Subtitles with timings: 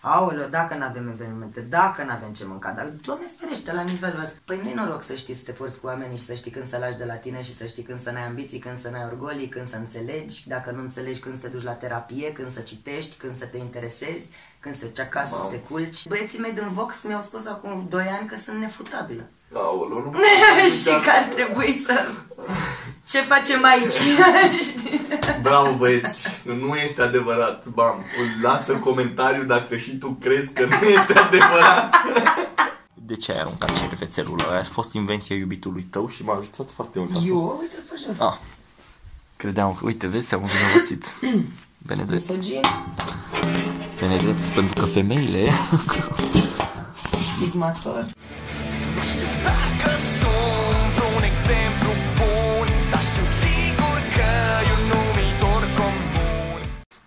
[0.00, 4.20] Aoleo, dacă nu avem evenimente, dacă nu avem ce mânca, dar Doamne ferește la nivelul
[4.20, 4.38] ăsta.
[4.44, 6.78] Păi nu-i noroc să știi să te porți cu oamenii și să știi când să
[6.78, 9.48] lași de la tine și să știi când să n-ai ambiții, când să n-ai orgolii,
[9.48, 13.16] când să înțelegi, dacă nu înțelegi când să te duci la terapie, când să citești,
[13.16, 14.28] când să te interesezi,
[14.60, 16.08] când să te duci acasă, să te culci.
[16.08, 19.22] Băieții mei din Vox mi-au spus acum 2 ani că sunt nefutabilă.
[19.54, 20.20] Aoleu, nu
[20.82, 22.00] și că ar trebui să...
[23.10, 23.92] Ce facem aici?
[24.62, 25.00] Știi?
[25.42, 27.66] Bravo băieți, nu este adevărat.
[27.66, 28.04] Bam,
[28.42, 31.94] lasă comentariu dacă și tu crezi că nu este adevărat.
[32.94, 34.58] De ce ai aruncat șervețelul ăla?
[34.58, 37.10] A fost invenția iubitului tău și m-a ajutat foarte mult.
[37.10, 38.20] A fost- Eu, uite pe jos.
[38.20, 38.34] Ah.
[39.36, 41.04] Credeam că, uite, vezi, te-am învinovățit.
[41.88, 42.60] Bine drept, Misogin,
[44.00, 45.50] bine drept, pentru că femeile...
[47.36, 48.04] stigmator.
[48.94, 49.90] Nu știu dacă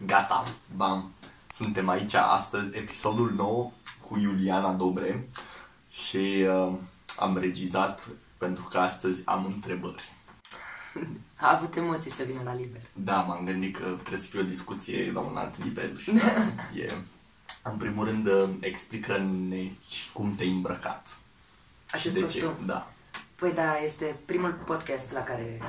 [0.05, 0.43] Gata,
[0.75, 1.13] bam.
[1.53, 3.73] Suntem aici astăzi, episodul nou
[4.07, 5.27] cu Iuliana Dobre
[5.89, 6.73] și uh,
[7.19, 10.11] am regizat pentru că astăzi am întrebări.
[11.35, 12.81] A avut emoții să vină la liber.
[12.93, 16.25] Da, m-am gândit că trebuie să fie o discuție la un alt nivel și da,
[16.75, 16.93] e...
[17.63, 19.71] În primul rând, uh, explică-ne
[20.13, 21.17] cum te-ai îmbrăcat.
[21.91, 22.65] Acest și de ce, costum.
[22.65, 22.91] da.
[23.35, 25.61] Păi da, este primul podcast la care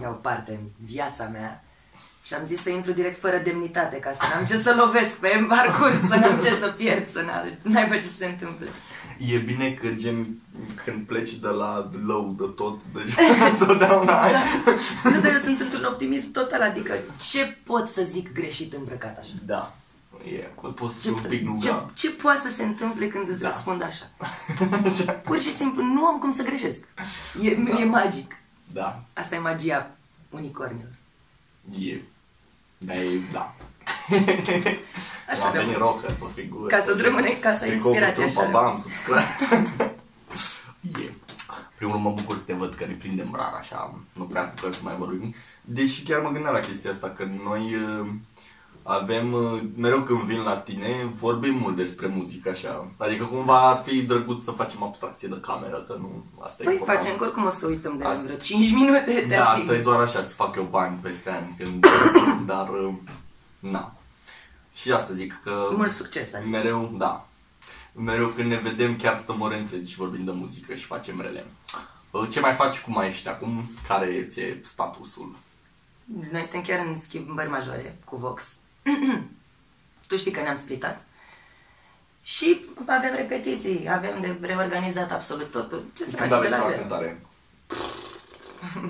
[0.00, 1.64] iau parte în viața mea
[2.30, 5.46] și am zis să intru direct fără demnitate ca să n-am ce să lovesc pe
[5.48, 8.68] parcurs, să n-am ce să pierd, să n- n-aibă ce să se întâmple.
[9.18, 10.26] E bine că gen
[10.84, 13.14] când pleci de la low de tot, deci
[13.52, 14.32] întotdeauna ai...
[15.04, 16.94] Nu, dar eu sunt într-un optimism total, adică
[17.30, 19.30] ce pot să zic greșit îmbrăcat așa?
[19.46, 19.76] Da,
[20.24, 20.36] e,
[20.74, 21.90] poți să Ce, fii un pic ce, nuga.
[21.94, 23.48] ce poate să se întâmple când îți Da.
[23.48, 24.10] răspund așa?
[25.24, 26.84] Pur și simplu, nu am cum să greșesc.
[27.42, 27.48] E,
[27.80, 28.36] e magic.
[28.72, 29.90] Da, Asta e magia
[30.30, 30.90] unicornilor.
[31.80, 32.00] e.
[32.84, 33.54] Da, e, da.
[35.30, 36.66] Așa Am mi-am- venit rocker pe figură.
[36.66, 38.50] Ca să-ți rămâne ca să ai Tricou cu inspirație, trupa, așa.
[38.50, 39.94] Bam, subscribe.
[41.04, 41.10] e.
[41.76, 44.54] Primul rând mă bucur să te văd că ne prindem rar așa, nu prea cu
[44.60, 45.34] care să mai vorbim.
[45.60, 48.06] Deși chiar mă gândeam la chestia asta, că noi uh,
[48.90, 52.86] avem, uh, mereu când vin la tine, vorbim mult despre muzică așa.
[52.96, 56.72] Adică cumva ar fi drăguț să facem abstracție de cameră, că nu, asta e Păi
[56.74, 57.00] important.
[57.02, 59.74] facem, că oricum o să uităm de Asta- vreo 5 minute, te Da, asta asigur.
[59.74, 61.86] e doar așa, să fac eu bani peste ani, când,
[62.52, 62.92] dar, uh,
[63.58, 63.94] na.
[64.74, 65.68] Și asta zic că...
[65.76, 66.48] Mult succes, adică.
[66.50, 67.26] Mereu, da.
[67.92, 71.46] Mereu când ne vedem, chiar stăm ore întregi și vorbim de muzică și facem rele.
[72.10, 73.70] Uh, Ce mai faci cum mai ești acum?
[73.88, 75.36] Care e statusul?
[76.32, 78.44] Noi suntem chiar în schimbări majore cu Vox.
[80.08, 81.04] tu știi că ne-am splitat.
[82.22, 85.84] Și avem repetiții, avem de reorganizat absolut totul.
[85.96, 86.80] Ce să Când facem de aveți la prima zero?
[86.80, 87.20] cântare?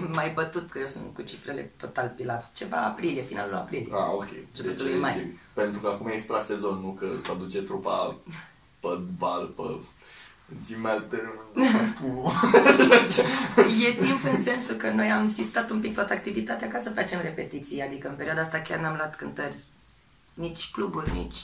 [0.19, 2.45] Mai bătut că eu sunt cu cifrele total pilaf.
[2.53, 3.93] Ceva aprilie, finalul aprilie.
[3.95, 4.29] Ah, ok.
[4.49, 5.17] Începutul Deci, lui mai.
[5.19, 8.17] e- pentru că acum e extra sezon, nu că s-a duce trupa
[8.81, 9.63] pe val, pe
[10.61, 10.75] zi
[13.87, 17.21] E timp în sensul că noi am insistat un pic toată activitatea ca să facem
[17.23, 19.55] repetiții, adică în perioada asta chiar n-am luat cântări,
[20.41, 21.37] nici cluburi, nici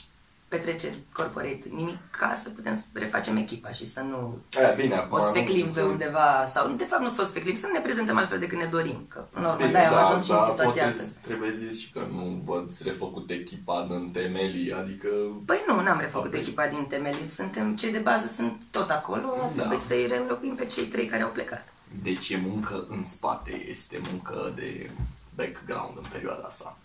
[0.49, 5.19] petreceri corporate, nimic, ca să putem să refacem echipa și să nu Aia, bine, acum...
[5.19, 7.81] o nu- sfeclim pe undeva, sau de fapt nu să o sfeclim, să nu ne
[7.81, 10.31] prezentăm altfel decât ne dorim, că până la urmă Bine, de am da, ajuns și
[10.31, 11.19] da, în situația poate asta.
[11.21, 15.09] Trebuie zis și că nu v-ați refăcut echipa în temelii, adică...
[15.47, 16.41] Păi nu, n-am refăcut Apoi.
[16.41, 19.61] echipa din temelii, suntem, cei de bază sunt tot acolo, Da.
[19.61, 21.65] trebuie să-i reînlocuim pe cei trei care au plecat.
[22.03, 24.91] Deci e muncă în spate, este muncă de
[25.35, 26.79] background în perioada asta.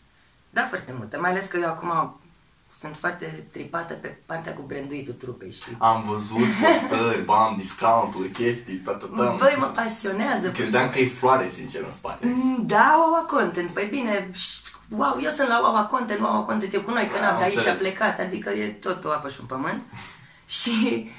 [0.53, 1.17] Da, foarte multă.
[1.19, 2.15] Mai ales că eu acum
[2.73, 5.63] sunt foarte tripată pe partea cu branduitul trupei și...
[5.77, 9.35] Am văzut postări, bam, discounturi, chestii, tatătăm.
[9.37, 10.47] Băi, mă pasionează.
[10.47, 12.25] pur și Credeam că e floare, sincer, în spate.
[12.25, 13.69] Mm, Da, Wawa Content.
[13.69, 17.17] Păi bine, ș- wow, eu sunt la Wawa Content, Wawa Content e cu noi, că
[17.19, 17.79] Da, n-am am de aici a înțeles.
[17.79, 19.81] plecat, adică e tot o apă și un pământ.
[20.59, 21.09] și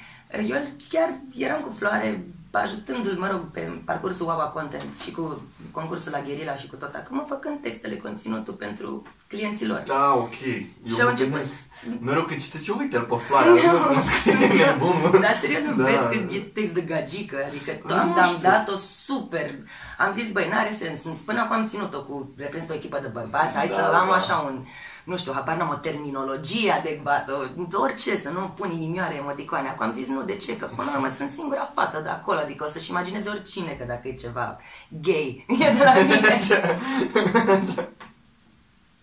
[0.47, 0.57] eu
[0.89, 6.21] chiar eram cu floare, ajutându-l, mă rog, pe parcursul Wawa Content și cu concursul la
[6.21, 9.83] Gherila și cu tot acum, făcând textele, conținutul pentru clienții lor.
[9.87, 10.39] Da, ok.
[10.85, 11.61] Eu Și au mă început gândesc,
[12.01, 13.49] Mereu când citesc, eu uite-l pe floare,
[13.95, 15.21] nu scrie nebun.
[15.21, 15.89] Dar serios, nu Da.
[15.89, 18.49] vezi că e text de gagică, adică Nu am, am știu.
[18.49, 19.49] dat-o super.
[19.97, 20.99] Am zis, băi, n-are sens.
[21.25, 24.13] Până acum am ținut-o cu, reprezint o echipă de bărbați, hai Da, să am da.
[24.15, 24.65] așa un,
[25.03, 29.67] nu știu, habar n-am o terminologie adecvată, orice, să nu pun inimioare, emoticoane.
[29.69, 30.57] Acum am zis, nu, de ce?
[30.57, 33.85] Că până la urmă sunt singura fată de acolo, adică o să-și imagineze oricine că
[33.87, 34.57] dacă e ceva
[35.01, 36.37] gay, e de la mine.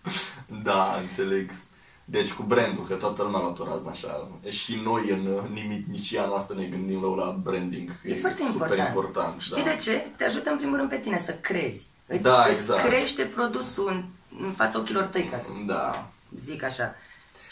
[0.63, 1.51] Da, înțeleg.
[2.05, 4.29] Deci cu brandul, că toată lumea a luat o raznă așa.
[4.49, 7.89] Și noi în nimicnicia noastră ne gândim la la branding.
[8.05, 8.87] E, foarte super important.
[8.87, 9.39] important.
[9.39, 9.69] Știi da.
[9.69, 10.05] de ce?
[10.17, 11.87] Te ajută în primul rând pe tine să crezi.
[12.07, 12.87] Îți, Da, îți exact.
[12.87, 14.03] crește produsul în,
[14.45, 16.09] în fața ochilor tăi, ca să Da.
[16.37, 16.95] zic așa.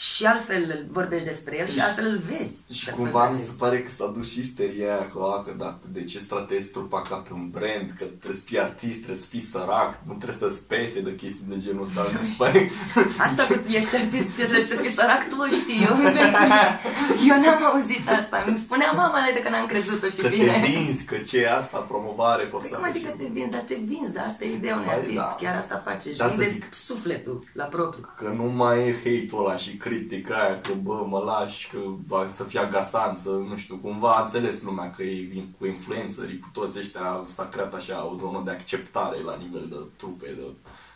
[0.07, 2.55] Și altfel vorbești despre el și altfel îl vezi.
[2.79, 5.41] Și Că cumva altfel mi se pare că s-a dus și isteria aia că, a,
[5.45, 8.97] că dacă, de ce tratezi trupa ca pe un brand, că trebuie să fii artist,
[9.03, 11.99] trebuie să fii sărac, nu trebuie să-ți pese de chestii de genul ăsta.
[12.21, 12.59] Mi se pare...
[13.27, 15.81] Asta că ești artist, trebuie să fii sărac, tu o știi.
[15.89, 15.95] Eu,
[17.31, 18.43] eu n-am auzit asta.
[18.47, 20.51] Îmi spunea mama de că n-am crezut-o și Că bine.
[20.61, 22.75] te vinzi, că ce e asta, promovare Păi forțată.
[22.75, 25.15] cum adică și- te vinzi, dar te vinzi, dar asta e ideea unui Băi, artist,
[25.15, 25.35] da.
[25.41, 26.73] chiar asta face, și De asta vinde zic.
[26.73, 28.03] sufletul la propriu.
[28.17, 31.77] Că nu mai e hate-ul ăla și critica aia, că bă, mă lași, că
[32.07, 35.65] bă, să fie agasant, să nu știu, cumva a înțeles lumea că e vin cu
[35.65, 40.25] influencerii, cu toți ăștia s-a creat așa o zonă de acceptare la nivel de trupe,
[40.25, 40.41] de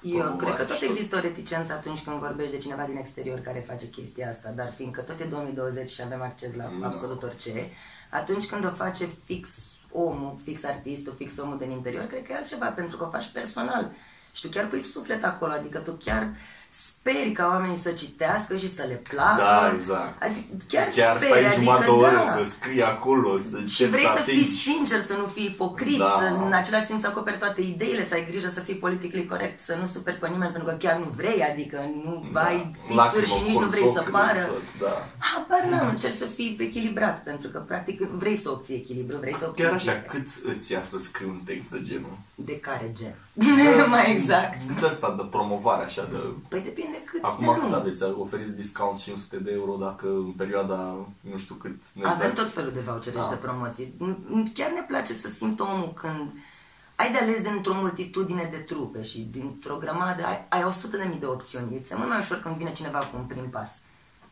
[0.01, 0.89] Eu promovare cred că tot și tot.
[0.89, 4.73] există o reticență atunci când vorbești de cineva din exterior care face chestia asta, dar
[4.75, 6.87] fiindcă tot e 2020 și avem acces la Da.
[6.87, 7.69] absolut orice,
[8.09, 12.35] atunci când o face fix omul, fix artistul, fix omul din interior, cred că e
[12.35, 13.91] altceva, pentru că o faci personal.
[14.31, 16.35] Și tu chiar pui suflet acolo, adică tu chiar
[16.75, 19.35] speri ca oamenii să citească și să le placă.
[19.37, 20.21] Da, exact.
[20.23, 22.35] Adică chiar, Chiar speri, stai adică jumătate de oră da.
[22.37, 24.57] să scrii acolo, să Și vrei să fii atingi.
[24.67, 26.17] sincer, să nu fii ipocrit, Da.
[26.19, 29.59] să în același timp să acoperi toate ideile, să ai grijă să fii politically corect,
[29.59, 32.41] să nu superi pe nimeni pentru că chiar nu vrei, adică nu Da.
[32.41, 34.45] ai fixuri Lacrimă, și nici nu vrei să lacrime, pară.
[34.45, 35.07] tot, da.
[35.17, 39.45] Habar n-am, încerci să fii echilibrat, pentru că practic vrei să obții echilibru, vrei să
[39.47, 40.17] obții Chiar așa, echilibru.
[40.41, 42.17] cât îți ia să scrii un text de genul?
[42.35, 43.15] De care gen?
[43.89, 44.57] Mai exact.
[44.79, 46.17] De asta, de promovare, așa, de...
[46.47, 47.73] Păi depinde cât Acum de cât lung.
[47.73, 48.03] aveți?
[48.03, 50.77] Oferiți discount 500 de euro dacă în perioada,
[51.19, 51.75] nu știu cât...
[51.93, 52.35] nu Avem exact.
[52.35, 53.29] tot felul de vouchere și Da.
[53.29, 53.95] de promoții.
[54.53, 56.31] Chiar ne place să simt omul când
[56.95, 61.19] ai de ales dintr-o multitudine de trupe și dintr-o grămadă, ai, ai 100 de mii
[61.19, 61.75] de opțiuni.
[61.81, 63.77] Este mult mai ușor când vine cineva cu un prim pas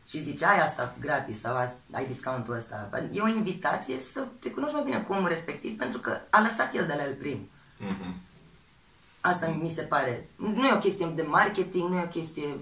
[0.07, 2.89] și zice, ai asta gratis sau asta, ai discountul ăsta.
[3.11, 6.73] E o invitație să te cunoști mai bine cu omul respectiv pentru că a lăsat
[6.75, 7.49] el de la el prim.
[7.77, 8.15] Mhm.
[9.21, 10.29] Asta mi se pare.
[10.35, 12.57] Nu e o chestie de marketing, nu e o chestie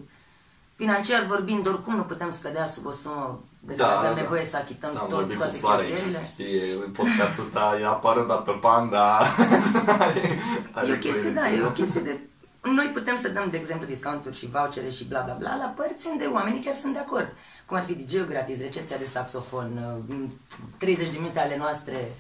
[0.76, 4.94] financiar vorbind, oricum nu putem scădea sub o sumă de care avem nevoie să achităm
[4.94, 6.24] Da, am tot, vorbit cu toate Floare aici, cheltuielile.
[6.24, 9.18] să știe, podcastul ăsta e apărut dar pe Panda.
[10.74, 11.40] are, E o chestie, coerență.
[11.42, 12.20] da, e o chestie de...
[12.62, 16.08] Noi putem să dăm, de exemplu, discounturi și vouchere și bla bla bla la părți
[16.08, 17.28] unde oamenii chiar sunt de acord.
[17.66, 20.26] Cum ar fi DJ-ul gratis, recepția de saxofon, uh,
[20.78, 22.12] 30 de minute ale noastre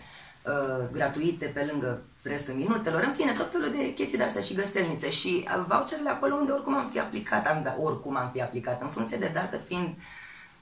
[0.46, 4.54] uh, gratuite pe lângă restul minutelor, în fine, tot felul de chestii de astea și
[4.54, 8.82] găselnițe și uh, voucherele acolo unde oricum am fi aplicat, am, oricum am fi aplicat,
[8.82, 9.96] în funcție de dată fiind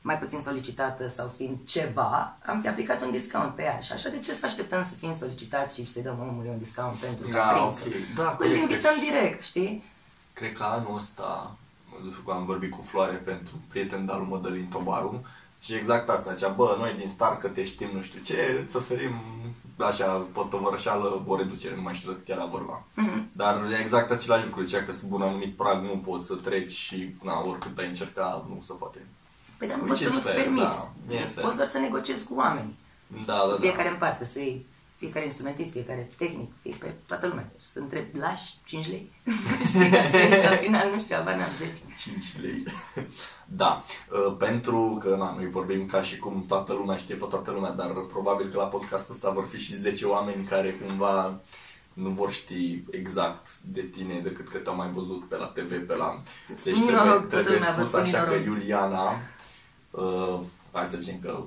[0.02, 3.80] mai puțin solicitată sau fiind ceva, am fi aplicat un discount pe ea.
[3.80, 6.96] Și așa de ce să așteptăm să fim solicitați și să-i dăm omului un discount
[6.96, 7.94] pentru că Da, a prins ok.
[8.16, 9.84] Da, Îl cred că invităm și- direct, știi?
[10.34, 11.56] Cred că anul ăsta,
[12.04, 15.26] nu știu, am vorbit cu Floare pentru prieten de al lui Mădălin Tobaru
[15.62, 18.76] și exact asta, zicea, bă, noi din start că te știm nu știu ce, îți
[18.76, 19.14] oferim
[19.78, 22.84] așa, pe tovărășeală o reducere, nu mai știu de cât era vorba.
[22.94, 23.30] Mhm.
[23.32, 26.72] Dar e exact același lucru, zicea că sub un anumit prag nu poți să treci
[26.72, 29.06] și, na, oricât ai încerca, nu se poate.
[29.58, 30.64] Păi dar nu Which poți să is nu-ți fair, permiți.
[31.08, 31.46] da, e fair.
[31.46, 32.78] Poți doar să negociezi cu oameni.
[33.26, 33.58] Da, da, da.
[33.60, 34.66] Fiecare în parte, să iei
[34.98, 37.52] fiecare instrumentist, fiecare tehnic, fiecare, toată lumea.
[37.62, 39.12] Și să întreb, lași 5 lei?
[39.68, 41.72] Știi, ca să ieși la final, nu știu, abia n-am 10.
[41.98, 42.64] 5 lei.
[43.62, 47.52] da, uh, pentru că na, noi vorbim ca și cum toată lumea știe pe toată
[47.52, 51.42] lumea, dar probabil că la podcastul ăsta vor fi și 10 oameni care cumva
[51.94, 55.96] nu vor ști exact de tine decât că te-au mai văzut pe la TV, pe
[55.96, 56.22] la...
[56.48, 58.46] Deci Spun trebuie, noroc, toată trebuie lumea vă spus spun așa că noroc.
[58.46, 59.14] Iuliana,
[59.92, 60.40] uh,
[60.72, 61.44] hai să zicem că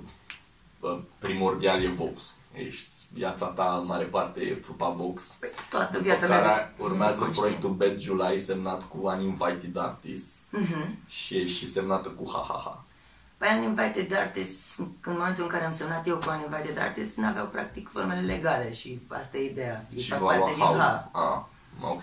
[0.80, 2.34] uh, primordial e Vox.
[2.52, 5.22] Ești, viața ta în mare parte e trupa Vox.
[5.40, 6.74] Păi, toată După viața care mea.
[6.78, 7.34] urmează conștient.
[7.36, 10.98] proiectul Bad July semnat cu Uninvited Artists Mhm.
[11.08, 12.84] și e și semnată cu HaHaHa.
[13.36, 14.88] Păi Uninvited Artists, în
[15.18, 19.36] momentul în care am semnat eu cu Uninvited Artists, n-aveau practic formele legale și asta
[19.36, 19.86] e ideea.
[19.94, 20.74] Ei Și fac va lua parte din Hau.
[20.76, 21.10] HA.
[21.12, 22.02] Ah, ok.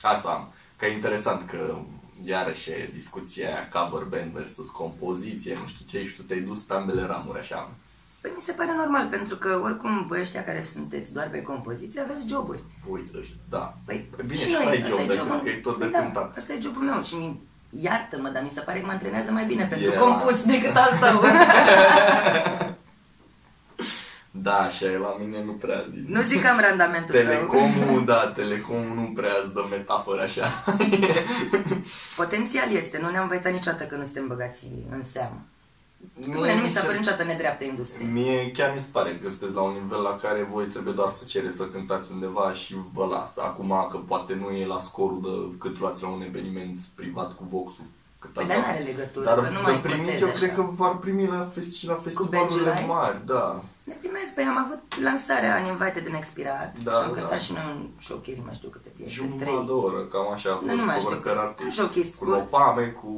[0.00, 0.52] Asta am.
[0.76, 1.76] Că e interesant că
[2.24, 6.60] iarăși e discuția aia cover band versus compoziție, nu știu ce, și tu te-ai dus
[6.60, 7.70] pe ambele ramuri așa.
[8.26, 12.00] Păi mi se pare normal, pentru că oricum voi ăștia care sunteți doar pe compoziție
[12.00, 12.58] aveți joburi.
[12.90, 13.74] Uite, ăștia, da.
[13.84, 15.52] Păi, Păi bine, și și tu noi, ai ăsta job, e dar jobul- că e
[15.66, 16.36] tot de Păi da, cântat.
[16.36, 17.40] Asta e jobul meu și mi
[17.70, 20.00] iartă-mă, dar mi se pare că mă antrenează mai bine pentru Yeah.
[20.02, 21.20] compus decât al tău.
[24.30, 25.84] Da, așa e, la mine nu prea...
[26.06, 27.24] nu zic că am randamentul tău.
[27.24, 30.44] Telecomul, da, telecomul nu prea îți dă metaforă așa.
[32.16, 35.40] Potențial este, nu ne-am văitat niciodată că nu suntem băgați în seamă.
[36.14, 38.06] Mie Bune, nu mi mi s-a se- părut niciodată nedreaptă industrie.
[38.06, 41.10] Mie chiar mi se pare că sunteți la un nivel la care voi trebuie doar
[41.12, 43.40] să cereți să cântați undeva și vă lasă.
[43.42, 47.44] Acum că poate nu e la scorul de cât luați la un eveniment privat cu
[47.50, 47.84] Voxul
[48.18, 48.60] cât Păi, aveau.
[48.60, 50.38] dar n-are legătură, Dar că nu de mai primit, contezi eu așa.
[50.38, 53.62] cred că v-ar primi la, festi- și la festivalurile Badge mari, da.
[53.84, 57.20] Ne primesc, păi am avut lansarea Uninvited în expirat Da, și am da.
[57.20, 59.62] cântat și noi un showcase, nu mai știu câte piese, Jumătate trei.
[59.66, 61.76] de oră, cam așa a Nu, fost nu mai cu știu, oricare că- artist.
[61.76, 62.30] showcase Cu scurt.
[62.30, 63.10] Lopame, cu...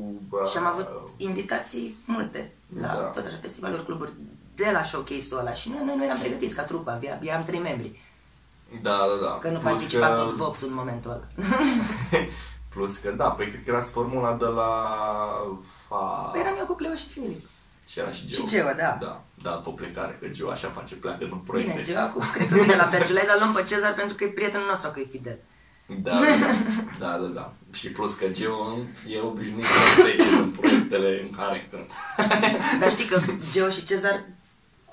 [0.50, 2.92] Și am avut invitații multe la Da.
[2.94, 4.12] tot așa festivaluri, cluburi
[4.54, 7.60] de la showcase-ul ăla și noi, noi nu eram pregătiți ca trupă, avea- eram trei
[7.60, 8.00] membri,
[8.82, 9.38] Da, da, da.
[9.40, 11.24] că nu Plus participa că- tot Vox în momentul ăla.
[12.74, 14.70] Plus că, da, păi cred că erați formula de la...
[15.90, 15.96] A...
[16.32, 17.46] Păi eram eu cu Cleo și Filip.
[17.86, 18.40] Și era și Geo.
[18.40, 18.96] Și Geo, da.
[19.00, 21.72] Da, da, pe plecare, că Geo așa face, pleacă în proiecte.
[21.72, 24.28] Bine, Geo acum cred că vine la Bergelei, dar luăm pe Cezar pentru că e
[24.28, 25.38] prietenul nostru, că e fidel.
[25.96, 26.20] Da, da,
[27.00, 27.52] da, da, da.
[27.72, 28.78] Și plus că Geo
[29.08, 31.92] e obișnuit să trece în proiectele în care cântă.
[32.80, 33.20] Dar știi că
[33.52, 34.24] Geo și Cezar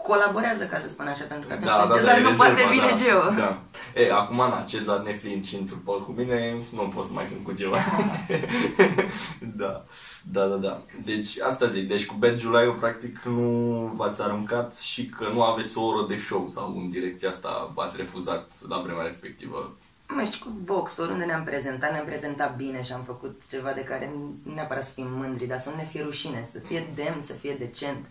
[0.07, 2.29] colaborează, ca să spun așa, pentru că atunci Da, când da, Cezar da, e nu
[2.29, 3.21] rezerva, poate vine da, Geo.
[3.37, 3.61] Da.
[4.01, 7.43] E, acum, na, Cezar nefiind și în trupă cu mine, nu pot să mai cânt
[7.43, 7.71] cu Geo.
[9.61, 9.83] da,
[10.23, 10.81] da, da, da.
[11.03, 13.49] Deci, asta zic, deci cu Bad July, eu practic nu
[13.95, 17.97] v-ați aruncat și că nu aveți o oră de show sau în direcția asta v-ați
[17.97, 19.75] refuzat la vremea respectivă.
[20.07, 23.81] Mai știi cu Vox, oriunde ne-am prezentat, ne-am prezentat bine și am făcut ceva de
[23.83, 27.21] care nu neapărat să fim mândri, dar să nu ne fie rușine, să fie demn,
[27.23, 28.05] să fie decent.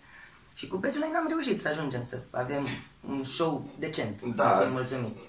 [0.53, 2.63] Și cu Begiulai n-am reușit să ajungem să avem
[3.09, 5.21] un show decent, Da, să fim mulțumiți.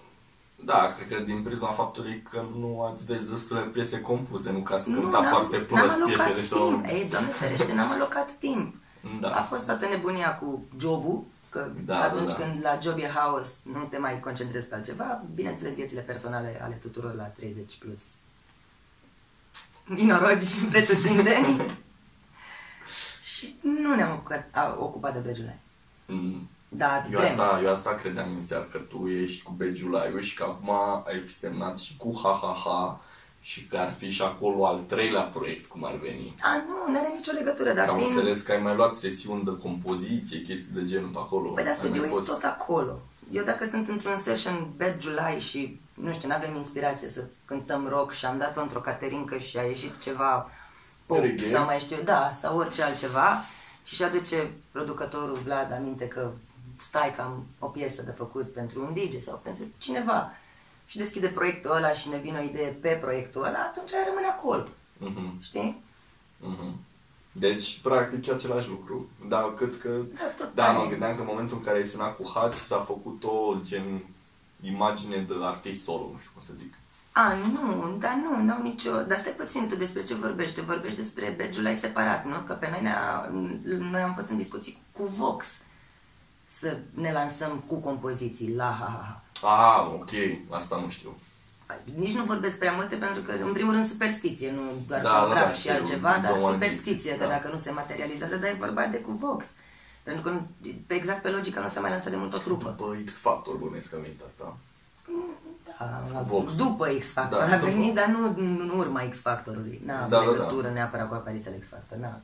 [0.65, 4.75] Da, cred că din prisma faptului că nu ați vezi destule piese compuse, nu că
[4.75, 6.69] ați Nu, cântat n-am- foarte n-am prost alocat piesele sau...
[6.69, 6.87] timp.
[6.87, 8.75] Ei, doamne ferește, n-am alocat timp.
[9.21, 9.29] Da.
[9.31, 12.45] A fost toată nebunia cu jobul, că Da, atunci da, da.
[12.45, 15.23] când la job e haos, nu te mai concentrezi pe altceva.
[15.35, 18.01] Bineînțeles, viețile personale ale tuturor la 30 plus
[19.95, 21.79] inorogi pretutindeni.
[23.33, 25.59] și nu ne-am ocupat, a, ocupat de Bejulai.
[26.07, 26.49] Mm.
[26.69, 27.31] Dar Eu vrem.
[27.31, 30.71] asta, eu asta credeam inițial, că tu ești cu Begiulaiu și că acum
[31.07, 33.01] ai fi semnat și cu Ha Ha Ha
[33.51, 36.35] și că ar fi și acolo al treilea proiect, cum ar veni.
[36.43, 38.17] A, nu, nu are nicio legătură, dar Că am fiind...
[38.17, 41.49] înțeles că ai mai luat sesiuni de compoziție, chestii de genul pe acolo.
[41.51, 42.99] Păi, dar Ai mai studiul e fost- tot acolo.
[43.33, 48.13] Eu dacă sunt într-un session Bad July și, nu știu, n-avem inspirație să cântăm rock
[48.13, 50.51] și am dat-o într-o caterincă și a ieșit ceva
[51.07, 51.49] pop Reggae?
[51.51, 53.45] sau mai știu, da, sau orice altceva
[53.85, 56.31] și și aduce producătorul Vlad aminte că
[56.81, 60.33] stai că am o piesă de făcut pentru un DJ sau pentru cineva
[60.87, 64.27] și deschide proiectul ăla și ne vine o idee pe proiectul ăla, atunci aia rămâne
[64.27, 64.67] acolo,
[64.99, 65.83] Mhm, știi?
[66.41, 66.75] mhm.
[67.33, 69.09] Deci, practic, e același lucru.
[69.29, 69.89] Dar cât că...
[69.89, 70.89] Da, tot Da, aia mă e.
[70.89, 74.05] gândeam că în momentul în care ai semnat cu Hați s-a făcut o gen
[74.63, 76.75] imagine de artist solo, nu știu cum să zic.
[77.13, 78.91] A, nu, dar nu, n-au nicio...
[79.03, 80.61] Dar stai puțin, tu despre ce vorbești?
[80.61, 82.39] Vorbești despre Bad July separat, nu?
[82.47, 83.31] Că pe noi, ne-a...
[83.91, 85.47] noi am fost în discuții cu Vox
[86.61, 89.23] să ne lansăm cu compoziții la ha ha ha.
[89.49, 90.11] Ah, ok,
[90.51, 91.17] asta nu știu.
[91.97, 95.35] Nici nu vorbesc prea multe pentru că, în primul rând, superstiție, nu doar Da, contract
[95.45, 97.31] da, da, și știu, altceva, dar două superstiție, ani, că da.
[97.31, 99.47] dacă nu se materializează, dar e vorba de cu Vox.
[100.03, 100.41] Pentru că,
[100.87, 102.75] pe exact pe logica, nu se mai lansă de mult o trupă.
[102.77, 104.57] După X Factor bănuiesc că a venit asta.
[106.13, 106.55] Da, Vox.
[106.57, 107.71] După X Factor Da, a după.
[107.71, 109.81] venit, dar nu în urma X Factorului.
[109.87, 110.31] N-a avut Da, da, da.
[110.31, 111.99] legătură neapărat cu apariția lui X Factor.
[111.99, 112.23] N-a, Mm.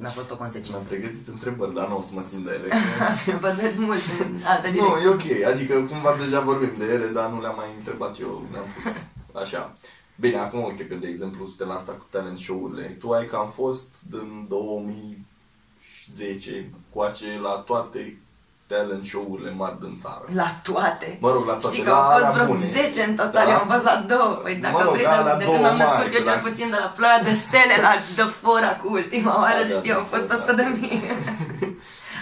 [0.00, 0.84] N-a fost o Mi-am consecință.
[0.88, 2.68] pregătit întrebări, dar nu o să mă țin de ele.
[3.44, 5.04] Vă dați mult în altă nu, direcție.
[5.04, 8.64] e ok, adică cumva deja vorbim de ele, dar nu le-am mai întrebat eu, le-am
[8.74, 8.92] pus
[9.42, 9.72] așa.
[10.20, 12.96] Bine, acum uite că, de exemplu, suntem la asta cu talent show-urile.
[13.00, 18.18] Tu ai că am fost în 2010 coace la toate
[18.72, 20.24] talent show-urile mari din țară.
[20.40, 21.08] La toate.
[21.24, 22.64] Mă rog, la toate, Știi că la au fost alea vreo bune.
[22.78, 23.50] 10 în total, Da.
[23.52, 24.32] eu am fost la două.
[24.44, 26.20] Păi dacă Mă rog, vrei, da, la de, de două când am mari, născut eu
[26.20, 29.62] că cel dacă- puțin de la ploaia de stele la de fora cu ultima oară,
[29.62, 30.68] Da, da, știi, au da, fost da, 100 de da.
[30.78, 30.98] mii.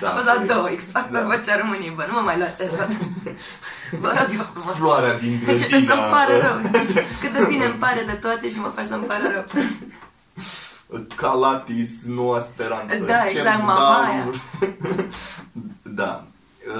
[0.00, 0.52] Da, am fost la corect.
[0.52, 1.26] două, X Factor, Da.
[1.30, 2.84] Vocea României, bă, nu mă mai luați așa.
[4.04, 4.74] Vă rog eu frumos.
[4.80, 5.88] Floarea din Începe grădina.
[5.94, 6.56] să-mi pară rău.
[7.22, 9.44] Cât de bine îmi pare de toate și mă faci să-mi pară rău.
[11.22, 12.96] Calatis, Noua Speranță.
[12.96, 14.24] Da, Cel exact, Mamaia.
[14.24, 14.40] Budalul.
[15.82, 16.24] da.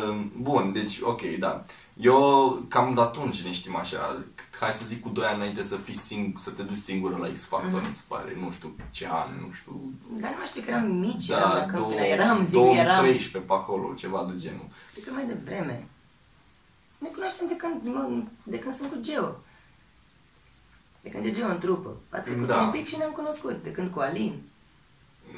[0.09, 1.61] Um, Bun, deci, ok, da.
[1.97, 4.25] Eu cam de atunci ne știm așa,
[4.61, 7.29] hai să zic cu 2 ani înainte să fii sing- să te duci singură la
[7.33, 7.87] X Factor, Mhm.
[7.87, 9.93] mi se pare, nu știu ce an, nu știu.
[10.21, 12.65] Dar nu mai știu că eram mici, eram Da, la două- Câmpina, eram, zic, eram.
[12.65, 14.67] 2013 pe acolo, ceva de genul.
[14.93, 15.87] Cred că mai devreme.
[16.99, 19.37] Ne cunoaștem de când, mă, de când sunt cu Geo.
[21.03, 21.97] De când e Geo în trupă.
[22.11, 22.61] A trecut Da.
[22.63, 23.63] un pic și ne-am cunoscut.
[23.63, 24.43] De când cu Alin.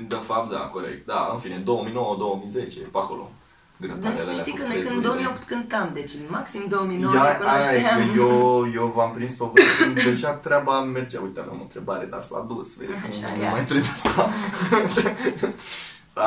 [0.08, 1.06] De fapt, da, corect.
[1.06, 3.30] Da, în fine, 2009-2010, pe acolo.
[3.76, 5.06] Noi Grătarele să alea știi cu că noi când frezurile.
[5.08, 7.98] 2008 cântam, deci în maxim 2009 ne Ia, aia e cunoșteam.
[8.14, 11.20] că eu, eu v-am prins pe voi când deja treaba mergea.
[11.20, 12.76] Uite, aveam o întrebare, dar s-a dus.
[12.76, 13.50] Vezi, Așa, nu, nu ia.
[13.50, 14.30] mai trebuie asta.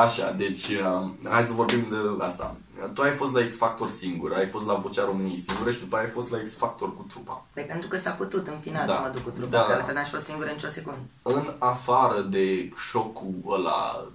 [0.03, 2.55] Așa, deci uh, hai să vorbim de asta.
[2.93, 5.95] Tu ai fost la X Factor singur, ai fost la Vocea României singură și după
[5.95, 7.45] aia ai fost la X Factor cu trupa.
[7.53, 8.93] Păi pentru că s-a putut în final Da.
[8.93, 9.63] să mă duc cu trupa, Da.
[9.63, 10.99] că altfel n-aș fost singură nicio secundă.
[11.21, 14.05] În afară de șocul ăla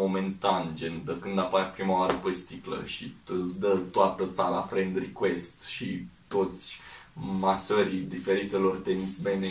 [0.00, 4.96] momentan, gen de când apare prima oară pe sticlă și îți dă toată țara friend
[4.96, 6.80] request și toți
[7.38, 9.50] masorii diferitelor tenismene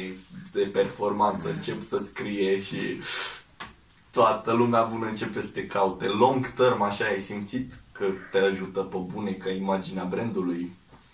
[0.53, 3.01] de performanță încep să scrie și
[4.11, 6.05] toată lumea bună începe să te caute.
[6.05, 10.71] Long term, așa, ai simțit că te ajută pe bune ca imaginea brandului?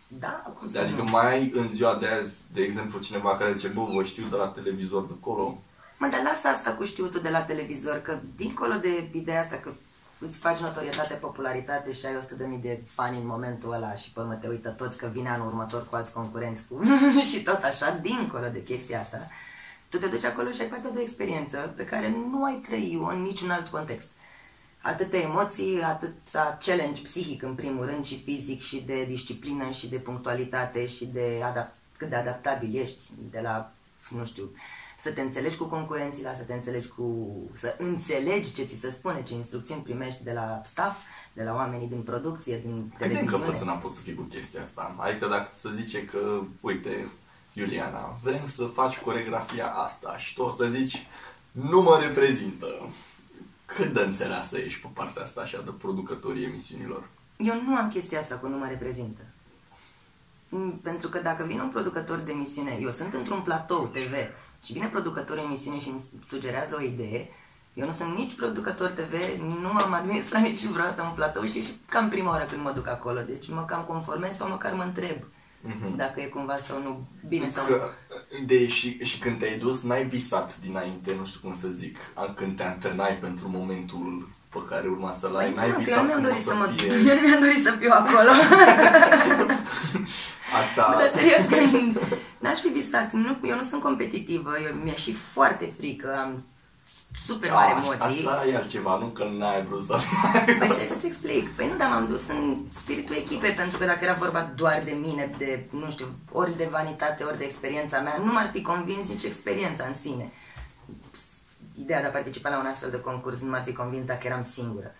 [0.07, 1.09] Da, cum să Adică nu?
[1.09, 4.35] mai ai în ziua de azi, de exemplu, cineva care zice, bă, vă știu de
[4.35, 5.61] la televizor de acolo,
[5.97, 9.71] Mă, dar lasă asta cu știutul de la televizor, că dincolo de ideea asta că
[10.19, 12.17] îți faci notorietate, popularitate și ai
[12.55, 15.47] 100.000 de fani în momentul ăla și pe urmă te uită toți că vine anul
[15.47, 16.81] următor cu alți concurenți cu...
[17.31, 19.27] și tot așa, dincolo de chestia asta,
[19.89, 23.05] tu te duci acolo și ai parte de o experiență pe care nu ai trăi-o
[23.05, 24.09] în niciun alt context.
[24.81, 29.97] Atâtea emoții, atâta challenge psihic în primul rând și fizic și de disciplină și de
[29.97, 33.71] punctualitate și de adap- cât de adaptabil ești de la,
[34.09, 34.51] nu știu,
[34.97, 38.91] să te înțelegi cu concurenții la, să te înțelegi cu, să înțelegi ce ți se
[38.91, 40.99] spune, ce instrucțiuni primești de la staff,
[41.33, 43.35] de la oamenii din producție, din Cât de televiziune.
[43.35, 44.95] încăpățânat poți să fii cu chestia asta?
[44.97, 47.07] Adică dacă să zice că, uite,
[47.53, 51.07] Iuliana, vrem să faci coregrafia asta și tu o să zici,
[51.51, 52.67] nu mă reprezintă.
[53.65, 57.07] Cât de înțeleasă ești pe partea asta așa de producătorii emisiunilor?
[57.37, 59.21] Eu nu am chestia asta cu nu mă reprezintă.
[60.49, 64.13] Mm, Pentru că dacă vine un producător de emisiune, eu sunt într-un platou TV
[64.65, 67.29] și vine producătorul emisiunii și îmi sugerează o idee,
[67.73, 69.13] eu nu sunt nici producător TV,
[69.61, 72.87] nu am administrat nici vreodată un platou și, și cam prima oară când mă duc
[72.87, 75.17] acolo, deci mă cam conformez sau măcar mă întreb
[75.67, 75.95] Mhm.
[75.95, 77.75] dacă e cumva sau nu bine sau nu.
[77.75, 77.89] Că,
[78.45, 82.33] de, și, și când te-ai dus, n-ai visat dinainte, nu știu cum să zic, a-
[82.35, 85.97] când te antrenai pentru momentul pe care urma să-l ai, Păi n-ai nu, că visat
[85.97, 86.65] eu nu mi-am cum o dorit să să mă...
[86.75, 88.31] fie Eu nu mi-am dorit să fiu acolo.
[90.61, 90.83] asta.
[90.99, 91.55] Dar serios, că
[92.43, 93.11] n-aș fi visat.
[93.11, 96.45] Nu, eu nu sunt competitivă, eu, mi-e și foarte frică, am
[97.25, 98.27] super mari A, emoții.
[98.27, 99.97] Asta e altceva, nu că n-ai vrut să
[100.59, 101.49] Păi stai să-ți explic.
[101.49, 104.97] Păi nu, dar m-am dus în spiritul echipei, pentru că dacă era vorba doar de
[105.01, 109.07] mine, de, nu știu, ori de vanitate, ori de experiența mea, nu m-ar fi convins
[109.09, 110.31] nici experiența în sine.
[111.79, 114.43] Ideea de a participa la un astfel de concurs nu m-ar fi convins dacă eram
[114.43, 114.95] singură.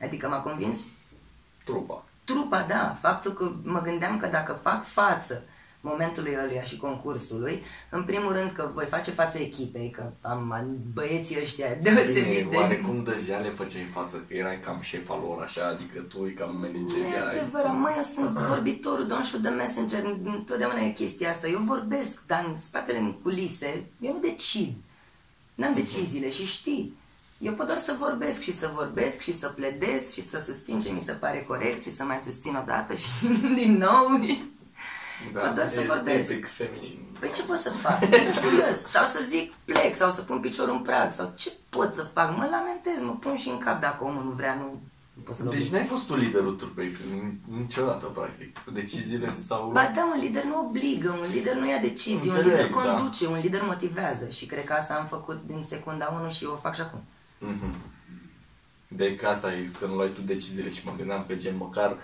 [0.00, 0.78] Adică m-a convins
[1.64, 2.04] trupa.
[2.24, 5.42] trupa, da, faptul că mă gândeam că dacă fac față
[5.80, 10.78] momentului ăluia și concursului, în primul rând că voi face față echipei, că am am
[10.94, 12.56] băieții ăștia deosebit Bine, de...
[12.56, 16.50] oarecum deja le făceai față că erai cam șefa lor, așa, adică tu e cam
[16.52, 17.38] Nu manager, e ai...
[17.38, 21.46] adevărat, măi, eu sunt vorbitorul, don't shoot the messenger, întotdeauna e chestia asta.
[21.48, 24.74] Eu vorbesc, dar în spatele în culise, eu nu decid.
[25.54, 26.96] N-am deciziile și știi.
[27.38, 30.90] Eu pot doar să vorbesc și să vorbesc și să pledez și să susțin ce
[30.90, 33.06] mi se pare corect și să mai susțin o dată și
[33.60, 34.06] din nou.
[35.32, 36.28] pot doar să e vorbesc.
[36.28, 36.98] tipic feminin.
[37.18, 37.98] Păi ce pot să fac?
[38.32, 38.80] Serios.
[38.86, 42.36] Sau să zic plec, sau să pun piciorul în prag, sau ce pot să fac?
[42.36, 44.93] Mă lamentez, mă pun și în cap dacă omul nu vrea, nu, nu pot să-l
[45.26, 45.66] Deci oblig.
[45.72, 48.58] n-ai fost tu liderul trupei, că n- niciodată, practic.
[48.72, 49.94] Deciziile s-au Ba luat.
[49.94, 52.80] da, un lider nu obligă, un lider nu ia decizii, un Înțeleg, lider da.
[52.80, 56.54] conduce, un lider motivează și cred că asta am făcut din secunda 1 și o
[56.54, 57.00] fac și acum.
[57.38, 57.74] Mhm.
[58.88, 61.96] De că asta e, că nu luai tu deciziile și mă gândeam că gen măcar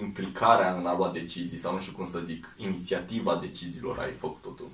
[0.00, 4.56] implicarea în a lua decizii sau nu știu cum să zic, inițiativa deciziilor ai făcut
[4.56, 4.70] tu.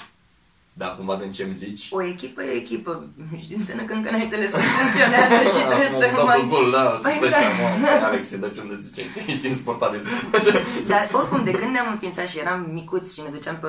[0.76, 1.88] Dar cumva din ce îmi zici?
[1.90, 3.06] O echipă e o echipă
[3.46, 6.46] și înseamnă că încă n-ai înțeles cum funcționează și trebuie Mă să dau pe mai...
[6.48, 7.36] gol, da, să Păi stai da.
[7.36, 10.06] ăștia, mă, Alexe, de când îți zicem că ești insportabil.
[10.92, 13.68] Dar oricum, de când ne-am înființat și eram micuți și ne duceam pe,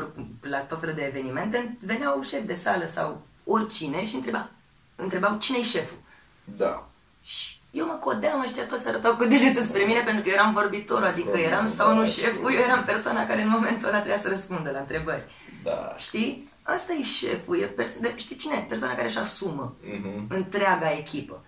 [0.49, 4.49] la tot felul de evenimente, veneau șefi de sală sau oricine și întreba,
[4.95, 5.97] întrebau cine-i șeful.
[6.43, 6.87] Da.
[7.23, 10.53] Și eu mă codeam, ăștia toți arătau cu degetul spre mine pentru că eu eram
[10.53, 14.27] vorbitor, adică eram sau nu șeful, eu eram persoana care în momentul ăla trebuia să
[14.29, 15.23] răspundă la întrebări.
[15.63, 15.95] Da.
[15.97, 16.53] Știi?
[16.67, 18.59] Asta e șeful, e pers- de, știi cine e?
[18.69, 20.25] Persoana care își asumă Mhm.
[20.29, 21.43] întreaga echipă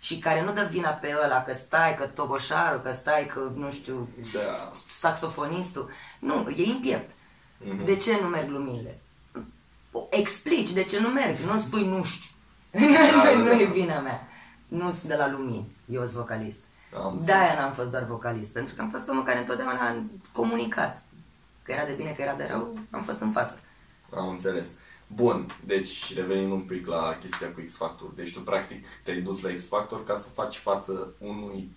[0.00, 3.70] și care nu dă vina pe ăla că stai, că toboșarul, că stai, că nu
[3.72, 4.70] știu, Da.
[4.88, 5.90] saxofonistul.
[6.18, 7.10] Nu, e în piept.
[7.58, 7.84] Mhm.
[7.84, 8.98] De ce nu merg luminile?
[10.10, 12.30] Explici de ce nu merg, nu spui nu știu.
[12.70, 13.70] Da, nu da, e da.
[13.72, 14.28] vina mea.
[14.68, 16.58] Nu sunt de la lumini, eu sunt vocalist.
[16.96, 17.26] Am înțeles.
[17.26, 20.02] De-aia n-am fost doar vocalist, pentru că am fost omul care întotdeauna a
[20.32, 21.02] comunicat.
[21.62, 23.58] Că era de bine, că era de rău, am fost în față.
[24.16, 24.74] Am înțeles.
[25.06, 28.08] Bun, deci revenind un pic la chestia cu X-Factor.
[28.14, 31.70] Deci tu practic te-ai dus la X-Factor ca să faci față unui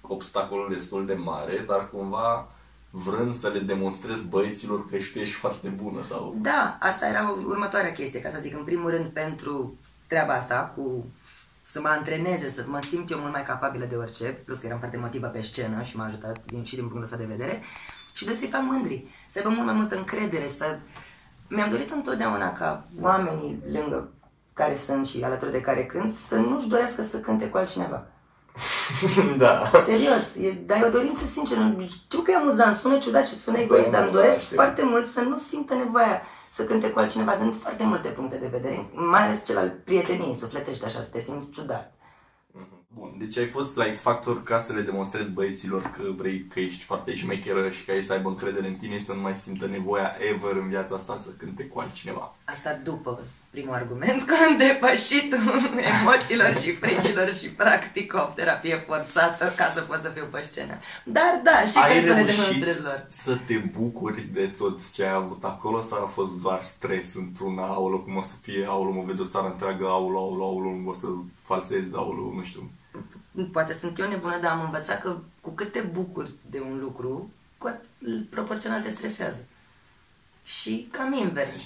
[0.00, 2.48] obstacol destul de mare, dar cumva
[2.90, 6.36] vrând să le demonstrezi băieților că și tu ești foarte bună sau...
[6.40, 11.06] Da, asta era următoarea chestie, ca să zic, în primul rând pentru treaba asta cu
[11.62, 14.78] să mă antreneze, să mă simt eu mult mai capabilă de orice, plus că eram
[14.78, 17.62] foarte motivă pe scenă și m-a ajutat din, și din punctul ăsta de vedere,
[18.14, 20.78] și de să-i fac mândri, să aibă mult mai multă încredere, să...
[21.48, 24.08] Mi-am dorit întotdeauna ca oamenii lângă
[24.52, 28.06] care sunt și alături de care cânt să nu-și dorească să cânte cu altcineva.
[29.42, 29.70] da.
[29.84, 31.76] Serios, e, dar e o dorință sinceră.
[31.88, 34.56] Știu că e amuzant, sună ciudat și sună egoist, dar îmi da, doresc știu.
[34.56, 38.48] foarte mult să nu simtă nevoia să cânte cu altcineva, dând foarte multe puncte de
[38.50, 41.92] vedere, mai ales cel al prieteniei sufletești, așa, să te simți ciudat.
[42.94, 46.60] Bun, deci ai fost la X Factor ca să le demonstrezi băieților că vrei că
[46.60, 49.36] ești foarte șmecheră și ca ei să aibă încredere în tine și să nu mai
[49.36, 52.36] simtă nevoia ever în viața asta să cânte cu altcineva.
[52.44, 53.20] Asta după
[53.50, 55.34] primul argument, că am depășit
[55.92, 60.78] emoțiilor și fricilor și practic o terapie forțată ca să pot să fiu pe scenă.
[61.04, 63.04] Dar da, și ca ai să le reușit demonstrez lor.
[63.08, 67.58] să te bucuri de tot ce ai avut acolo sau a fost doar stres într-un
[67.58, 70.94] aulă, cum o să fie aulă, mă vede o țară întreagă, aulă, aulă, aulă, o
[70.94, 71.06] să
[71.42, 72.70] falsezi aulă, nu știu.
[73.44, 77.30] Poate sunt eu nebună, dar am învățat că cu cât te bucuri de un lucru,
[77.58, 79.44] cu atât proporțional te stresează.
[80.44, 81.56] Și cam invers.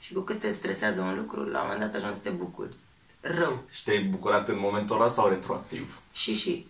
[0.00, 2.74] Și cu cât te stresează un lucru, la un moment dat ajungi să te bucuri.
[3.20, 3.62] Rău.
[3.70, 6.00] Și te-ai bucurat în momentul ăla sau retroactiv?
[6.12, 6.66] Și, și.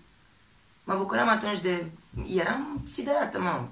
[0.85, 1.87] Mă bucuram atunci de...
[2.27, 3.65] Eram siderată, mă.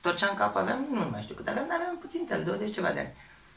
[0.00, 2.72] Tot ce am cap aveam, nu mai știu cât aveam, dar aveam puțin tel, 20
[2.72, 3.12] ceva de ani.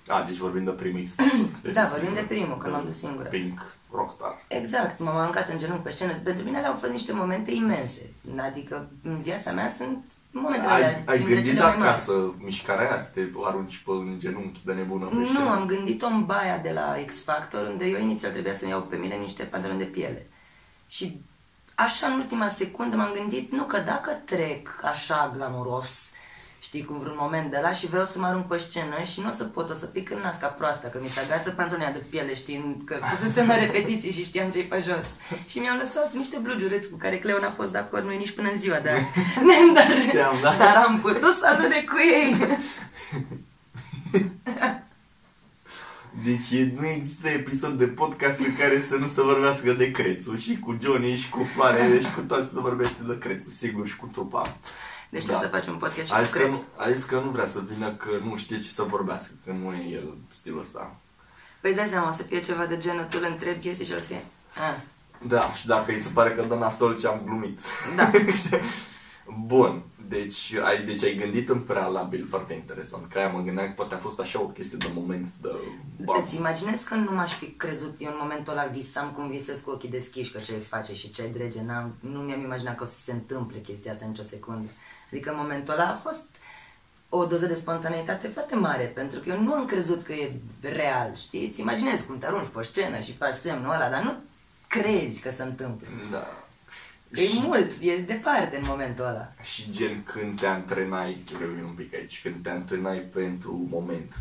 [0.08, 1.40] A, deci vorbim de primul X Factor.
[1.62, 2.00] Deci Da, singur.
[2.00, 3.30] vorbim de primul, că m-am dus singură.
[3.30, 4.46] Pink Rockstar.
[4.48, 6.14] Exact, m-am aruncat în genunchi pe scenă.
[6.24, 8.02] Pentru mine alea au fost niște momente imense.
[8.38, 11.90] Adică în viața mea sunt momentele Ai, alea ai dintre gândit cele mai mari.
[11.90, 15.50] acasă mișcarea aia, să te arunci pe în genunchi de nebună pe Nu, scenă?
[15.50, 18.96] am gândit-o în baia de la X Factor, unde eu inițial trebuia să-mi iau pe
[18.96, 20.28] mine niște pantaloni de piele.
[20.88, 21.22] Și
[21.76, 26.12] așa în ultima secundă m-am gândit, nu, că dacă trec așa glamuros,
[26.60, 29.30] știi, cu vreun moment de la și vreau să mă arunc pe scenă și nu
[29.30, 31.94] o să pot, o să pic în nas ca proasta, că mi se agață pantalonii
[31.94, 35.08] de piele, știind că fusesem la repetiții și știam ce-i pe jos.
[35.48, 38.32] Și mi-au lăsat niște blugiureți cu care Cleo n-a fost de acord, nu e nici
[38.36, 39.06] până în ziua de azi.
[39.76, 40.56] dar, Știam, da.
[40.58, 42.36] dar am putut să alude cu ei.
[46.24, 50.36] Deci e- nu există episod de podcast în care să nu se vorbească de Crețu
[50.36, 53.96] și cu Johnny și cu Floare și cu toți să vorbește de Crețu, sigur și
[53.96, 54.58] cu trupa.
[55.10, 55.28] Deci Da.
[55.28, 56.52] trebuie să facem un podcast și A cu zis, că Creț.
[56.54, 59.52] nu, a zis că nu vrea să vină, că nu știe ce să vorbească, că
[59.52, 60.96] nu e el stilul ăsta.
[61.62, 63.94] Păi îți dai seama, o să fie ceva de genul, tu le întrebi chestii și
[63.94, 64.26] o să fie...
[64.56, 64.76] Ah,
[65.28, 67.60] Da, și dacă îi se pare că dă nasol ce am glumit.
[67.96, 68.12] Da.
[69.46, 73.74] Bun, deci ai, deci ai gândit în prealabil, foarte interesant, că aia mă gândeam că
[73.76, 75.50] poate a fost așa o chestie de moment, de...
[76.04, 76.22] bam.
[76.24, 79.70] Îți imaginezi că nu m-aș fi crezut, eu în momentul ăla visam cum visez cu
[79.70, 82.96] ochii deschiși că ce face și ce drege, n-am, nu mi-am imaginat că o să
[83.04, 84.70] se întâmple chestia asta nicio secundă.
[85.12, 86.26] Adică în momentul ăla a fost
[87.10, 91.16] o doză de spontaneitate foarte mare, pentru că eu nu am crezut că e real,
[91.16, 91.48] știi?
[91.48, 94.14] Îți imaginezi cum te arunci pe scenă și faci semnul ăla, dar nu
[94.68, 95.88] crezi că se întâmplă.
[96.12, 96.44] Da.
[97.12, 99.34] Că e mult, e departe în momentul ăla.
[99.42, 104.14] Și gen când te antrenai, revin un pic aici, când te antrenai pentru moment,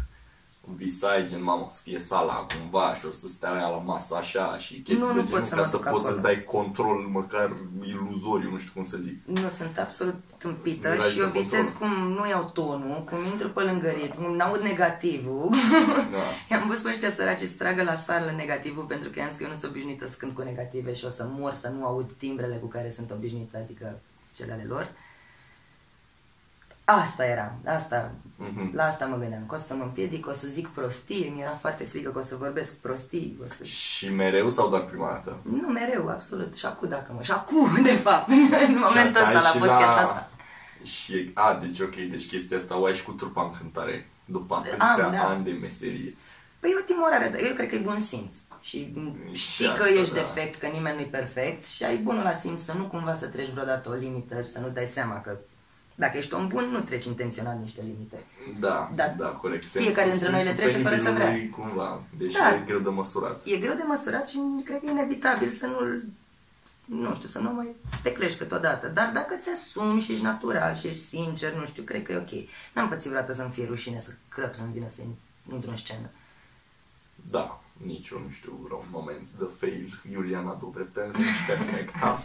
[0.76, 4.14] visai gen, mamă, o să fie sala cumva și o să stea aia la masă
[4.16, 6.12] așa și chestii Nu, de nu genul pot să ca mă să duc poți acolo.
[6.12, 9.16] să-ți dai control măcar iluzoriu, nu știu cum să zic.
[9.24, 11.88] Nu, sunt absolut tâmpită Miraj și de eu visez control.
[11.88, 15.50] cum nu iau tonul, cum intru pe lângă ritm, n-aud negativul.
[16.14, 16.24] Da.
[16.50, 19.44] I-am văzut pe ăștia săraci să tragă la sală negativul pentru că i-am zis că
[19.44, 22.12] eu nu sunt obișnuită să cânt cu negative și o să mor să nu aud
[22.18, 24.00] timbrele cu care sunt obișnuită, adică
[24.36, 24.86] cele ale lor.
[26.90, 28.70] Asta era, asta, Mhm.
[28.74, 31.56] la asta mă gândeam, că o să mă împiedic, o să zic prostii, mi era
[31.60, 33.64] foarte frică că o să vorbesc prostii, o să...
[33.64, 35.36] Și mereu sau doar prima dată?
[35.42, 38.28] Nu, mereu, absolut, și acum dacă mă, și acum, de fapt,
[38.68, 40.30] în momentul asta ăsta, ai la și podcastul ăsta.
[40.84, 44.54] Și, a, deci ok, deci chestia asta o ai și cu trupa în cântare, după
[44.54, 45.28] atâția Am, da.
[45.28, 46.16] ani de meserie.
[46.60, 48.32] Păi e o timorare, dar eu cred că e bun simț.
[48.60, 48.94] Și
[49.32, 50.20] Și știi că asta, ești da.
[50.20, 53.50] defect, că nimeni nu-i perfect și ai bunul la simț să nu cumva să treci
[53.50, 55.36] vreodată o limită și să nu-ți dai seama că
[55.98, 58.16] dacă ești om bun, nu treci intențional niște limite.
[58.60, 59.12] Da, da, Da.
[59.24, 59.64] da corect.
[59.66, 61.26] Fiecare dintre noi le Simțul trece fără să vrea.
[61.26, 62.54] penibilului Cumva, deși Da.
[62.54, 63.40] e greu de măsurat.
[63.44, 66.02] E greu de măsurat și cred că e inevitabil să nu-l
[66.84, 68.88] nu știu, să nu mai steclești câteodată.
[68.88, 72.16] Dar dacă ți asumi și ești natural și ești sincer, nu știu, cred că e
[72.16, 72.48] ok.
[72.74, 75.00] N-am pățit vreodată să-mi fie rușine, să crăp, să-mi vină să
[75.52, 76.10] intru în scenă.
[77.30, 80.00] Da, nici eu nu știu vreun moment de fail.
[80.12, 82.24] Iuliana Dobretea, ești perfecta.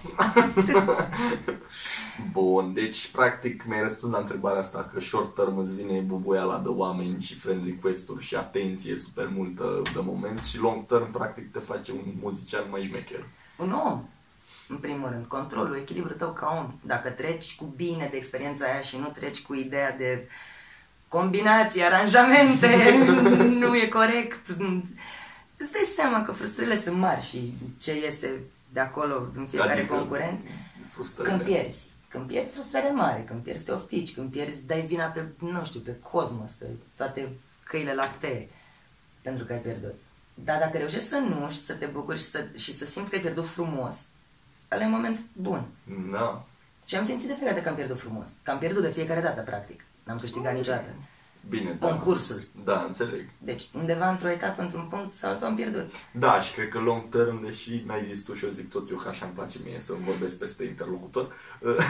[2.31, 6.67] Bun, deci practic mi-ai răspuns la întrebarea asta că short term îți vine bubuiala de
[6.67, 11.59] oameni și friend request-uri și atenție super multă de moment și long term practic te
[11.59, 13.25] face un muzician mai șmecher.
[13.57, 14.03] Un om,
[14.67, 16.73] în primul rând, controlul, echilibrul tău ca om.
[16.81, 20.27] Dacă treci cu bine de experiența aia și nu treci cu ideea de
[21.07, 22.67] combinații, aranjamente,
[23.61, 24.55] nu e corect,
[25.63, 28.39] îți dai seama că frustrările sunt mari și ce iese
[28.73, 30.39] de acolo în fiecare Adică concurent.
[30.91, 31.35] frustrările.
[31.35, 31.91] Când pierzi.
[32.07, 33.23] Când pierzi, frustrare mare.
[33.27, 34.13] Când pierzi, te oftici.
[34.13, 37.31] Când pierzi, dai vina pe, nu știu, pe cosmos, pe toate
[37.63, 38.49] căile lactee.
[39.21, 39.93] Pentru că ai pierdut.
[40.33, 43.15] Dar dacă reușești să nu și să te bucuri și să, și să simți că
[43.15, 43.95] ai pierdut frumos,
[44.71, 45.65] ăla e un moment bun.
[46.11, 46.45] Da.
[46.85, 48.27] Și am simțit de fiecare dată că am pierdut frumos.
[48.43, 49.83] Că am pierdut de fiecare dată, practic.
[50.03, 50.89] N-am câștigat niciodată.
[51.49, 51.87] Bine, da.
[51.87, 52.41] Concursul.
[52.63, 53.29] Da, înțeleg.
[53.37, 55.89] Deci, undeva într-o etapă, într-un punct sau altul, am pierdut.
[56.11, 58.97] Da, și cred că long term, deși n-ai zis tu și eu zic tot eu,
[58.97, 61.33] că așa îmi place mie să vorbesc peste interlocutor,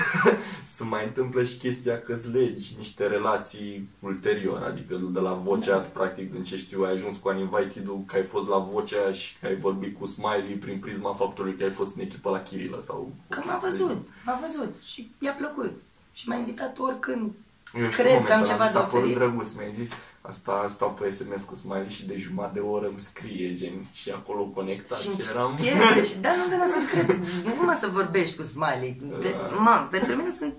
[0.76, 5.78] să mai întâmplă și chestia că îți legi niște relații ulterior, adică de la vocea,
[5.78, 5.82] da.
[5.82, 9.46] practic, din ce știu, ai ajuns cu Uninvited-ul, că ai fost la vocea și că
[9.46, 13.14] ai vorbit cu Smiley prin prisma faptului că ai fost în echipă la Chirilă sau...
[13.30, 15.82] Că m-a văzut, m-a văzut și i-a plăcut.
[16.14, 17.32] Și m-a invitat oricând.
[17.80, 19.18] Eu știu Cred momentul că am ăla, ceva mi de s-a părut oferit.
[19.18, 23.00] drăguț, mi-ai zis, asta stau pe SMS cu Smiley și de jumătate de oră îmi
[23.00, 25.56] scrie, gen, și acolo conectat Și și, în eram...
[25.56, 27.08] piese și da, nu venea să cred.
[27.46, 29.02] Nu numai să vorbești cu Smiley.
[29.22, 29.56] De, Da.
[29.66, 30.54] mă, pentru mine sunt...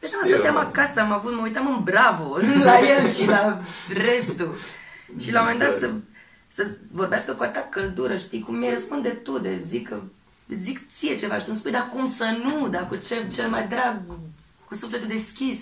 [0.00, 0.60] Deci Știu, mă stăteam mă.
[0.60, 2.36] acasă, am avut, mă uitam în Bravo,
[2.70, 3.60] la el și la
[3.92, 4.54] restul.
[5.18, 5.90] Și la un moment dat să,
[6.48, 9.96] să vorbească cu atâta căldură, știi, cum mi răspunde tu, de zic că
[10.48, 13.28] îți zic ție ceva și tu îmi spui, dar cum să nu, dar cu ce,
[13.32, 14.00] cel mai drag,
[14.68, 15.60] cu sufletul deschis.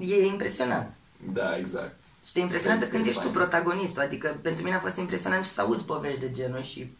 [0.00, 0.94] E impresionant.
[1.32, 1.94] Da, exact.
[2.26, 3.38] Și te impresionează Este când ești tu fain.
[3.38, 4.02] protagonistul.
[4.02, 6.96] Adică pentru mine a fost impresionant și să aud povești de genul și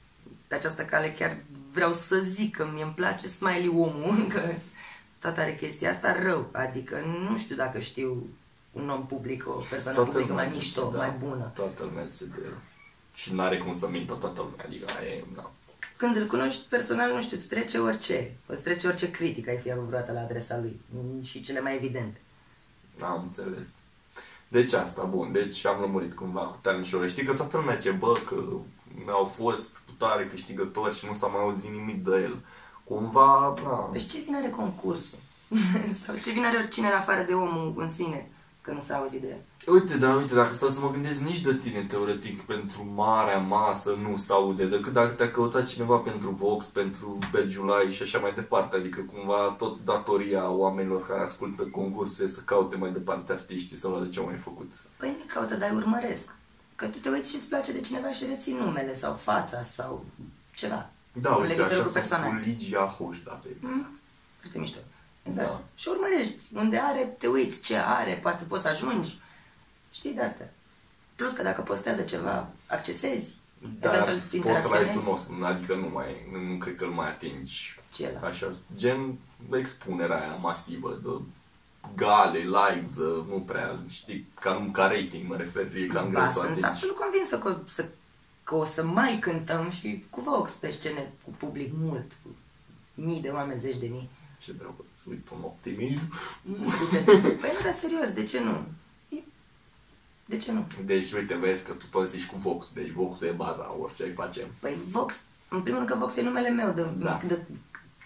[0.46, 1.36] pe această cale chiar
[1.72, 4.40] vreau să zic că mi îmi place Smiley omul, că
[5.20, 6.48] tot are chestia asta rău.
[6.52, 8.26] Adică nu știu dacă știu
[8.72, 11.50] un om public, o persoană publică mai lumea mișto, zice, da, mai bună.
[11.54, 12.52] Toată lumea zice de el.
[13.14, 15.50] Și n-are cum să mintă toată lumea, adică aia e, da.
[15.96, 18.32] Când îl cunoști personal, nu știu, îți trece orice.
[18.46, 20.80] Îți trece orice critică ai fi avut vreodată la adresa lui.
[21.22, 22.20] Și cele mai evidente.
[23.00, 23.68] Am înțeles.
[24.48, 28.12] Deci asta, bun, deci am lămurit cumva cu talent Știi că toată lumea ce, bă,
[28.26, 28.34] că
[29.08, 32.44] au fost tare câștigători și nu s-a mai auzit nimic de el.
[32.84, 33.88] Cumva, da.
[33.92, 35.18] Deci ce vine are concursul?
[36.04, 38.30] Sau ce vine are oricine în afară de omul în sine,
[38.66, 39.72] că nu s-a auzit de el?
[39.74, 43.98] Uite, dar uite, dacă stau să mă gândesc, nici de tine, teoretic, pentru marea masă
[44.02, 48.32] nu se aude, decât dacă te-a căutat cineva pentru Vox, pentru Bergiulai și așa mai
[48.34, 53.76] departe, adică cumva tot datoria oamenilor care ascultă concursul e să caute mai departe artiștii
[53.76, 54.72] să vadă ce au mai făcut.
[54.96, 56.34] Păi nu caută, dar îi urmăresc.
[56.76, 60.04] Că tu te uiți și îți place de cineva și reții numele sau fața sau
[60.54, 60.90] ceva.
[61.12, 62.26] Da, în uite, legătură așa cu sunt persoana.
[62.26, 63.86] cu Ligia Hoș, da, pe Mm,
[64.40, 64.78] Foarte mișto.
[65.28, 65.48] Exact.
[65.48, 65.62] Da.
[65.74, 66.36] Și urmărești.
[66.54, 69.18] Unde are, te uiți ce are, poate poți să ajungi.
[69.90, 70.44] Știi de asta.
[71.16, 73.34] Plus că dacă postează ceva, accesezi.
[73.80, 75.08] Dar eventual spotlight-ul interacționezi.
[75.08, 77.78] nostru, adică nu mai, nu, nu cred că îl mai atingi.
[77.92, 78.26] Ce e ăla?
[78.26, 79.18] Așa, gen
[79.52, 81.08] expunerea aia masivă de
[81.94, 86.22] gale, live, de, nu prea, știi, ca, nu, ca rating mă refer, e cam greu
[86.22, 86.68] Ba, să o sunt atingi.
[86.68, 87.84] absolut convinsă că, o să,
[88.44, 92.12] că o să mai cântăm și cu Vox pe scene cu public mult.
[92.22, 92.28] Cu
[92.94, 94.10] mii de oameni, zeci de mii.
[94.38, 96.12] Ce drăguț, uite un optimism.
[96.78, 97.12] Sute de...
[97.12, 98.64] Păi nu, dar serios, de ce nu?
[99.08, 99.22] E-
[100.24, 100.66] De ce nu?
[100.84, 104.12] Deci, uite, vezi că tu tot zici cu Vox, deci Vox e baza orice ai
[104.12, 104.46] face.
[104.60, 105.14] Păi Vox,
[105.48, 107.20] în primul rând că Vox e numele meu de, Da.
[107.26, 107.38] de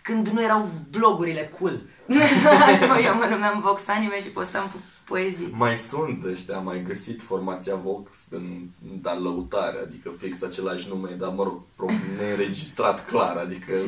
[0.03, 1.81] când nu erau blogurile cool.
[3.05, 5.51] eu mă numeam Vox Anime și postam po- poezii.
[5.53, 8.67] Mai sunt ăștia, am mai găsit formația Vox în,
[9.03, 11.87] dar lăutare, adică fix același nume, dar mă rog, pro-
[12.19, 13.73] neînregistrat clar, adică...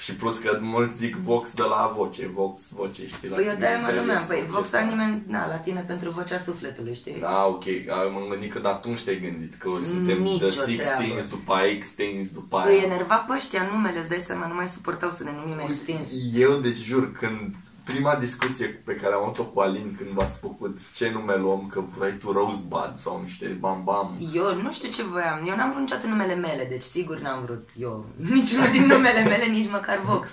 [0.00, 3.28] și plus că mulți zic Vox de la voce, Vox, voce, știi?
[3.28, 4.80] la Păi eu tine, de-aia mă care numeam, sunt păi Vox chestia.
[4.80, 7.16] Anime, na, la tine pentru vocea sufletului, știi?
[7.20, 11.26] Da, ok, am gândit că de atunci te-ai gândit că suntem Nicio de 16 treabă.
[11.30, 12.70] după aia X-Teens, după aia...
[12.70, 16.08] Îi enerva pe ăștia numele, îți dai seama, nu mai suportau să ne numim extins.
[16.34, 20.76] Eu, deci jur, când prima discuție pe care am avut-o cu Alin când v-ați făcut
[20.94, 24.34] ce nume luăm, că vrei tu Rosebud sau niște bam-bam.
[24.34, 27.68] Eu nu știu ce voiam, eu n-am vrut niciodată numele mele, deci sigur n-am vrut
[27.78, 30.30] eu niciunul din numele mele, nici măcar Vox.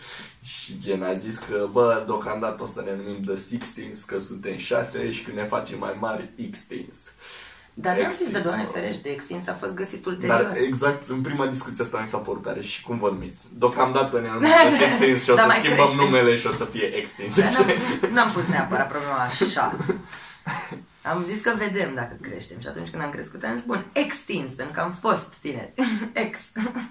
[0.52, 4.56] Și gen a zis că, bă, deocamdată o să ne numim The Sixteens, că suntem
[4.56, 7.12] șase și când ne facem mai mari, X-Teens.
[7.78, 8.70] Dar n-am zis de Extins, Doamne mă.
[8.72, 10.42] ferește, extins a fost găsit ulterior.
[10.42, 13.46] Dar exact, în prima discuție asta mi s-a părut tare și cum vă numiți?
[13.52, 16.02] Deocamdată ne numim The Sixteens și o Dar să mai schimbăm crește.
[16.04, 17.34] numele și o să fie X-Teens.
[17.36, 19.76] Dar n-am, n-am pus neapărat problema așa.
[21.02, 24.52] Am zis că vedem dacă creștem și atunci când am crescut am zis, bun, extins,
[24.52, 25.72] pentru că am fost tineri.
[26.26, 26.38] Ex.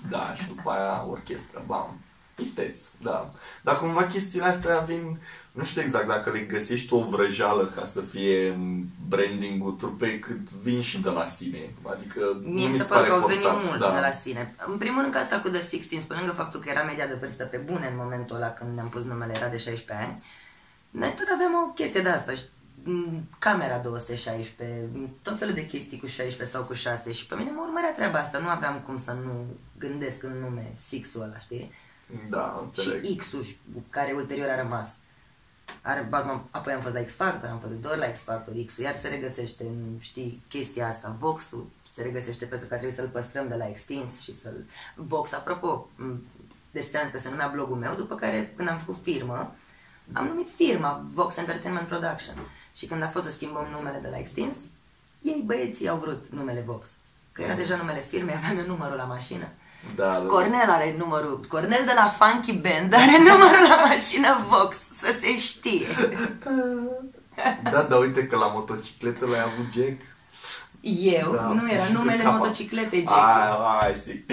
[0.10, 2.00] Da, și după aia orchestră, bam.
[2.38, 3.30] Isteți, da.
[3.62, 5.20] Dar cumva chestiile astea vin,
[5.52, 10.50] nu știu exact dacă le găsești o vrăjeală ca să fie în branding-ul trupei, cât
[10.52, 11.74] vin și de la sine.
[11.84, 13.66] Adică Mie nu mi mi se se pare pare că au venit forțat.
[13.66, 13.94] mult da.
[13.94, 14.56] de la sine.
[14.68, 17.18] În primul rând că asta cu The Sixteen, pe lângă faptul că era media de
[17.20, 20.24] vârstă pe bune în momentul ăla când ne-am pus numele, era de 16 ani,
[20.90, 22.32] noi tot aveam o chestie de asta.
[22.32, 22.44] și
[22.84, 27.36] m, camera 216, m, tot felul de chestii cu 16 sau cu 6 și pe
[27.36, 29.46] mine mă urmărea treaba asta, nu aveam cum să nu
[29.78, 31.72] gândesc în nume Sixul ăla, știi?
[32.30, 33.06] Da, înțeleg.
[33.06, 33.46] Și X-ul,
[33.90, 34.98] care ulterior a rămas.
[35.82, 38.84] Are, ba- apoi am fost la X Factor, am fost doar la X Factor, X-ul,
[38.84, 43.48] iar se regăsește în, știi, chestia asta, Vox-ul, se regăsește pentru că trebuie să-l păstrăm
[43.48, 44.66] de la extins și să-l...
[44.96, 46.24] Vox, apropo, m,
[46.72, 49.56] deci seans că se numea blogul meu, după care când am făcut firmă,
[50.14, 52.36] am numit firma Vox Entertainment Production.
[52.76, 54.58] Și când a fost să schimbăm numele de la extins,
[55.22, 56.90] ei băieții au vrut numele Vox.
[57.32, 59.48] Că era deja numele firmei, aveam eu numărul la mașină.
[59.96, 60.26] Da, da.
[60.28, 65.40] Cornel are numărul, Cornel de la Funky Band are numărul la mașină Vox, să se
[65.40, 65.88] știe.
[67.64, 70.02] Da, dar uite că la motocicletă l-ai avut Jack.
[70.82, 72.38] Eu, Da, nu era și pe numele capa.
[72.38, 73.12] motocicletei Jack.
[73.12, 74.32] Ai, ai, zic.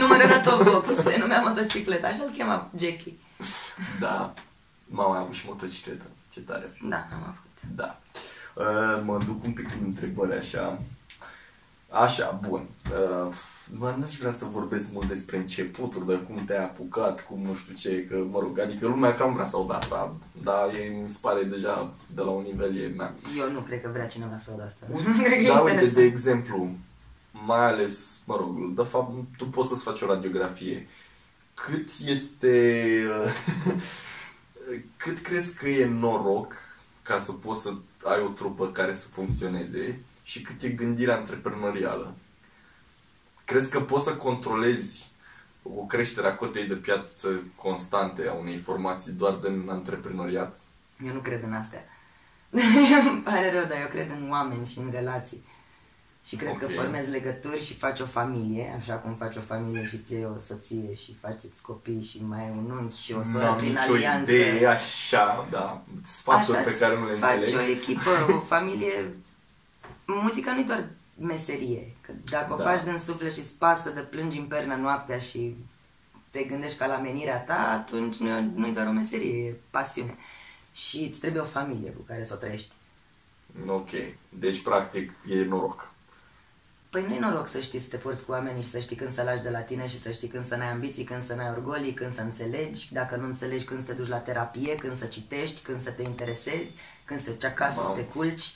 [0.00, 3.18] Numărul era tot Vox, se numea motocicletă, așa îl chema Jackie.
[4.00, 4.34] Da.
[4.86, 6.04] Mama a avut și motocicletă.
[6.32, 6.64] Ce tare.
[6.88, 7.74] Da, am avut.
[7.76, 7.96] Da.
[8.54, 10.78] Uh, mă duc un pic în întrebări așa.
[11.90, 12.66] Așa, bun.
[12.92, 13.32] Uh,
[13.78, 17.74] mă, n-aș vrea să vorbesc mult despre începuturi, de cum te-ai apucat, cum nu știu
[17.74, 21.18] ce, că, mă rog, adică lumea cam vrea să audă asta, dar e, mi se
[21.20, 23.14] pare deja de la un nivel e mea.
[23.38, 24.86] Eu nu cred că vrea cineva să audă asta.
[25.46, 26.70] Da, uite, de exemplu,
[27.46, 30.88] mai ales, mă rog, de fapt, tu poți să-ți faci o radiografie.
[31.54, 32.92] Cât este...
[33.24, 33.82] uh,
[35.02, 36.54] cât crezi că e noroc
[37.02, 37.72] ca să poți să
[38.04, 42.14] ai o trupă care să funcționeze și cât e gândirea antreprenorială?
[43.50, 45.10] Crezi că poți să controlezi
[45.62, 50.56] o creștere a cotei de piață constante a unei formații doar din antreprenoriat?
[51.06, 51.84] Eu nu cred în astea.
[53.10, 55.44] Îmi pare rău, dar eu cred în oameni și în relații.
[56.26, 56.74] Și cred că Ok.
[56.74, 60.94] formezi legături și faci o familie, așa cum faci o familie și ții o soție
[60.94, 64.30] și faceți copii și mai ai un unchi și o soră N-am prin nicio alianță.
[64.32, 67.66] idee, așa, da, sfaturi Așa pe care nu le faci înțeleg.
[67.66, 69.14] o echipă, o familie.
[70.06, 70.84] Muzica nu e doar
[71.26, 71.94] meserie.
[72.00, 72.54] Că dacă Da.
[72.54, 75.56] o faci din suflet și îți pasă de plângi în pernă noaptea și
[76.30, 79.54] te gândești ca la menirea ta, atunci nu e, nu e doar o meserie, e
[79.70, 80.16] pasiune.
[80.72, 82.72] Și îți trebuie o familie cu care să o trăiești.
[83.66, 83.88] Ok,
[84.28, 85.92] deci practic e noroc.
[86.90, 89.22] Păi nu-i noroc să știi să te porți cu oamenii și să știi când să
[89.22, 91.94] lași de la tine și să știi când să n-ai ambiții, când să n-ai orgolii,
[91.94, 95.62] când să înțelegi, dacă nu înțelegi când să te duci la terapie, când să citești,
[95.62, 97.94] când să te interesezi, când să te duci acasă, Wow.
[97.94, 98.52] să te culci,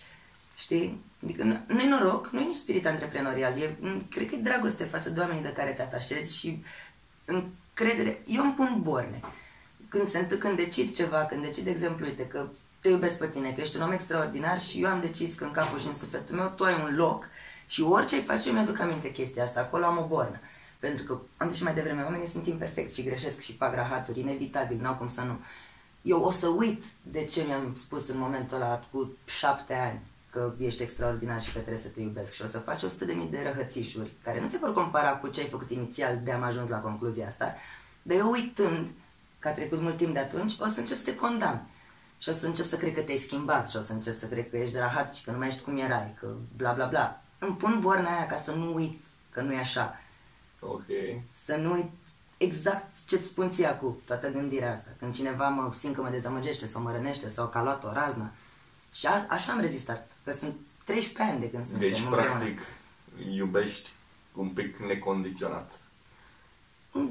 [0.56, 1.00] știi?
[1.24, 4.84] Adică nu, nu-i noroc, nu e nici spirit antreprenorial, e, m, cred că e dragoste
[4.84, 6.64] față de oamenii de care te atașezi și
[7.24, 8.22] încredere.
[8.26, 9.20] Eu îmi pun borne.
[9.88, 12.46] Când se întâmplă, când decid ceva, când decid, de exemplu, uite, că
[12.80, 15.50] te iubesc pe tine, că ești un om extraordinar și eu am decis că în
[15.50, 17.28] capul și în sufletul meu tu ai un loc
[17.66, 20.40] și orice ai face, eu mi-aduc aminte chestia asta, acolo am o bornă.
[20.78, 24.20] Pentru că, am zis și mai devreme, oamenii sunt imperfecți și greșesc și fac rahaturi,
[24.20, 25.38] inevitabil, n-au cum să nu.
[26.02, 30.00] Eu o să uit de ce mi-am spus în momentul ăla cu șapte ani
[30.34, 33.12] că ești extraordinar și că trebuie să te iubesc și o să faci 100 de
[33.12, 36.42] mii de răhățișuri care nu se vor compara cu ce ai făcut inițial de am
[36.42, 37.54] ajuns la concluzia asta,
[38.02, 38.88] dar eu uitând
[39.38, 41.68] că a trecut mult timp de atunci, o să încep să te condamn.
[42.18, 44.50] Și o să încep să cred că te-ai schimbat și o să încep să cred
[44.50, 47.22] că ești rahat și că nu mai ești cum erai, că bla bla bla.
[47.38, 50.00] Îmi pun borna aia ca să nu uit că nu e așa.
[50.60, 50.84] Ok.
[51.44, 51.90] Să nu uit
[52.36, 54.88] exact ce-ți spun ție acum, toată gândirea asta.
[54.98, 57.92] Când cineva mă simt că mă dezamăgește sau mă rănește sau că a luat o
[57.92, 58.32] raznă.
[58.92, 62.28] Și a, așa am rezistat, că sunt 13 ani de când suntem Deci, împreună.
[62.30, 62.60] practic,
[63.34, 63.90] iubești
[64.34, 65.78] un pic necondiționat.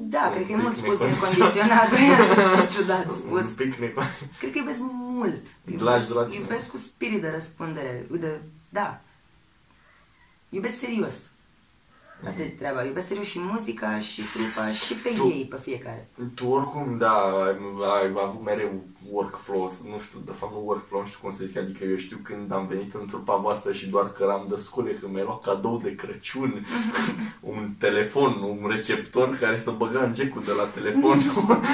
[0.00, 1.90] Da, un cred că e pic mult spus necondiționat.
[1.90, 2.70] necondiționat.
[2.74, 3.40] Ciudat spus.
[3.44, 4.38] Un pic necondiționat.
[4.38, 5.42] Cred că iubesc mult.
[5.64, 6.40] Dragi Iubesc, de la tine.
[6.42, 8.06] iubesc cu spirit de răspundere.
[8.10, 9.00] De, da.
[10.48, 11.14] Iubesc serios.
[12.26, 12.84] Asta e treaba.
[12.84, 16.08] Iubesc serios și muzica, și trupa, și pe Tu- ei, pe fiecare.
[16.34, 17.56] Tu oricum, da, ai,
[18.02, 21.56] ai avut mereu workflow, nu știu, de fapt nu workflow, nu știu cum să zic,
[21.56, 24.90] adică eu știu când am venit în trupa voastră și doar că am de scule,
[24.92, 26.66] că mi-ai luat cadou de Crăciun,
[27.40, 31.18] un telefon, un receptor care să băga în jack de la telefon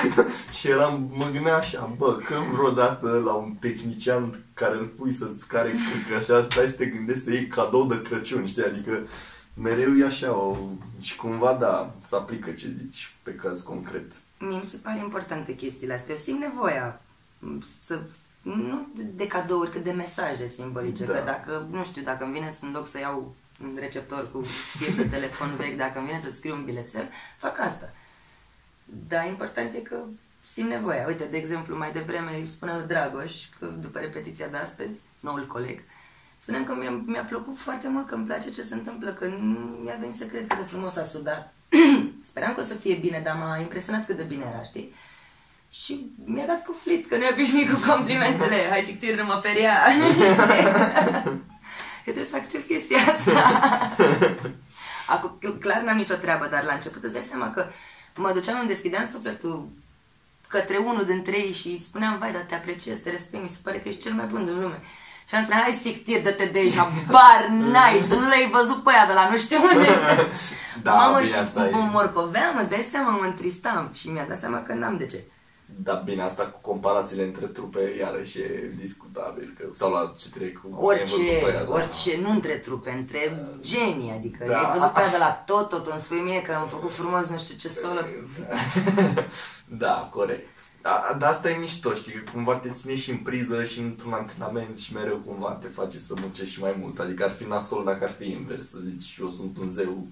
[0.58, 5.48] și eram, mă gândeam așa, bă, că vreodată la un tehnician care îl pui să-ți
[5.48, 5.74] care
[6.08, 9.06] că așa stai să te gândești să iei cadou de Crăciun, știi, adică
[9.54, 10.56] mereu e așa, o,
[11.00, 14.12] și cumva da, se aplică ce zici pe caz concret.
[14.38, 16.14] Mie mi se pare importante chestiile astea.
[16.14, 17.09] Eu simt nevoia m,
[17.86, 18.00] să
[18.42, 21.04] nu de- de cadouri, cât de mesaje simbolice.
[21.04, 21.12] Da.
[21.12, 24.40] Că dacă, nu știu, dacă îmi vine să în loc să iau un receptor cu
[24.42, 27.92] fir de telefon vechi, dacă îmi vine să scriu un bilețel, fac asta.
[29.08, 29.96] Dar important e că
[30.44, 31.06] simt nevoia.
[31.06, 35.46] Uite, de exemplu, mai devreme îi spunea lui Dragoș, că după repetiția de astăzi, noul
[35.46, 35.80] coleg,
[36.38, 39.58] spuneam că mi-a, mi-a plăcut foarte mult, că îmi place ce se întâmplă, că nu
[39.84, 41.54] mi-a venit să cred cât de frumos a sudat.
[42.30, 44.94] Speram că o să fie bine, dar m-a impresionat cât de bine era, știi?
[45.70, 48.66] Și mi-a dat cu flit, că nu e obișnuit cu complimentele.
[48.70, 49.72] Hai zic, tir, nu mă peria.
[52.06, 53.60] Eu trebuie să accept chestia asta.
[55.08, 57.66] Acum, clar n-am nicio treabă, dar la început îți dai seama că
[58.16, 59.68] mă duceam, îmi deschideam sufletul
[60.48, 63.58] către unul dintre ei și îi spuneam, vai, dar te apreciez, te respect, mi se
[63.62, 64.80] pare că ești cel mai bun din lume.
[65.28, 66.74] Și am spus, hai sictir, dă-te de aici,
[67.10, 69.88] bar n-ai, tu nu l-ai văzut pe ea de la nu știu unde.
[70.82, 74.24] Da, Mamă, bine, și asta e- mă morcoveam, îți dai seama, mă întristam și mi-a
[74.28, 75.24] dat seama că n-am de ce.
[75.76, 79.54] Da, bine, asta cu comparațiile între trupe, iarăși e discutabil.
[79.58, 80.68] Că, sau la ce trec cu...
[80.72, 81.70] am Orice, văzut pe ea, da.
[81.70, 84.52] orice, nu între trupe, între genii, adică Da.
[84.52, 84.58] da.
[84.58, 87.26] ai văzut pe aia de la tot, tot, îmi spui mie că am făcut frumos
[87.26, 88.00] nu știu ce solo.
[89.84, 90.48] da, corect.
[90.82, 94.12] Da, dar asta e mișto, știi, că cumva te ține și în priză și într-un
[94.12, 96.98] antrenament și mereu cumva te face să muncești și mai mult.
[96.98, 100.06] Adică ar fi nasol dacă ar fi invers, să zici, eu sunt un zeu.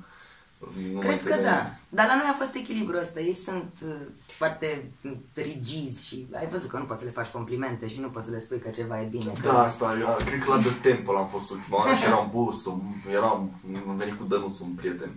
[0.59, 1.45] Nu mă Cred că înțeleg.
[1.45, 1.71] da.
[1.89, 3.21] Dar la noi a fost echilibrul ăsta.
[3.21, 4.07] Ei sunt uh,
[4.37, 4.91] foarte
[5.35, 8.31] rigizi și ai văzut că nu poți să le faci complimente și nu poți să
[8.33, 9.33] le spui că ceva e bine.
[9.41, 9.49] Că...
[9.49, 12.65] Da, asta, eu, cred că la The Temple am fost ultima oară și eram bus,
[13.13, 13.51] eram,
[13.89, 15.11] am venit cu Dănuț, un prieten.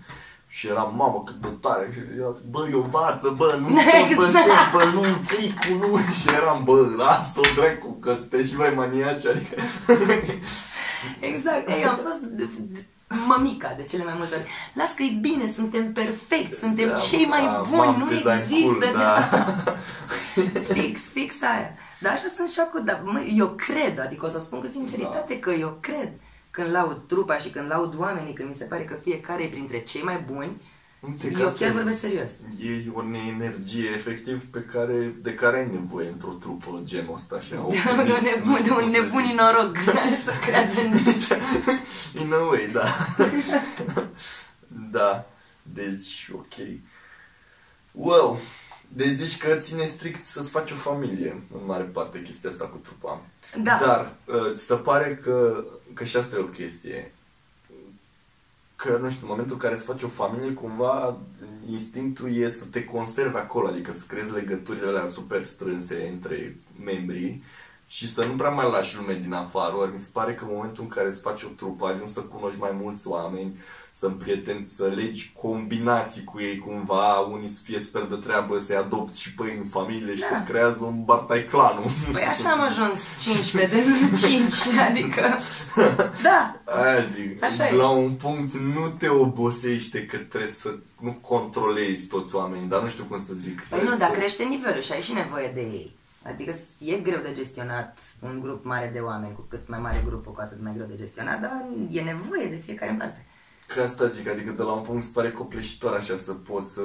[0.48, 1.90] Și eram, mamă, cât de tare.
[1.94, 3.68] Și era, bă, eu învață, bă, nu
[4.10, 4.28] Exact.
[4.36, 4.72] exact.
[4.74, 5.98] bă, nu clicul, nu.
[6.14, 9.56] Și eram, bă, lasă-o, dracu, că sunteți și mai maniaci, adică...
[11.20, 11.70] Exact.
[11.70, 12.86] Ei, am fost de- de-
[13.28, 14.48] mămica de cele mai multe ori.
[14.74, 18.22] Las că e bine, suntem perfecti, suntem Da, cei mai da, buni, mam, nu se
[18.24, 18.68] dai în există.
[18.68, 19.30] cul, da.
[20.74, 21.76] fix, fix aia.
[22.00, 25.40] Dar așa sunt și acum, dar mă, eu cred, adică o să spun cu sinceritate
[25.40, 26.14] că eu cred.
[26.52, 29.80] Când laud trupa și când laud oamenii, când mi se pare că fiecare e printre
[29.80, 30.62] cei mai buni,
[31.02, 32.32] Uite că eu asta chiar e- vorbesc serios.
[32.60, 37.56] E o energie efectiv pe care, de care ai nevoie într-o trupă genul ăsta așa.
[38.06, 40.98] De un nebun, de un nebun inorog care să creadă în
[42.22, 42.86] In a way, da.
[44.92, 45.26] da.
[45.62, 46.54] Deci, ok.
[47.92, 48.40] Wow.
[48.88, 52.78] Deci zici că ține strict să-ți faci o familie, în mare parte, chestia asta cu
[52.78, 53.22] trupa.
[53.64, 53.78] Da.
[53.82, 57.14] Dar, uh, ți se pare că, că și asta e o chestie,
[58.82, 61.18] că, nu știu, în momentul în care îți faci o familie, cumva
[61.70, 67.44] instinctul e să te conservi acolo, adică să creezi legăturile alea super strânse între membrii
[67.88, 69.76] și să nu prea mai lași lume din afară.
[69.76, 72.20] Ori mi se pare că în momentul în care îți faci o trupă, ajungi să
[72.22, 73.60] cunoști mai mulți oameni,
[73.94, 78.76] să împrieteni, să legi combinații cu ei cumva, unii să fie sper de treabă, să-i
[78.76, 80.28] adopți și pe ei în familie și Da.
[80.28, 81.86] să creează un bartai clanul.
[82.12, 83.84] Păi așa am ajuns 15 de
[84.28, 84.54] 5,
[84.90, 85.22] adică...
[86.24, 87.76] Da, Aia zic, Așa e.
[87.76, 92.88] la un punct nu te obosește că trebuie să nu controlezi toți oamenii, dar nu
[92.90, 93.56] știu cum să zic.
[93.56, 94.02] Păi trebuie nu, să...
[94.02, 96.00] dar crește nivelul și ai și nevoie de ei.
[96.24, 100.32] Adică e greu de gestionat un grup mare de oameni, cu cât mai mare grupul,
[100.34, 103.26] cu atât mai greu de gestionat, dar e nevoie de fiecare în parte.
[103.74, 106.82] Că asta zic, adică de la un punct se pare copleșitor așa să poți să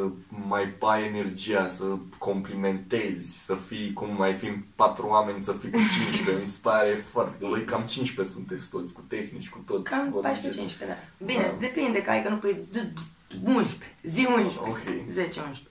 [0.49, 1.85] mai pai energia, să
[2.19, 7.05] complimentezi, să fii cum mai fi patru oameni, să fii cu 15, mi se pare
[7.11, 7.47] foarte...
[7.47, 9.85] Voi cam 15 sunteți toți, cu tehnici, cu tot.
[9.85, 10.79] Cam Vă 14-15, duceți.
[10.79, 11.25] da.
[11.25, 11.57] Bine, Da.
[11.61, 12.59] depinde, că ai că nu pui
[13.45, 14.79] 11, zi 11, Ok.
[15.11, 15.69] 10, 11.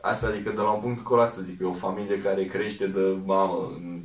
[0.00, 3.16] Asta adică de la un punct acolo asta zic, e o familie care crește de
[3.24, 4.00] mamă, în-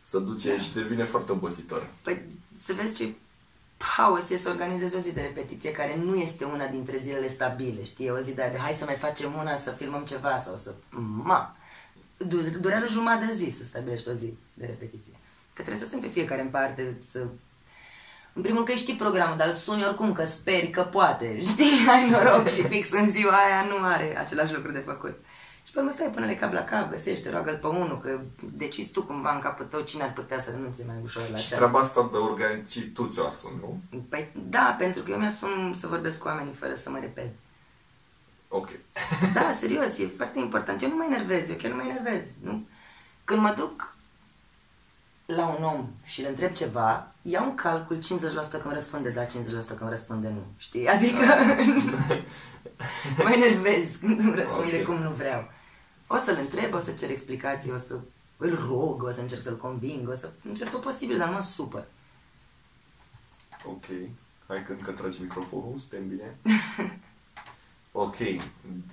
[0.00, 1.86] să duce și devine foarte obositor.
[2.02, 2.22] Păi
[2.58, 3.14] să vezi ce
[3.96, 7.84] haos e să organizezi o zi de repetiție care nu este una dintre zilele stabile,
[7.84, 8.06] știi?
[8.06, 10.74] E O zi de, de hai să mai facem una, să filmăm ceva sau să...
[11.22, 11.56] Ma!
[12.16, 15.12] Du- Durează jumătate de zi să stabilești o zi de repetiție.
[15.54, 17.18] Că trebuie să sunt pe fiecare în parte, să...
[18.32, 21.86] În primul rând că știi programul, dar îl suni oricum că speri că poate, știi?
[21.94, 25.18] Ai noroc și fix în ziua aia nu are același lucru de făcut.
[25.74, 28.20] Și pe urmă stai până le cap la cap, găsește, roagă-l pe unul, că
[28.52, 31.48] decizi tu cumva în capul tău cine ar putea să renunțe mai ușor la Și
[31.48, 31.56] cea.
[31.56, 33.80] treaba asta de organizații tu ți-o asumi, nu?
[34.08, 37.30] Păi da, pentru că eu mi-asum să vorbesc cu oamenii fără să mă repet.
[38.48, 38.68] Ok.
[39.34, 40.82] Da, serios, e foarte important.
[40.82, 42.24] Eu nu mă enervez, eu chiar nu mă enervez.
[42.42, 42.66] Nu?
[43.24, 43.96] Când mă duc
[45.26, 48.02] la un om și îl întreb ceva, iau în calcul 50%
[48.50, 49.28] că îmi răspunde da, 50%
[49.66, 50.42] că îmi răspunde nu.
[50.56, 50.88] Știi?
[50.88, 51.24] Adică
[53.24, 54.84] mă enervez când îmi răspunde Ok.
[54.84, 55.50] cum nu vreau.
[56.14, 57.98] O să-l întreb, o să cer explicații, o să
[58.36, 61.40] îl rog, o să încerc să-l conving, o să încerc tot posibil, dar nu mă
[61.42, 61.84] supăr.
[63.66, 63.84] Ok.
[64.48, 66.36] Hai că încă tragi microfonul, suntem bine.
[67.96, 68.16] Ok.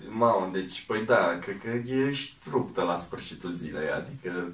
[0.09, 4.51] Mamă, deci, păi da, cred că ești ruptă la sfârșitul zilei, adică...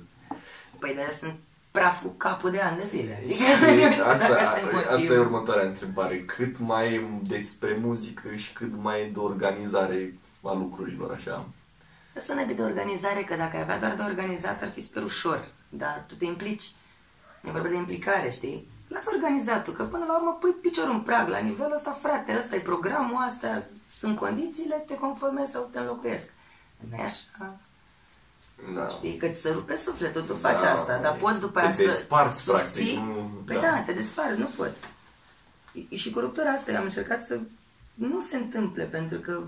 [0.79, 1.33] Păi dar eu sunt
[1.71, 3.15] praful capul de ani de zile.
[3.15, 5.19] Adică, Și nu știu asta, dacă ăsta e asta e motivul.
[5.19, 6.19] următoarea întrebare.
[6.21, 10.13] Cât mai e despre muzică și cât mai e de organizare
[10.43, 11.45] a lucrurilor, așa?
[12.21, 15.47] Sună de organizare, că dacă ai avea doar de organizat ar fi super ușor.
[15.69, 16.63] Dar tu te implici.
[17.43, 18.67] E vorba de implicare, știi?
[18.87, 22.55] Lasă organizatul, că până la urmă pui piciorul în prag la nivelul ăsta, frate, ăsta
[22.55, 26.29] e programul, astea sunt condițiile, te conformezi sau te înlocuiesc.
[26.89, 27.57] Nu e așa?
[28.75, 28.87] Da.
[28.89, 29.17] Știi?
[29.17, 31.81] Că ți se rupe sufletul, tu faci Da, asta, dar poți după te aia să
[31.83, 32.93] desparți, susții.
[32.93, 33.61] practic, nu- Păi da.
[33.61, 33.83] da.
[33.85, 34.77] te desparți, nu poți.
[35.95, 37.39] Și cu ruptura asta eu am încercat să
[37.93, 39.43] nu se întâmple, pentru că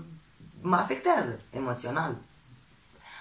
[0.60, 2.16] mă afectează emoțional.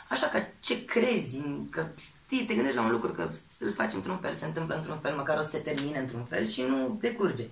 [0.10, 1.88] Așa că ce crezi, că
[2.26, 3.30] știi, te gândești la un lucru, că
[3.60, 6.48] îl faci într-un fel, se întâmplă într-un fel, măcar o să se termine într-un fel
[6.48, 7.48] și nu decurge.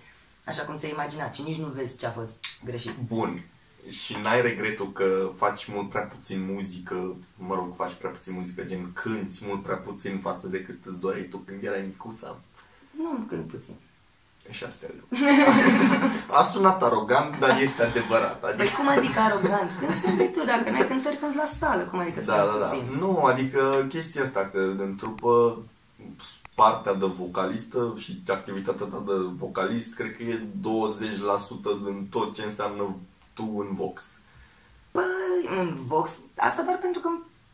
[0.46, 2.96] Așa cum ți-ai imaginat și nici nu vezi ce a fost greșit.
[3.08, 3.46] Bun.
[3.90, 8.64] Și n-ai regretul că faci mult prea puțin muzică, mă rog, faci prea puțin muzică,
[8.64, 12.40] gen cânti mult prea puțin față de cât îți doreai tu când erai micuța?
[12.98, 13.76] Nu când puțin.
[14.50, 15.16] Și asta e
[16.40, 18.40] A sunat arogant, dar este adevărat.
[18.40, 19.72] Păi Adică, cum adică arogant?
[19.80, 21.82] Când cânti tu, dacă n-ai cântări, cânti la sală.
[21.82, 22.66] Cum adică să da, da, da.
[22.66, 22.88] puțin?
[23.00, 25.58] Nu, adică chestia asta, că în trupă
[26.56, 30.46] partea de vocalistă și activitatea ta de vocalist, cred că e 20%
[31.86, 32.96] din tot ce înseamnă
[33.34, 34.18] tu în Vox.
[34.92, 37.10] Păi, în Vox, asta doar pentru că,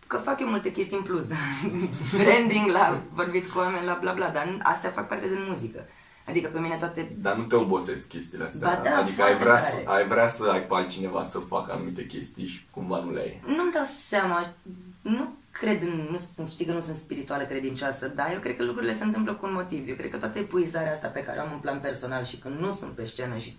[0.07, 1.27] că fac eu multe chestii în plus.
[2.21, 5.85] Branding, la vorbit cu oameni, la bla bla, dar astea fac parte din muzică.
[6.27, 7.15] Adică pe mine toate...
[7.21, 8.67] Dar nu te obosesc chestiile astea.
[8.67, 9.83] Ba da, adică ai foarte vrea, tare.
[9.83, 13.19] să, ai vrea să ai pe altcineva să facă anumite chestii și cumva nu le
[13.19, 13.41] ai.
[13.45, 14.53] Nu-mi dau seama,
[15.01, 18.63] nu cred în, nu sunt, știi că nu sunt spirituală credincioasă, dar eu cred că
[18.63, 19.87] lucrurile se întâmplă cu un motiv.
[19.87, 22.59] Eu cred că toată epuizarea asta pe care o am în plan personal și când
[22.59, 23.57] nu sunt pe scenă și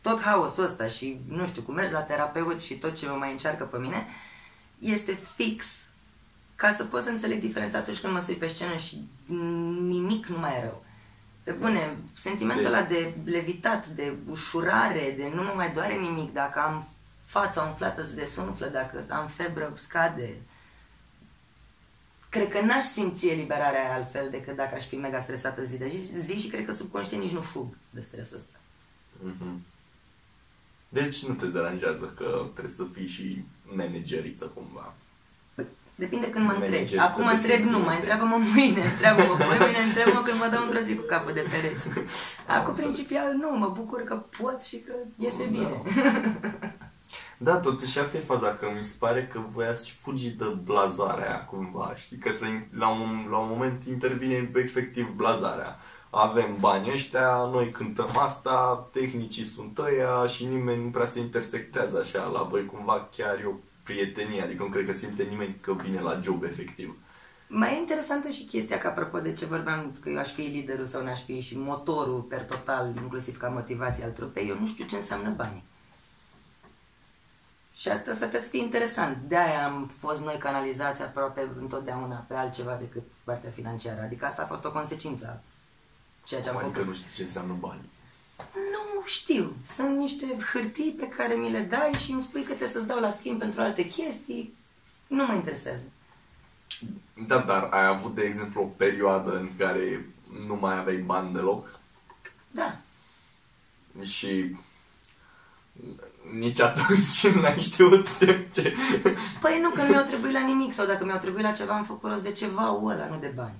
[0.00, 3.30] tot haosul ăsta și, nu știu, cum merg la terapeut și tot ce mă mai
[3.30, 4.06] încearcă pe mine,
[4.78, 5.66] este fix
[6.54, 9.08] ca să pot să înțeleg diferența atunci când mă sui pe scenă și
[9.80, 10.83] nimic nu mai e rău.
[11.44, 16.32] Pe bune, sentimentul Deci- ăla de levitat, de ușurare, de nu mă mai doare nimic,
[16.32, 16.88] dacă am
[17.24, 20.36] fața umflată se desumflă, dacă am febră scade.
[22.28, 25.88] Cred că n-aș simți eliberarea aia altfel decât dacă aș fi mega stresată zi de
[25.88, 28.58] zi, zi și cred că subconștient nici nu fug de stresul ăsta.
[29.22, 29.64] Mhm.
[30.88, 34.94] Deci nu te deranjează că trebuie să fii și manageriță cumva.
[35.96, 37.06] Păi, Depinde când mă Manageriță întrebi.
[37.06, 37.86] Acum mă de întreb nu, sentimente.
[37.88, 41.86] mai întreabă-mă mâine, întreabă-mă mâine, întreabă-mă când mă dau într-o zi cu capul de pereți.
[42.56, 45.76] Acum, principial, nu, mă bucur că pot și că iese bine.
[47.38, 51.28] Da, totuși asta e faza, că mi se pare că voi ați fugi de blazarea
[51.28, 52.16] aia cumva, știi?
[52.16, 52.44] Că să,
[52.78, 55.78] la, un, la un moment intervine efectiv blazarea.
[56.10, 61.98] Avem bani ăștia, noi cântăm asta, tehnicii sunt ăia și nimeni nu prea se intersectează
[61.98, 63.54] așa la voi cumva chiar e o
[63.84, 66.96] prietenie, adică nu cred că simte nimeni că vine la job efectiv.
[67.46, 70.86] Mai e interesantă și chestia că apropo de ce vorbeam, că eu aș fi liderul
[70.86, 74.84] sau n-aș fi și motorul per total, inclusiv ca motivație al trupei, eu nu știu
[74.84, 75.62] ce înseamnă bani.
[77.76, 79.16] Și asta să te fie interesant.
[79.28, 84.00] De aia am fost noi canalizați aproape întotdeauna pe altceva decât partea financiară.
[84.02, 85.42] Adică asta a fost o consecință a
[86.24, 86.86] ceea ce am Adică făcut.
[86.86, 87.80] nu știu ce înseamnă bani.
[88.54, 89.52] Nu știu.
[89.76, 93.00] Sunt niște hârtii pe care mi le dai și îmi spui că trebuie să-ți dau
[93.00, 94.54] la schimb pentru alte chestii.
[95.06, 95.82] Nu mă interesează.
[97.26, 100.06] Da, dar ai avut, de exemplu, o perioadă în care
[100.46, 101.80] nu mai aveai bani deloc
[102.50, 102.76] Da.
[104.02, 104.56] și
[106.32, 108.74] nici atunci n-ai știut de ce.
[109.40, 111.84] Păi nu, că nu mi-au trebuit la nimic sau dacă mi-au trebuit la ceva, am
[111.84, 113.54] făcut rost de ceva ăla, nu de bani.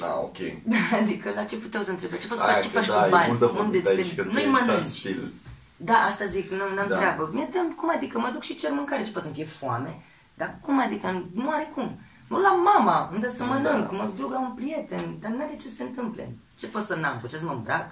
[0.00, 0.36] Ah, ok.
[1.02, 2.18] adică la ce puteau să întrebe?
[2.18, 2.64] Ce poți să Aia faci?
[2.64, 3.28] Ce că faci da, cu e bani?
[3.28, 4.86] bun de vorbit Unde aici, că tu Nu-i ești în mănânci.
[4.86, 5.32] stil.
[5.76, 6.96] Da, asta zic, nu am Da.
[6.96, 7.30] treabă.
[7.32, 10.02] Mi-e de, cum adică mă duc și cer mâncare, ce poate să-mi fie foame?
[10.34, 11.98] Dar cum adică, nu are cum.
[12.28, 13.44] Mă duc la mama, îmi dă să Da.
[13.44, 16.34] mănânc, mă duc la un prieten, dar n-are ce să se întâmple.
[16.58, 17.18] Ce pot să n-am?
[17.20, 17.86] Cu ce să mă îmbrac?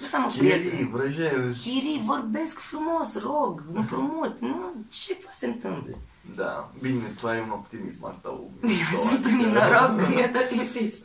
[0.00, 0.88] Nu să am un Chirii, prieten.
[0.90, 1.54] vrăjel.
[1.62, 4.40] Chirii, vorbesc frumos, rog, împrumut.
[4.40, 5.96] Nu, ce poate să se întâmple?
[6.34, 8.50] Da, bine, tu ai un optimism al tău.
[8.62, 11.02] Eu sunt un noroc, eu tot insist.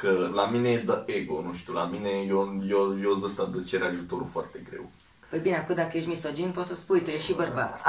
[0.00, 3.50] Că la mine e de ego, nu știu, la mine eu, eu, eu de ăsta
[3.54, 4.90] de cer ajutorul foarte greu.
[5.30, 7.80] Păi bine, acum dacă ești misogin, poți să spui, tu ești și bărbat.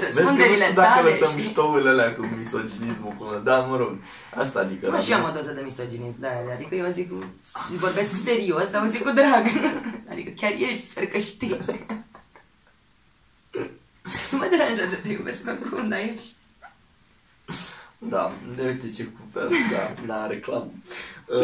[0.00, 1.36] Vezi că nu Răspunderile știu dacă tale lăsăm și...
[1.36, 3.24] miștourile alea cu misoginismul, cu...
[3.44, 3.96] da, mă rog,
[4.34, 4.86] asta adică...
[4.90, 7.10] Mă, la și eu am mine- o doză de misoginism, da, adică eu zic,
[7.78, 9.44] vorbesc serios, dar o zic cu drag.
[10.10, 11.56] Adică chiar ești, sper că știi.
[14.30, 16.34] Nu mă deranjează, te iubesc oricum, dar ești.
[17.98, 20.70] Da, de uite ce cu da, da, reclamă.
[21.28, 21.42] Uh,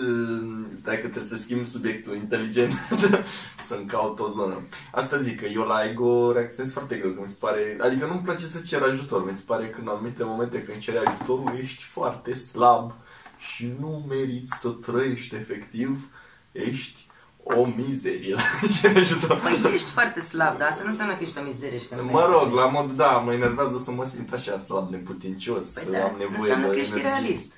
[0.00, 3.22] uh, stai că trebuie să schimb subiectul inteligent să,
[3.66, 4.66] să-mi caut o zonă.
[4.92, 8.20] Asta zic că eu la ego reacționez foarte greu, că mi se pare, adică nu-mi
[8.20, 11.82] place să cer ajutor, mi se pare că în anumite momente când ceri ajutorul ești
[11.82, 12.92] foarte slab
[13.38, 16.08] și nu meriți să trăiești efectiv,
[16.52, 17.06] ești
[17.44, 18.42] o mizerie la
[18.80, 19.40] cere ajutor.
[19.40, 22.02] Păi ești foarte slab, dar asta nu înseamnă că ești o mizerie și că nu
[22.04, 22.32] Mă meriți.
[22.32, 26.04] rog, la mod, da, mă enervează să mă simt așa slab, neputincios, Păi să da,
[26.04, 27.18] am nevoie înseamnă de că ești energie.
[27.18, 27.52] realist.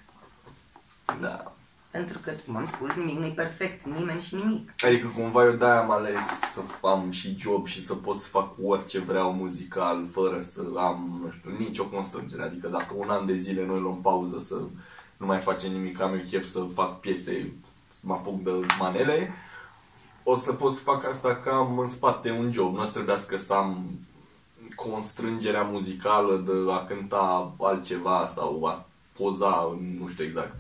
[1.21, 1.51] Da.
[1.91, 4.71] Pentru că, cum am spus, nimic nu e perfect, nimeni și nimic.
[4.85, 6.21] Adică cumva eu de-aia am ales
[6.55, 11.21] să am și job și să pot să fac orice vreau muzical fără să am,
[11.25, 12.43] nu știu, nicio constrângere.
[12.43, 14.55] Adică dacă un an de zile noi luăm pauză să
[15.17, 17.53] nu mai facem nimic, am eu chef să fac piese,
[17.93, 19.33] să mă apuc de manele,
[20.29, 22.75] o să pot să fac asta că am în spate un job.
[22.75, 23.99] Nu o să trebuiască să am
[24.75, 28.87] constrângerea muzicală de a cânta altceva sau a
[29.19, 30.59] poza, nu știu exact.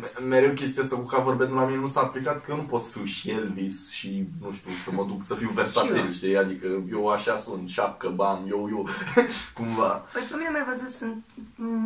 [0.00, 2.82] Me- Mereu chestia asta cu cover band la mine nu s-a aplicat că nu pot
[2.82, 6.10] să fiu și Elvis și nu știu, să mă duc să fiu Și versatil, eu.
[6.10, 6.36] știi?
[6.36, 8.88] Adică eu așa sunt, șapcă, bam, eu, eu,
[9.58, 9.88] cumva.
[10.12, 11.24] Păi pe mine mai văzut, sunt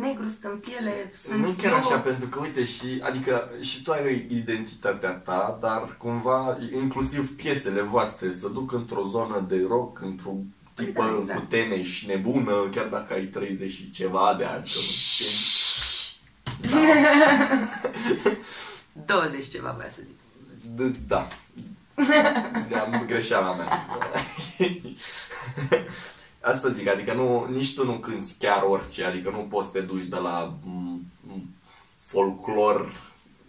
[0.01, 1.77] negru, sunt în piele, sunt Nu chiar eu.
[1.77, 7.81] așa, pentru că, uite, și, adică, și tu ai identitatea ta, dar cumva, inclusiv piesele
[7.81, 10.31] voastre, să duc într-o zonă de rock, într-o
[10.73, 11.39] tipă da, exact.
[11.39, 14.63] cu teme și nebună, chiar dacă ai 30 și ceva de ani.
[16.61, 18.37] Că nu știu.
[19.05, 20.17] 20 ceva voia să zic.
[20.75, 21.27] D- Da.
[22.81, 23.85] Am greșeala mea.
[26.41, 29.79] Asta zic, adică nu, nici tu nu cânti chiar orice, adică nu poți să te
[29.79, 31.55] duci de la m, m,
[32.05, 32.91] folclor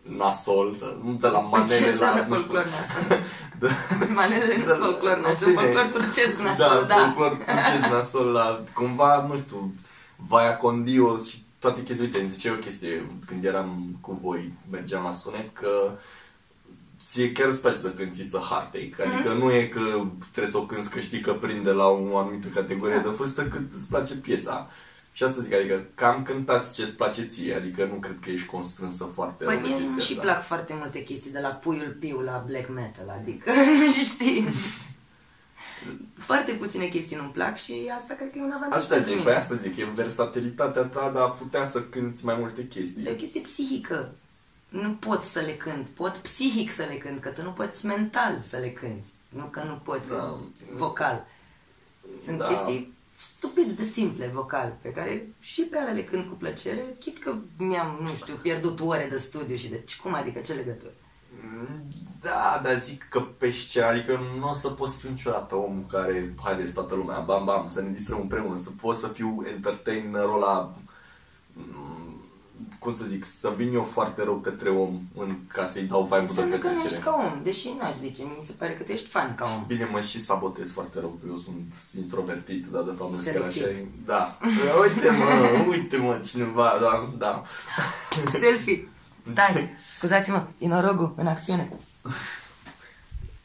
[0.03, 1.91] nasol, să- nu de la manele Ce la...
[1.91, 3.19] înseamnă nu știu, folclor nasol?
[3.61, 5.55] de- Manele nu Da, sunt folclor în nasol, fine.
[5.63, 6.95] folclor turcesc nasol, da.
[6.95, 6.95] da.
[7.17, 9.75] folclor turcesc nasol la, cumva, nu știu,
[10.17, 12.05] Vaia Condio și toate chestii.
[12.05, 15.93] Uite, îmi zice o chestie, când eram cu voi, mergeam la sunet, că
[17.03, 18.95] ție chiar îți place să cânti ță hartei.
[19.07, 19.81] Adică nu e că
[20.33, 23.73] trebuie să o cânti că știi că prinde la o anumită categorie de vârstă, cât
[23.75, 24.71] îți place piesa.
[25.13, 28.47] Și asta zic, adică cam cântați ce îți place ție, adică nu cred că ești
[28.47, 30.23] constrânsă foarte Păi rău de mie chestia îmi și asta.
[30.25, 33.53] plac foarte multe chestii, de la puiul piu la black metal, adică,
[34.13, 34.47] știi,
[36.19, 39.19] foarte puține chestii nu-mi plac și asta cred că e un avantaj Asta pentru zic,
[39.19, 39.29] mine.
[39.31, 43.05] păi asta zic, e versatilitatea ta de a putea să cânti mai multe chestii.
[43.05, 44.13] E o chestie psihică.
[44.69, 45.87] Nu pot să le cânt.
[45.87, 49.09] Pot psihic să le cânt, că tu nu poți mental să le cânti.
[49.29, 50.15] Nu că nu poți Da.
[50.15, 50.37] că
[50.73, 51.27] vocal.
[52.25, 52.47] Sunt Da.
[52.47, 57.19] chestii stupid de simple vocal, pe care și pe alea le cânt cu plăcere, chit
[57.19, 59.85] că mi-am, nu știu, pierdut ore de studiu și de...
[60.03, 60.93] Cum adică, ce legătură?
[62.21, 66.35] Da, dar zic că pe scenă, adică nu o să poți fi niciodată omul care,
[66.45, 70.75] haideți toată lumea, bam, bam, să ne distrăm împreună, să pot să fiu entertainerul ăla,
[71.53, 72.21] mm,
[72.79, 76.17] cum să zic, să vin eu foarte rău către om în, ca să-i dau vibe
[76.19, 77.11] de Înseamnă că nu ești petrecere.
[77.11, 79.65] ca om, deși n-aș zice, mi se pare că tu ești fan ca om.
[79.67, 83.35] Bine, mă și sabotez foarte rău, că eu sunt introvertit, dar de fapt nu sunt
[83.35, 83.51] chiar așa.
[83.51, 83.87] Selectiv.
[84.07, 84.37] Da.
[84.83, 87.43] Uite mă, uite mă, cineva, da, da.
[88.39, 88.89] Selfie!
[89.33, 91.71] Stai, scuzați-mă, inorogul în acțiune.
[92.03, 92.13] Uh,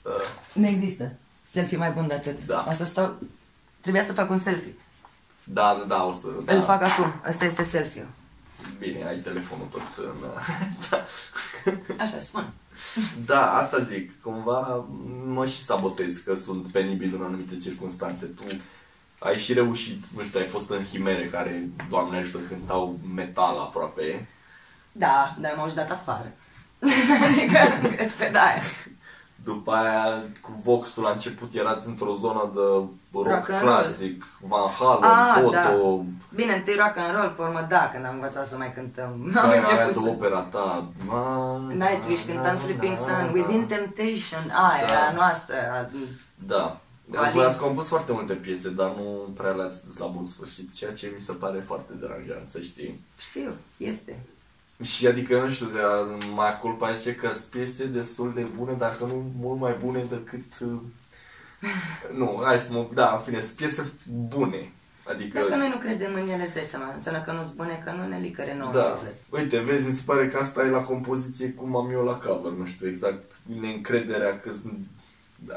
[0.53, 1.11] Nu există.
[1.43, 2.45] Selfie mai bun de atât.
[2.45, 2.65] Da.
[2.67, 3.15] O să stau...
[3.81, 4.75] Trebuia să fac un selfie.
[5.43, 6.27] Da, da, da, o să...
[6.45, 6.53] Da.
[6.53, 7.13] Îl fac acum.
[7.23, 8.07] Asta este selfie
[8.79, 10.29] Bine, ai telefonul tot în...
[10.89, 11.05] da.
[12.03, 12.53] Așa spun.
[13.25, 14.21] Da, asta zic.
[14.21, 14.85] Cumva
[15.25, 18.25] mă și sabotez că sunt penibil în anumite circunstanțe.
[18.25, 18.43] Tu
[19.19, 24.27] ai și reușit, nu știu, ai fost în Himere care, doamne ajută, cântau metal aproape.
[24.91, 26.33] Da, dar m-au și dat afară.
[27.25, 28.47] Adică, cred că da.
[29.43, 32.59] După aia, cu Voxul la început erați într-o zonă de
[33.13, 36.03] rock, Rock and clasic, Van Halen, Ah, Toto, da.
[36.35, 39.11] Bine, întâi rock and roll, pe urmă da, când am învățat să mai cântăm.
[39.25, 40.15] Am care avea început de să...
[40.15, 40.87] opera ta.
[41.07, 44.93] Na, Nightwish, cântam Sleeping Sun, na, Within Temptation, aia Da.
[44.93, 45.55] era a noastră.
[45.71, 45.89] a-
[46.35, 46.79] Da.
[47.15, 47.31] Alin.
[47.33, 50.93] Voi ați compus foarte multe piese, dar nu prea le-ați dus la bun sfârșit, ceea
[50.93, 53.05] ce mi se pare foarte deranjant, să știi.
[53.29, 54.19] Știu, este.
[54.83, 58.73] Și adică, nu știu, de a- mai culpa zice că sunt piese destul de bune,
[58.77, 60.43] dacă nu mult mai bune decât...
[60.61, 60.79] uh,
[62.19, 62.87] nu, hai să mă...
[62.93, 63.91] Da, în fine, sunt piese
[64.27, 64.71] bune.
[65.07, 65.39] Adică...
[65.39, 68.07] Dacă noi nu credem în ele, îți dai seama, înseamnă că nu-ți bune, că nu
[68.07, 68.83] ne licăre nouă în Da.
[68.83, 69.13] suflet.
[69.29, 72.51] Uite, vezi, mi se pare că asta e la compoziție cum am eu la cover,
[72.51, 74.77] nu știu exact, neîncrederea că sunt,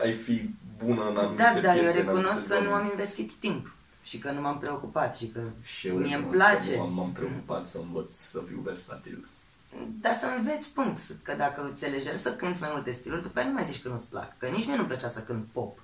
[0.02, 0.50] ai fi
[0.84, 2.74] bună în anumite Da, dar eu piese, în recunosc anumite că nu zone.
[2.82, 3.72] am investit timp
[4.08, 6.70] și că nu m-am preocupat și că Și eu mie îmi recunosc place.
[6.70, 9.28] Că nu am, m-am preocupat să învăț să fiu versatil.
[10.00, 13.48] Dar să înveți punct, că dacă ți lejer să cânti mai multe stiluri, după aia
[13.48, 14.38] nu mai zici că nu-ți plac.
[14.38, 15.78] Că nici mie nu plăcea să cânt pop.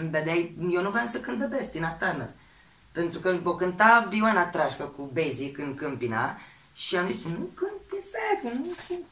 [0.00, 2.30] Îmi Vedeai, eu nu voiam să cânt de best, Tina Turner.
[2.92, 6.38] Pentru că o cânta Ioana Trașcă cu Basic în Câmpina
[6.74, 9.04] și am zis, nu cânt piesa aia, că nu cânt.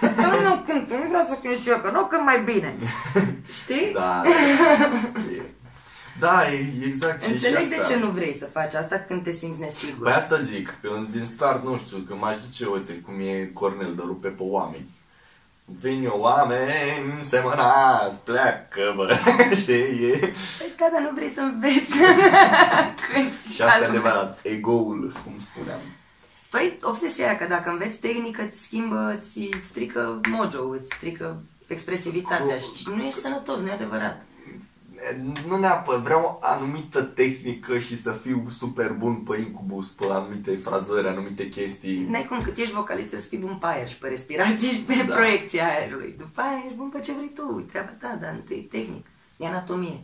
[0.00, 2.76] Că nu cânt, nu vreau să cânt și eu, că nu cânt mai bine.
[3.62, 3.92] Știi?
[3.92, 5.42] Da, e,
[6.18, 7.20] da, e exact.
[7.22, 7.92] și- și Înțeleg de asta.
[7.94, 10.04] ce nu vrei să faci asta când te simți nesigur.
[10.04, 13.94] Păi asta zic, că din start, nu știu, că m-aș duce, uite, cum e Cornel
[13.94, 14.90] de rupe pe oameni.
[15.80, 19.16] Vin eu, oameni, semănați, pleacă, bă,
[19.62, 19.72] știi,
[20.12, 20.18] e...
[20.58, 21.90] Păi da, dar nu vrei să înveți
[23.12, 25.80] când Și asta e adevărat, egoul, cum spuneam.
[26.50, 32.54] Păi, obsesia aia că dacă înveți tehnică, îți schimbă, îți strică mojo, îți strică expresivitatea
[32.56, 34.22] Cu- și nu ești sănătos, nu e adevărat.
[35.48, 41.08] Nu neapărat, vreau anumită tehnică și să fiu super bun pe incubus, pe anumite frazări,
[41.08, 42.06] anumite chestii.
[42.10, 44.80] N-ai cum, cât ești vocalist, trebuie să fii bun pe aer și pe respirație și
[44.82, 45.14] pe Da.
[45.14, 46.14] proiecția aerului.
[46.18, 49.46] După aia ești bun pe ce vrei tu, e treaba ta, dar întâi tehnic, e
[49.46, 50.00] anatomie.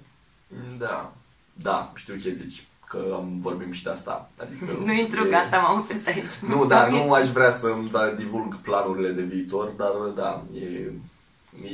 [0.79, 1.13] Da,
[1.53, 4.31] da, știu ce zici, că am vorbim și de asta.
[4.41, 6.25] Adică Nu intru, e- gata, m-am oferit aici.
[6.49, 10.91] Nu, dar nu aș vrea să-mi da, divulg planurile de viitor, dar da, e,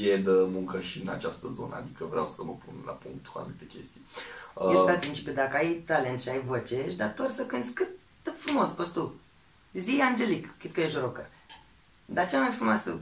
[0.00, 3.38] e de muncă și în această zonă, adică vreau să mă pun la punct cu
[3.38, 4.00] anumite chestii.
[4.70, 7.88] Este Uh, atunci pe dacă ai talent și ai voce, ești dator să cânti cât
[8.22, 9.14] de frumos poți tu.
[9.72, 11.26] Zi Angelic, chit că ești rocker.
[12.04, 13.00] Dar cea mai frumoasă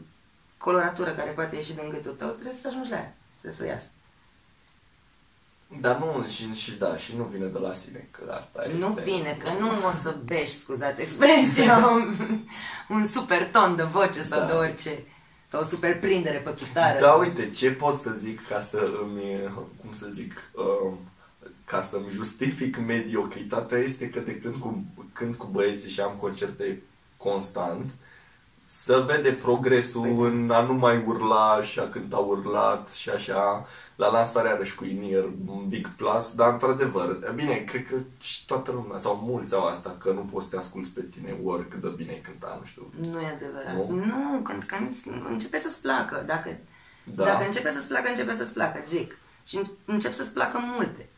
[0.58, 3.88] coloratură care poate ieși din gâtul tău, trebuie să ajungi la ea, trebuie să iasă.
[5.80, 8.78] dar nu, și, și da, și nu vine de la sine, că asta este...
[8.78, 12.14] Nu vine, că nu o să bești, scuzați expresia, un,
[12.88, 14.46] un super ton de voce sau Da.
[14.46, 15.04] de orice.
[15.54, 17.00] Sau o super prindere pe chitară.
[17.00, 20.92] Da, uite, ce pot să zic ca să îmi, cum să zic, uh,
[21.64, 26.82] ca să-mi justific mediocritatea este că de când cu, când cu băieții și am concerte
[27.16, 27.90] constant,
[28.64, 34.10] să vede progresul în a nu mai urla și a cânta urlat și așa, la
[34.10, 38.98] lansarea iarăși cu Inier, un Big Plus, dar într-adevăr, bine, cred că și toată lumea,
[38.98, 42.12] sau mulți au asta, că nu poți să te asculti pe tine oricât de bine
[42.12, 42.92] ai cânta, nu știu.
[43.10, 43.88] Nu e adevărat.
[43.88, 44.04] Nu?
[44.04, 44.94] Nu, când, când
[45.28, 46.24] începe să-ți placă.
[46.26, 46.58] Dacă,
[47.04, 47.24] Da.
[47.24, 49.18] dacă începe să-ți placă, începe să-ți placă, zic.
[49.44, 51.08] Și încep să-ți placă multe.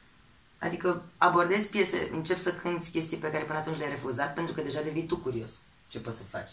[0.59, 4.63] Adică abordezi piese, încep să cânti chestii pe care până atunci le-ai refuzat, pentru că
[4.63, 5.51] deja devii tu curios.
[5.89, 6.51] Ce poți să faci?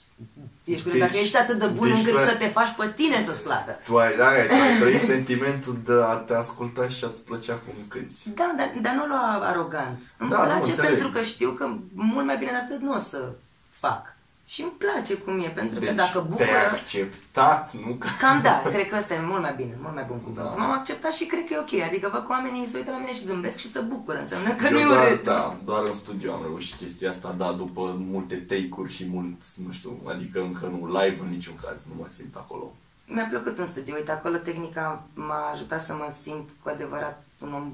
[0.64, 2.74] Ești curios Deci- dacă ești atât de bun deci încât tu ai- să te faci
[2.78, 3.80] pe tine să-ți placă.
[3.84, 7.54] Tu ai, da, ai, tu ai trăit sentimentul de a te asculta și a-ți plăcea
[7.54, 8.30] cum cânti.
[8.36, 10.00] Da, dar, dar nu lua arogant.
[10.18, 10.90] Îmi Da, nu, place înțeleg.
[10.90, 13.30] pentru că știu că mult mai bine de atât nu o să
[13.72, 14.13] fac.
[14.54, 16.72] Și îmi place cum e, pentru că Deci dacă te-ai bucură...
[16.72, 18.08] acceptat, nu că...
[18.20, 20.48] Cam da, cred că ăsta e mult mai bine, mult mai bun cuvânt.
[20.48, 20.56] Da.
[20.56, 21.88] M-am acceptat și cred că e ok.
[21.88, 24.20] Adică văd că oamenii se uită la mine și zâmbesc și se bucură.
[24.20, 25.24] Înseamnă că Eu nu e doar, urât.
[25.24, 29.72] da, doar în studio am reușit chestia asta, da, după multe take-uri și mulți, nu
[29.72, 32.74] știu, adică încă nu, live în niciun caz, nu mă simt acolo.
[33.06, 33.96] Mi-a plăcut în studio.
[33.98, 37.74] Uite, acolo tehnica m-a ajutat să mă simt cu adevărat un om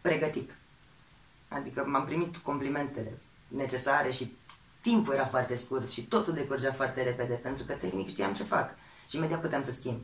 [0.00, 0.50] pregătit.
[1.48, 3.12] Adică m-am primit complimentele
[3.48, 4.36] necesare și
[4.80, 8.70] timpul era foarte scurt și totul decurgea foarte repede, pentru că tehnic știam ce fac
[9.08, 9.98] și imediat puteam să schimb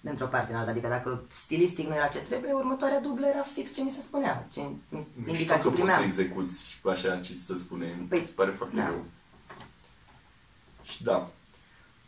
[0.00, 0.70] dintr-o parte în alta.
[0.70, 4.46] Adică dacă stilistic nu era ce trebuie, următoarea dublă era fix ce mi se spunea,
[4.52, 6.02] ce Nu știu indicații că poți să primeam.
[6.02, 8.82] execuți așa ce să spune, Păi, îți pare foarte da.
[8.84, 9.04] greu.
[10.82, 11.28] Și da.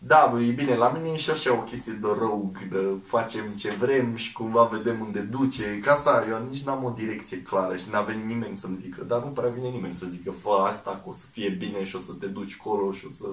[0.07, 3.44] Da, bă, e bine, la mine e și așa o chestie de rogue, de facem
[3.59, 5.80] ce vrem și cumva vedem unde duce.
[5.82, 9.22] Că asta, eu nici n-am o direcție clară și n-a venit nimeni să-mi zică, dar
[9.22, 11.98] nu prea vine nimeni să zică, fă asta, că o să fie bine și o
[11.98, 13.26] să te duci colo și o să...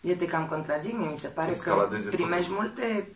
[0.00, 3.08] Eu te cam contrazic, mie mi se pare că Escaladeze primești multe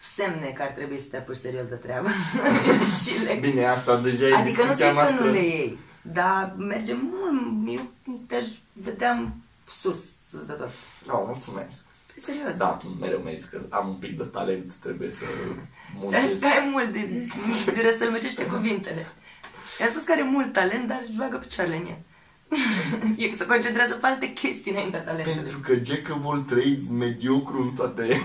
[0.00, 2.08] semne că ar trebui să te apuci serios de treabă.
[3.02, 3.38] și le...
[3.40, 5.24] Bine, asta deja e Adică nu discuția zic că noastră.
[5.24, 7.90] nu le iei, dar merge mult, eu
[8.26, 9.34] te vedeam
[9.68, 10.70] sus, sus de tot.
[11.06, 11.90] No, mulțumesc.
[12.24, 12.56] Pe serios.
[12.56, 15.24] Da, mereu mi-ai zis că am un pic de talent, trebuie să
[16.08, 16.40] Ți-am zis muncesc.
[16.40, 17.28] că ai mult de,
[17.74, 19.06] de răstălmăcește cuvintele.
[19.80, 22.00] I-a spus că are mult talent, dar își bagă picioarele în el.
[23.30, 25.38] e se concentrează pe alte chestii înaintea talentului.
[25.38, 28.20] Pentru că Jack of all trades, mediocru în toate...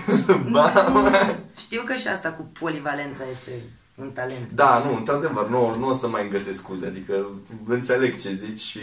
[0.50, 0.72] ba,
[1.64, 3.50] Știu că și asta cu polivalența este
[3.94, 4.50] un talent.
[4.52, 7.26] Da, nu, într-adevăr, nu, nu o să mai găsesc scuze, adică
[7.66, 8.80] înțeleg ce zici și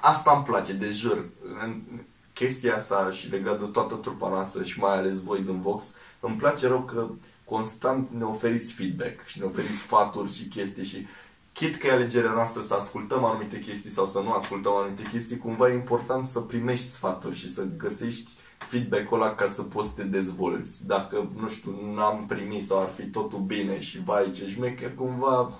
[0.00, 1.24] asta îmi place, de jur.
[2.38, 5.94] În chestia asta și legat de toată trupa noastră și mai ales voi din Vox,
[6.20, 7.08] îmi place rău că
[7.44, 11.06] constant ne oferiți feedback și ne oferiți sfaturi și chestii și
[11.52, 15.38] chit că e alegerea noastră să ascultăm anumite chestii sau să nu ascultăm anumite chestii,
[15.38, 19.94] cumva e important să primești sfaturi și să găsești feedback-ul ăla ca să poți să
[19.94, 20.86] te dezvolți.
[20.86, 25.52] Dacă, nu știu, n-am primit sau ar fi totul bine și vai ce șmecher, cumva,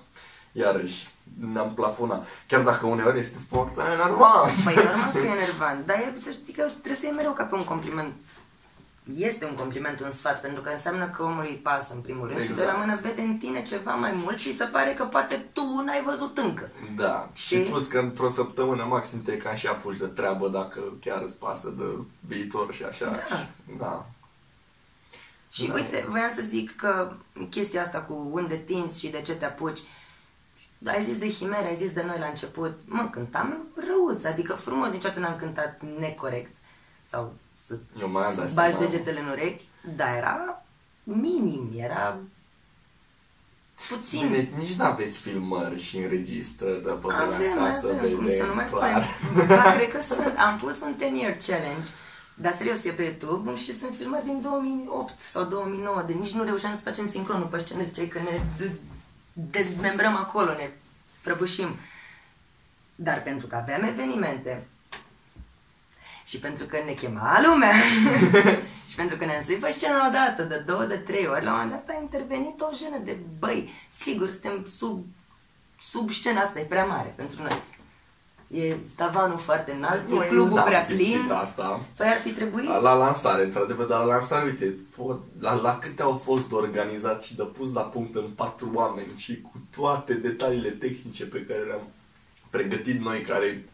[0.57, 1.07] iarăși,
[1.53, 2.27] ne-am plafonat.
[2.47, 4.51] Chiar dacă uneori este foarte enervant.
[4.63, 7.43] Păi normal că e enervant, dar e, să știi că trebuie să iei mereu ca
[7.43, 8.13] pe un compliment.
[9.15, 12.41] Este un compliment, un sfat, pentru că înseamnă că omului îi pasă în primul rând
[12.41, 12.77] și de la Exact.
[12.79, 16.37] mână vede în tine ceva mai mult și se pare că poate tu n-ai văzut
[16.37, 16.69] încă.
[16.95, 17.63] Da, și Știi?
[17.69, 21.73] plus că într-o săptămână maxim te cam și apuci de treabă dacă chiar îți pasă
[21.77, 21.83] de
[22.19, 23.05] viitor și așa.
[23.05, 23.35] Da.
[23.35, 23.45] Și,
[23.79, 24.05] da.
[25.49, 25.73] Și Da.
[25.73, 27.11] uite, voiam să zic că
[27.49, 29.79] chestia asta cu unde tinzi și de ce te apuci,
[30.85, 33.57] ai zis de Himere, ai zis de noi la început, mă, cântam
[33.87, 36.51] răuț, adică frumos, niciodată n-am cântat necorect
[37.05, 38.83] sau să Eu mai am de să asta, bagi mă.
[38.83, 39.63] degetele în urechi,
[39.95, 40.63] dar era
[41.03, 42.17] minim, era
[43.89, 44.21] puțin.
[44.27, 48.53] Bine, nici nu aveți filmări și înregistră de pe Avem, acasă, avem, cum să nu
[48.55, 48.91] mai clar.
[49.35, 49.47] mai...
[49.47, 50.33] Da, cred că sunt.
[50.37, 51.87] Am pus un 10 year challenge.
[52.35, 56.43] Dar serios, e pe YouTube și sunt filmat din 2008 sau 2009, de nici nu
[56.43, 58.71] reușeam să facem sincronul pe scenă, ziceai că ne d-
[59.39, 60.69] dezmembrăm acolo, ne
[61.21, 61.75] prăbușim.
[62.95, 64.67] Dar pentru că aveam evenimente
[66.25, 67.73] și pentru că ne chema lumea
[68.89, 71.59] și pentru că ne-am suit pe scenă odată, de două, de trei ori, la un
[71.59, 75.05] moment dat a intervenit o jenă de băi, sigur, suntem sub,
[75.79, 77.61] sub scena asta, e prea mare pentru noi.
[78.47, 81.31] E tavanul foarte înalt, Noi e clubul n-am prea simțit plin.
[81.31, 81.81] asta.
[81.97, 82.67] Păi ar fi trebuit.
[82.67, 87.35] La lansare, într-adevăr, dar la lansare, uite, pot, la, la câte au fost organizați și
[87.35, 91.87] de pus la punct în patru oameni și cu toate detaliile tehnice pe care le-am
[92.49, 93.65] pregătit noi, care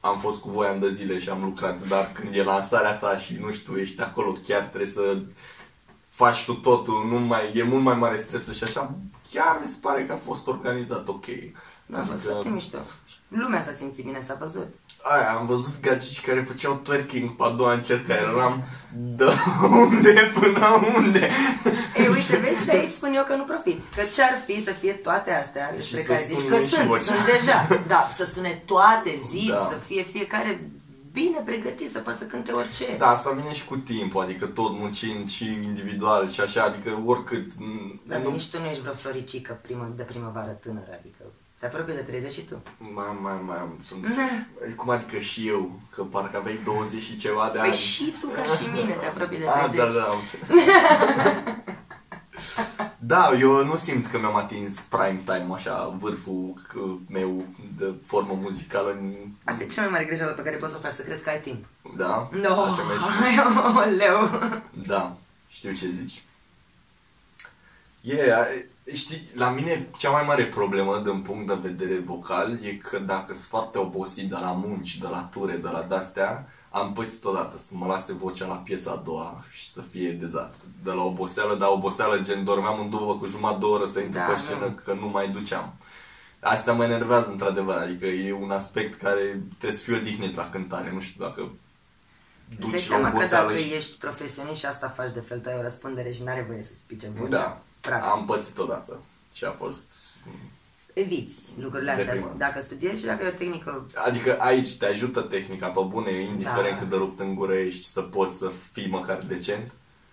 [0.00, 3.16] am fost cu voi ani de zile și am lucrat, dar când e lansarea ta
[3.18, 5.16] și nu știu, ești acolo, chiar trebuie să
[6.08, 8.94] faci tu totul, nu mai, e mult mai mare stresul și așa,
[9.30, 11.24] chiar mi se pare că a fost organizat ok.
[11.86, 12.78] Nu a fost foarte mișto.
[13.28, 14.66] Lumea s-a simțit bine, s-a văzut.
[15.02, 18.20] Aia, am văzut gagici care făceau twerking pe a doua încercare.
[18.20, 18.62] Eram
[19.16, 19.24] de
[19.70, 20.66] unde până
[20.96, 21.28] unde?
[21.98, 23.90] Ei, uite, vezi, și aici spun eu că nu profiți.
[23.96, 26.68] Că ce-ar fi să fie toate astea Și despre să care zici sune că și
[26.68, 27.00] sunt, vocea.
[27.02, 27.68] sunt deja.
[27.86, 29.68] Da, să sune toate zi, Da.
[29.72, 30.70] să fie fiecare
[31.12, 32.96] bine pregătit, să poată să cânte orice.
[32.98, 37.50] Da, asta vine și cu timpul, adică tot muncind și individual și așa, adică oricât.
[37.58, 41.22] m, Dar nu, nici tu nu ești vreo floricică primă, de primăvară tânără, adică
[41.58, 42.62] te apropii de 30 și tu.
[42.78, 44.04] mai, mai, mai am, sunt,
[44.76, 47.68] cum adică și eu, că parcă aveai 20 și ceva de ani.
[47.68, 49.94] Păi și tu ca și mine te apropii de Ah, 30.
[49.94, 50.64] da, da, am înțeles.
[52.98, 57.44] Da, eu nu simt că mi-am atins prime time, așa, vârful c- meu
[57.78, 58.90] de formă muzicală.
[58.90, 61.22] în- Asta e cea mai mare greșeală pe care poți să o faci, să crezi
[61.22, 61.64] că ai timp.
[61.96, 62.28] Da?
[62.32, 64.30] No, Așa mi-e și- leu.
[64.86, 65.16] Da,
[65.48, 66.22] știu ce zici.
[68.00, 68.46] E, a-
[68.94, 73.32] știi, la mine cea mai mare problemă din punct de vedere vocal e că dacă
[73.32, 77.58] sunt foarte obosit de la munci, de la ture, de la de-astea, am pățit odată
[77.58, 80.66] să mă lase vocea la piesa a doua și să fie dezastru.
[80.84, 84.18] De la oboseală, dar oboseală gen dormeam în două cu jumătate de oră să intru
[84.18, 84.78] Da, pe scenă nu.
[84.84, 85.74] că nu mai duceam.
[86.40, 89.20] Asta mă enervează într-adevăr, adică e un aspect care
[89.58, 91.40] trebuie să fie odihnit la cântare, nu știu dacă
[92.50, 93.72] Îți dai duci la seama că oboseală dacă și...
[93.74, 96.80] ești profesionist și asta faci de fel, tu ai o răspundere și n-are voie să-ți
[96.86, 97.28] pice vocea.
[97.28, 98.10] Da, Practic.
[98.10, 99.00] am pățit odată
[99.32, 99.90] și a fost...
[100.92, 102.04] Eviți lucrurile astea.
[102.04, 102.38] Deprimant.
[102.38, 103.86] Dacă studiezi și dacă e o tehnică...
[103.94, 106.78] Adică aici te ajută tehnica pe bune, indiferent Da.
[106.78, 109.72] cât de rupt în gură ești, să poți să fii măcar decent.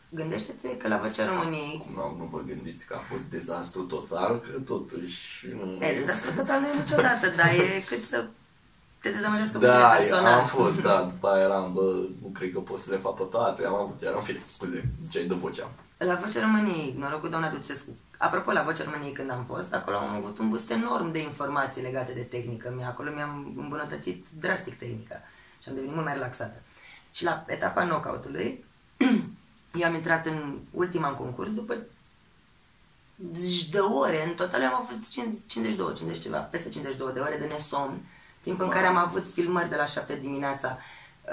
[0.09, 1.86] Gândește-te că la Vocea României...
[1.93, 5.47] Nu, nu vă gândiți că a fost dezastru total, că totuși...
[5.47, 5.86] Nu...
[5.86, 8.26] E, dezastru total nu e niciodată, dar e cât să
[9.03, 10.39] te dezamăgească pe Da, tine eu personal.
[10.39, 11.81] am fost, da, după aia eram, bă,
[12.21, 15.25] nu cred că pot să le fac pe toate, am avut, eram fi, scuze, ziceai
[15.25, 15.69] de vocea.
[15.97, 17.89] La Vocea României, noroc cu doamna Duțescu.
[18.17, 21.81] Apropo, la Vocea României când am fost, acolo am avut un boost enorm de informații
[21.81, 22.73] legate de tehnică.
[22.77, 25.15] Mi- Acolo mi-am îmbunătățit drastic tehnica
[25.61, 26.61] și am devenit mult mai relaxată.
[27.11, 28.65] Și la etapa knockout-ului,
[29.79, 31.75] eu am intrat în ultima în concurs după
[33.35, 34.25] zeci de ore.
[34.27, 38.05] În total am avut 52, 50 ceva, peste 52 de ore de nesomn,
[38.43, 40.77] timp în care am avut filmări de la 7 dimineața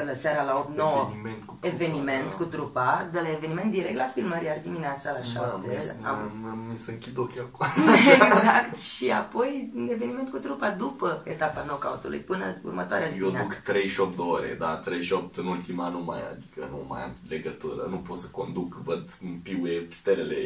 [0.07, 2.37] la seara la 8-9 Eveniment cu trupa, eveniment da.
[2.37, 6.47] cu trupa, de la eveniment direct la filmări, iar dimineața la 7 Mamă, am...
[6.51, 6.59] am...
[6.71, 7.67] mi se închid ochii acum.
[8.15, 13.33] exact, și apoi un eveniment cu trupa după etapa knockout-ului, până următoarea zi Eu duc
[13.33, 13.61] dimineața.
[13.65, 17.97] 38 de ore, da, 38 în ultima nu mai, adică nu mai am legătură, nu
[17.97, 20.37] pot să conduc, văd îmi piuie stelele.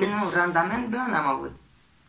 [0.00, 1.52] Nu, randament blan am avut.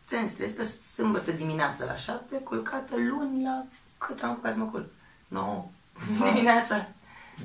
[0.03, 3.65] Sens, trebuie să sâmbătă dimineața la 7, culcată luni la
[4.07, 4.85] cât am apucat să mă culc?
[5.27, 5.65] 9
[6.31, 6.87] dimineața.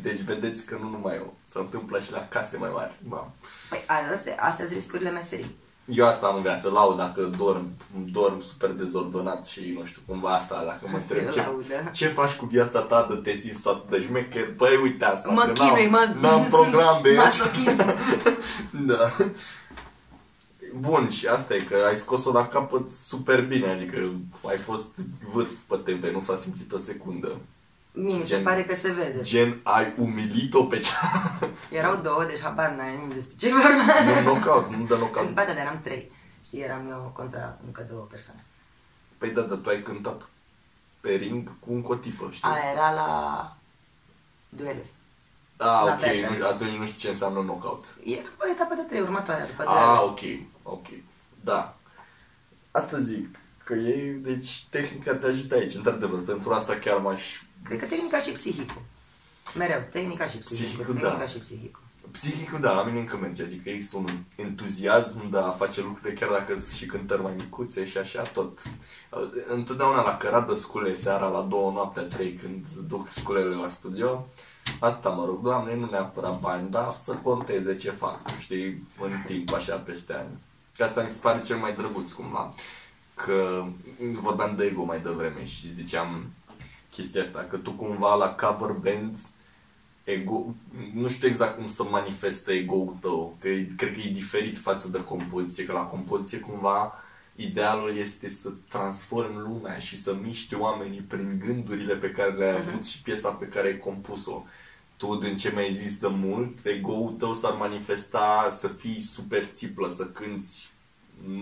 [0.02, 2.94] Deci vedeți că nu numai eu, se întâmplă și la case mai mari.
[3.08, 3.32] Mamă.
[3.68, 5.56] Păi astea, astea sunt riscurile meserii.
[5.84, 7.70] Eu asta am în viață, laud dacă dorm,
[8.12, 11.90] dorm super dezordonat și nu știu, cumva asta, dacă mă Asta întreb e ce, laudă.
[11.92, 15.42] ce faci cu viața ta de te simți toată de șmecher, băi uite asta, Mă
[15.42, 16.14] că chinui, mă...
[16.20, 17.84] n-am program de masochism.
[18.86, 19.10] Da.
[20.78, 24.10] Bun, și asta e că ai scos-o la capăt super bine, adică
[24.48, 24.96] ai fost
[25.32, 27.40] vârf pe TV, nu s-a simțit o secundă.
[27.92, 29.20] Mie mi se Gen- pare că se vede.
[29.22, 31.38] Gen, ai umilit-o pe cea...
[31.78, 34.20] Erau două, deci habar n-ai nimic despre ce vorba.
[34.22, 35.28] Nu knockout, nu de knockout.
[35.34, 36.10] Ba da, dar eram trei.
[36.46, 38.44] Știi, eram eu contra încă două persoane.
[39.18, 40.28] Păi da, dar tu ai cântat
[41.00, 42.48] pe ring cu încă o tipă, știi?
[42.48, 43.08] A, era la
[44.48, 44.90] dueluri.
[45.62, 46.36] Ah, La ok, Bergam.
[46.38, 47.84] nu, atunci nu știu ce înseamnă knockout.
[48.04, 50.46] Era o etapă de trei, următoarea după Ah, dueluri.
[50.62, 50.86] ok, ok,
[51.40, 51.76] da.
[52.70, 53.28] Asta zic,
[53.64, 57.42] că ei, deci tehnica te ajută aici, într-adevăr, pentru asta chiar m-aș...
[57.64, 58.82] Cred că tehnica și psihicul.
[59.56, 61.26] Mereu, tehnica și psihicul, Psihicul, tehnica da.
[61.26, 61.82] și psihicul.
[62.10, 66.28] Psihicul, da, la mine încă merge, adică există un entuziasm de a face lucrurile, chiar
[66.28, 68.58] dacă sunt și cântări mai micuțe și așa, tot.
[69.48, 74.26] Întotdeauna la cărat de scule seara la două noaptea, trei, când duc sculele la studio,
[74.78, 79.54] asta mă rog, doamne, nu neapărat bani, dar să conteze ce fac, știi, în timp,
[79.54, 80.38] așa, peste ani.
[80.76, 82.54] Că asta mi se pare cel mai drăguț, cumva.
[83.14, 83.64] Că
[84.12, 86.30] vorbeam de ego mai devreme și ziceam
[86.90, 89.30] chestia asta, că tu cumva la cover bands
[90.04, 90.54] ego,
[90.94, 94.88] nu știu exact cum să manifestă ego-ul tău, că e- cred că e diferit față
[94.88, 96.94] de compoziție, că la compoziție cumva
[97.40, 102.86] idealul este să transformi lumea și să miști oamenii prin gândurile pe care le-ai avut
[102.86, 104.44] și piesa pe care ai compus-o.
[104.96, 109.88] Tu, din ce mi-ai zis de mult, ego-ul tău s-ar manifesta să fii super țiplă,
[109.88, 110.68] să cânti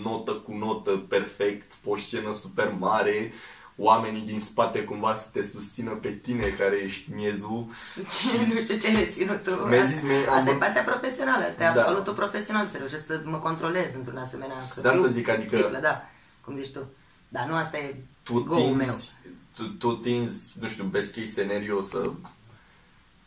[0.03, 3.33] notă cu notă perfect, pe o scenă super mare,
[3.81, 7.67] oamenii din spate cumva să te susțină pe tine care ești miezul
[8.55, 9.51] nu știu ce ai reținut tu.
[9.51, 11.81] Mi-ai zis, mi-ai- Asta e am- partea profesională, asta e Da.
[11.81, 14.57] absolutul profesional, să reușesc să mă controlez într-un asemenea...
[14.75, 16.03] Să De asta fiu zic, adică- Țiplă, da,
[16.45, 16.81] cum zici tu.
[17.29, 18.87] Dar nu asta e tu ego-ul meu.
[18.87, 19.13] tinzi,
[19.55, 22.11] tu, tu tinzi, nu știu, best case scenario să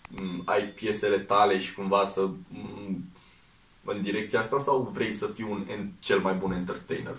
[0.10, 3.04] m, ai piesele tale și cumva să m,
[3.86, 7.16] în direcția asta sau vrei să fii un en- cel mai bun entertainer?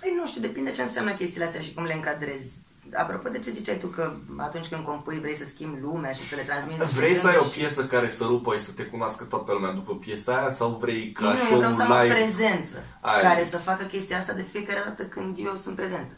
[0.00, 2.52] Păi nu știu, depinde ce înseamnă chestiile astea și cum le încadrezi.
[2.94, 6.34] Apropo de ce ziceai tu că atunci când compui vrei să schimbi lumea și să
[6.34, 8.72] le transmiți niște Vrei să ai o gânduri și- piesă care să rupă și să
[8.72, 11.82] te cunoască toată lumea după piesa aia sau vrei ca nu, eu show-ul vreau să
[11.82, 12.14] am o live?
[12.14, 13.50] prezență Aia care zic.
[13.50, 16.12] să facă chestia asta de fiecare dată când eu sunt prezentă.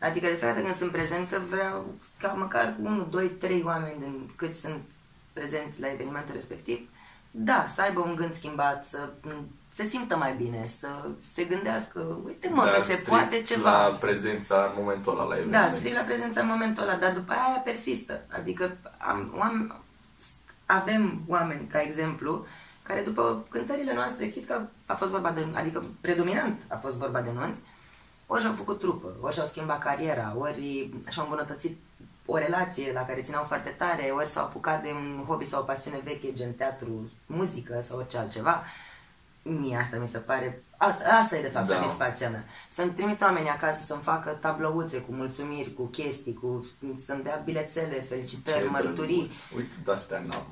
[0.00, 4.30] Adică de fiecare dată când sunt prezentă vreau ca măcar 1, 2, 3 oameni din
[4.36, 4.80] cât sunt
[5.32, 6.88] prezenți la evenimentul respectiv,
[7.30, 9.08] da, să aibă un gând schimbat, să
[9.70, 10.88] se simtă mai bine, să
[11.32, 13.88] se gândească, uite mă, Dar că se strict poate ceva.
[13.88, 15.72] la prezența în momentul ăla la Da, eveniment.
[15.72, 18.20] strict la prezența în momentul ăla, dar după aia persistă.
[18.28, 19.72] Adică am, oameni,
[20.66, 22.46] avem oameni, ca exemplu,
[22.82, 27.20] care după cântările noastre, chit că a fost vorba de, adică predominant a fost vorba
[27.22, 27.60] de nunți,
[28.26, 31.78] ori și-au făcut trupă, ori și-au schimbat cariera, ori și-au îmbunătățit
[32.26, 35.64] o relație la care țineau foarte tare, ori s-au apucat de un hobby sau o
[35.64, 38.62] pasiune veche, gen teatru, muzică sau orice altceva.
[39.60, 41.74] Mie asta mi se pare, asta, asta e de fapt Da.
[41.74, 42.44] satisfacția mea.
[42.70, 46.66] Să-mi trimit oamenii acasă să-mi facă tablouțe cu mulțumiri, cu chestii, cu,
[47.06, 49.16] să-mi dea bilețele, felicitări, Ce mărturii.
[49.16, 49.34] drăguț.
[49.56, 50.46] Uite, de-astea n-am.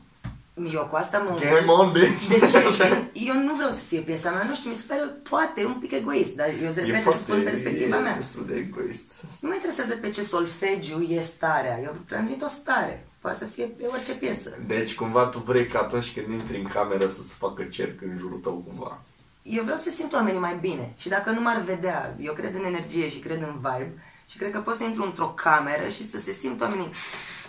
[0.72, 2.26] Eu cu asta mă Game on, bitch!
[2.28, 3.08] de ce?
[3.28, 5.90] Eu nu vreau să fie piesa mea, nu știu, mi se pare poate un pic
[5.92, 8.16] egoist, dar eu îți E repet, foarte, spun perspectiva e mea.
[8.16, 9.12] destul de egoist.
[9.40, 13.64] Nu mă interesează pe ce solfegiu e starea, eu transmit o stare, poate să fie
[13.64, 14.58] pe orice piesă.
[14.66, 18.16] Deci cumva tu vrei ca atunci când intri în cameră să se facă cerc în
[18.18, 19.02] jurul tău cumva.
[19.42, 22.64] Eu vreau să simt oamenii mai bine și dacă nu m-ar vedea, eu cred în
[22.64, 26.18] energie și cred în vibe și cred că pot să intru într-o cameră și să
[26.18, 26.90] se simt oamenii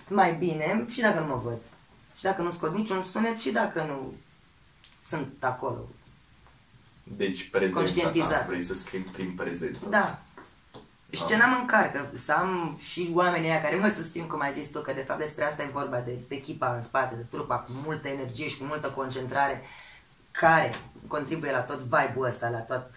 [0.10, 1.58] mai bine și dacă nu mă văd.
[2.18, 4.14] Și dacă nu scot niciun sunet și dacă nu
[5.08, 5.90] sunt acolo.
[7.04, 8.40] Deci prezența Conștientizat.
[8.40, 9.90] ta, vrei să schimbi prin prezență.
[9.90, 10.22] Da.
[11.12, 14.80] Scena mă încarcă, să am și oamenii ăia care mă susțin, cum ai zis tu,
[14.82, 18.08] că de fapt despre asta e vorba, de echipa în spate, de trupa cu multă
[18.08, 19.62] energie și cu multă concentrare,
[20.32, 20.76] care
[21.08, 22.90] contribuie la tot vibe-ul ăsta, la tot...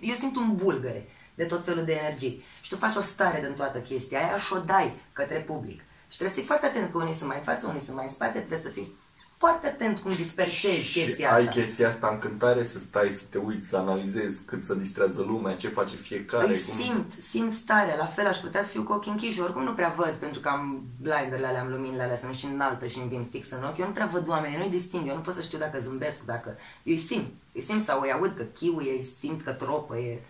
[0.00, 2.44] Eu simt un bulgăre de tot felul de energii.
[2.60, 5.80] Și tu faci o stare din toată chestia aia și o dai către public.
[6.08, 8.04] Și trebuie să fii foarte atent că unii sunt mai în față, unii sunt mai
[8.04, 8.92] în spate, trebuie să fii
[9.40, 11.60] foarte atent cum dispersezi Și chestia ai asta.
[11.60, 15.56] chestia asta în cântare să stai, să te uiți, să analizezi cât să distrează lumea,
[15.56, 16.48] ce face fiecare.
[16.48, 19.74] Îi simt, simt starea, la fel aș putea să fiu cu ochii închiși, oricum nu
[19.74, 23.08] prea văd, pentru că am blinderele alea, am luminile alea, sunt și înaltă și îmi
[23.08, 25.42] vin fix în ochi, eu nu prea văd oamenii, nu-i disting, eu nu pot să
[25.42, 26.48] știu dacă zâmbesc, dacă...
[26.82, 30.22] Eu îi simt, îi simt sau îi aud că chiuie, îi simt că tropă, e...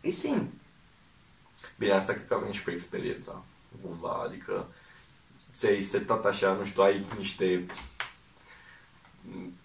[0.00, 0.50] îi simt.
[1.78, 3.42] Bine, asta cred că a venit și cu experiența,
[3.82, 4.66] cumva, adică
[5.52, 7.66] ți-ai setat așa, nu știu, ai niște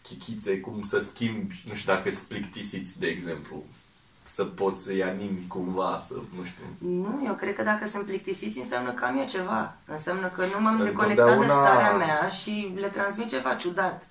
[0.02, 3.64] chichițe, cum să schimbi, nu știu dacă sunt plictisiți, de exemplu,
[4.24, 8.60] să poți să-i animi cumva, să, nu știu, Nu, eu cred că dacă sunt plictisiți
[8.60, 9.76] înseamnă că am eu ceva.
[9.86, 14.08] Înseamnă că nu m-am deconectat de Întotdeauna- starea mea și le transmit ceva ciudat.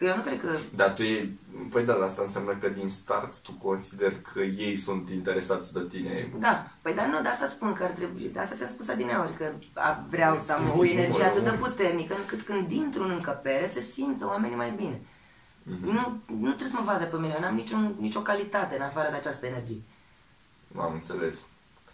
[0.00, 0.56] Că eu nu cred că...
[0.74, 1.28] Dar tu e,
[1.70, 6.32] păi da, asta înseamnă că din start tu consideri că ei sunt interesați de tine.
[6.38, 8.88] Da, păi dar nu, de asta îți spun că ar trebui, de asta ți-am spus
[8.88, 11.58] adineori, că a, vreau să am o Nici nu energie mă atât de rog.
[11.58, 15.00] puternică încât când intru în încăpere se simtă oamenii mai bine.
[15.62, 15.84] Mhm.
[15.84, 19.10] Nu, nu trebuie să mă vadă pe mine, eu n-am niciun, nicio calitate în afară
[19.10, 19.82] de această energie.
[20.76, 21.36] Am înțeles.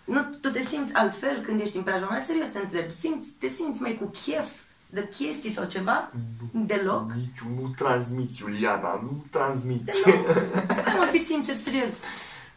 [0.04, 3.48] Nu, tu te simți altfel când ești în preajma mea, serios te întreb, simți, te
[3.48, 4.64] simți mai cu chef
[4.96, 6.10] de chestii sau ceva?
[6.50, 7.12] Deloc?
[7.12, 10.02] Nici nu transmiți, Iuliana, nu transmiți.
[10.84, 11.90] Hai mă, fi sincer, serios.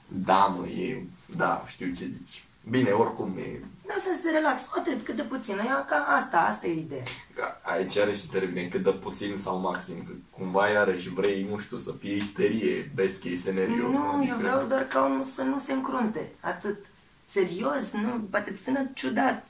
[0.08, 1.04] Da, mă, e...
[1.36, 2.44] Da, știu ce zici.
[2.70, 3.60] Bine, oricum, e...
[3.88, 5.58] Lasă să se relax, atât, cât de puțin.
[5.58, 7.04] Eu, ca asta, asta e ideea.
[7.36, 11.78] Ca- Aici iarăși intervine cât de puțin sau maxim, că cumva iarăși vrei, nu știu,
[11.78, 13.76] să fie isterie, best case scenario.
[13.92, 16.30] Nu, adică- eu vreau doar ca omul să nu se încrunte.
[16.40, 16.78] Atât.
[17.26, 19.48] Serios, nu, poate să sună ciudat.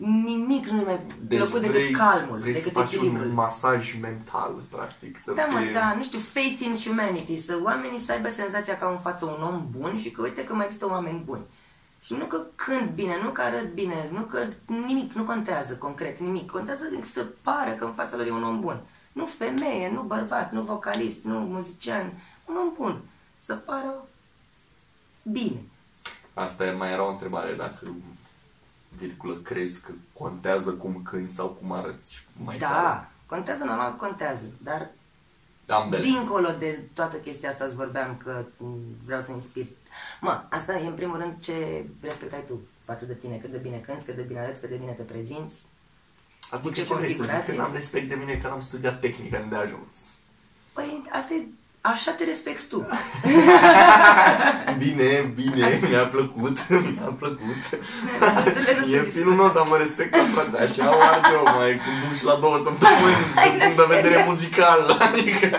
[0.00, 3.26] Nimic nu e mai plăcut decât vrei, calmul, vrei să decât faci echilibrul.
[3.26, 5.72] un masaj mental, practic, să Da, mă, fie...
[5.72, 9.24] da, nu știu, faith in humanity, să oamenii să aibă senzația că au în față
[9.24, 11.42] un om bun și că uite că mai există oameni buni.
[12.00, 16.18] Și nu că cânt bine, nu că arăt bine, nu că nimic, nu contează concret,
[16.18, 16.50] nimic.
[16.50, 16.82] Contează
[17.12, 18.80] să pară că în fața lor e un om bun.
[19.12, 22.12] Nu femeie, nu bărbat, nu vocalist, nu muzician,
[22.44, 23.00] un om bun.
[23.38, 23.94] Să pară
[25.22, 25.62] bine.
[26.34, 27.86] Asta e- mai era o întrebare, dacă
[28.98, 32.72] virgulă, crezi că contează cum cânti sau cum arăți mai tare?
[32.72, 34.90] Da, contează, normal contează, dar
[35.68, 36.02] Ambele.
[36.02, 39.66] Dincolo de toată chestia asta îți vorbeam că m, vreau să inspir.
[40.20, 43.58] Mă, asta e în primul rând ce respect ai tu față de tine, cât de
[43.58, 45.66] bine cânti, cât de bine arăți, cât de bine te prezinți.
[46.50, 47.18] Adică ce ce vrei să zic?
[47.18, 47.54] configurație?
[47.54, 50.12] Că n-am respect de mine că n-am studiat tehnică de ajuns.
[50.72, 51.46] Păi, asta e,
[51.80, 52.88] așa te respecti tu.
[54.82, 57.56] Bine, bine, mi-a plăcut, mi-a plăcut.
[58.44, 59.10] Restele nu se E discută.
[59.10, 62.56] filmul meu, dar mă respectă, frate, așa o arde eu mai cu duș la două
[62.64, 64.02] săptămâni, Hai, din punct de serios?
[64.02, 65.58] vedere muzical, adică...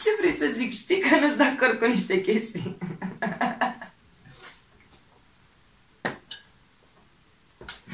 [0.00, 0.72] Ce vrei să zic?
[0.72, 2.78] Știi că nu-ți de acord cu niște chestii.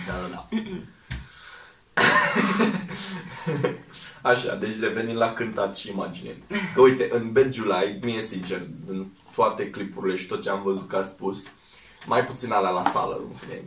[0.07, 0.49] Da, da, da.
[4.23, 6.37] Așa, deci revenim la cântat și imagine.
[6.75, 10.89] Că uite, în Bad July, mie sincer, în toate clipurile și tot ce am văzut
[10.89, 11.43] că a spus,
[12.07, 13.63] mai puțin alea la sală, în fine,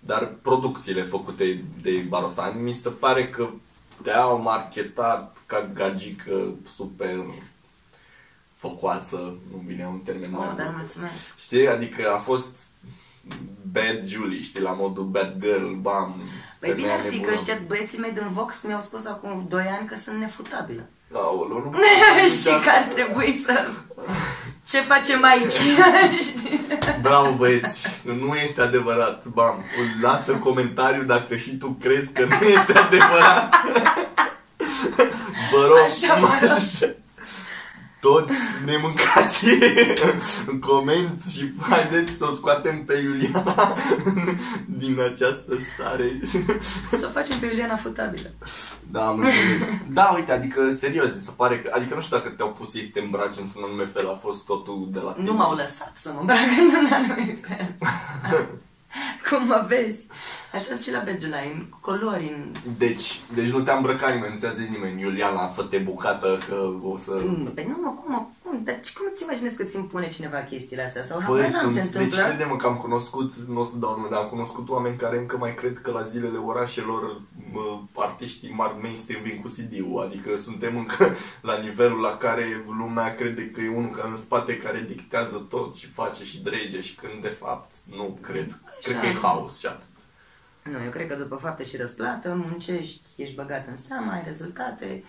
[0.00, 3.48] dar producțiile făcute de Barosani, mi se pare că
[4.02, 7.24] te-au marketat ca gagică super
[8.54, 9.16] focoasă,
[9.50, 10.74] nu vine un termen mai Oh, dar bun.
[10.76, 11.34] mulțumesc.
[11.38, 11.68] Știi?
[11.68, 12.66] Adică a fost
[13.72, 16.20] Bad Julie, știi, la modul Bad Girl, bam.
[16.58, 17.32] Păi bine femeia ar fi că nebună.
[17.32, 20.82] ăștia băieții mei din Vox mi-au spus acum 2 ani că sunt nefutabilă.
[21.12, 21.78] Aoleu, nu
[22.42, 23.66] și că ar trebui să...
[24.68, 25.52] Ce facem aici?
[26.20, 26.60] Știi?
[27.02, 29.26] Bravo băieți, nu este adevărat.
[29.26, 29.64] Bam,
[30.02, 33.54] lasă comentariu dacă și tu crezi că nu este adevărat.
[35.52, 36.96] Vă rog, Așa, mă rog.
[38.00, 39.46] Toți ne mâncați
[40.46, 43.76] în comenți și haideți să o scoatem pe Iuliana
[44.66, 46.20] din această stare.
[46.90, 48.30] Să o facem pe Iuliana futabilă.
[48.90, 49.68] Da, am înțeles.
[49.88, 52.84] Da, uite, adică serios, mi se pare că, adică nu știu dacă te-au pus ei
[52.84, 55.26] să te îmbraci într-un anume fel, a fost totul de la tine.
[55.26, 57.76] Nu m-au lăsat să mă îmbrac într-un anumit fel.
[59.30, 60.06] Cum mă vezi?
[60.52, 62.52] Așa și la Begela, în culori, în...
[62.78, 66.96] Deci, deci nu te-a îmbrăcat nimeni, nu ți-a zis nimeni, Iuliana, fă-te bucată că o
[66.96, 67.12] să...
[67.26, 70.08] Mm, Păi nu, mă, cum, mă, cum, dar ce- cum îți imaginezi că ți impune
[70.08, 71.04] cineva chestiile astea?
[71.04, 72.22] Sau Păi habar n-am, sunt, se deci întâmplă?
[72.28, 75.36] crede-mă că am cunoscut, nu o să dau nume, dar am cunoscut oameni care încă
[75.38, 77.02] mai cred că la zilele orașelor
[77.47, 77.47] mă,
[77.94, 81.14] artiștii mari mainstream vin cu CD-ul, adică suntem încă
[81.48, 85.74] la nivelul la care lumea crede că e unul ca în spate care dictează tot
[85.74, 89.66] și face și drege și când de fapt nu cred, cred că e haos și
[89.66, 89.86] atât.
[90.62, 95.04] Nu, eu cred că după fapte și răsplată, muncești, ești băgat în seama, ai rezultate,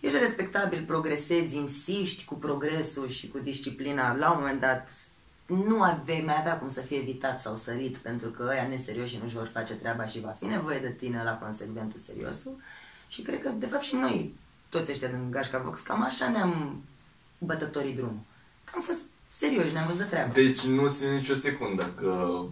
[0.00, 4.14] ești respectabil, progresezi, insiști cu progresul și cu disciplina.
[4.14, 4.88] La un moment dat
[5.50, 9.34] nu avei mai avea cum să fie evitat sau sărit pentru că ăia neserioși nu-și
[9.34, 12.56] vor face treaba și va fi nevoie de tine la consecventul seriosul.
[13.08, 14.34] Și cred că, de fapt, și noi,
[14.68, 16.82] toți ăștia din Gașca Vox, cam așa ne-am
[17.38, 18.20] bătătorit drumul.
[18.64, 20.32] Că am fost serioși, ne-am văzut de treabă.
[20.32, 22.42] Deci nu simt nicio secundă că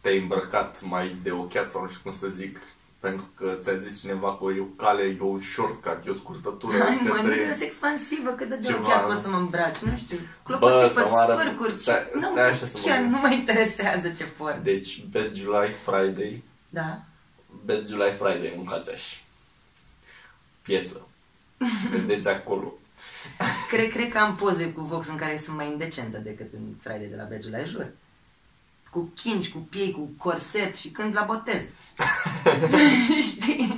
[0.00, 2.58] te-ai îmbrăcat mai de ochiat sau nu știu cum să zic,
[3.00, 6.78] pentru că ți-a zis cineva că e o cale, e un shortcut, e o scurtătură
[6.78, 7.56] Hai mă, nu către...
[7.60, 9.08] e expansivă, cât de Ceva, chiar nu?
[9.08, 10.16] pot să mă îmbraci, nu știu.
[10.16, 12.10] Bă, Clopoții pe să mă arăt- sfârcuri, stai- ce...
[12.14, 13.22] nu, stai așa să mă chiar gândesc.
[13.22, 14.62] nu mă interesează ce port.
[14.62, 16.98] Deci, Bad July Friday, Da?
[17.64, 19.16] Bad July Friday, mâncați așa.
[20.62, 21.00] Piesă.
[21.90, 22.74] Vedeți acolo.
[23.70, 27.06] Cred, cred că am poze cu Vox în care sunt mai indecentă decât în Friday
[27.06, 27.86] de la Bege la jur.
[28.96, 31.62] Cu chinci, cu piei, cu corset și când la botez.
[33.30, 33.74] Știi?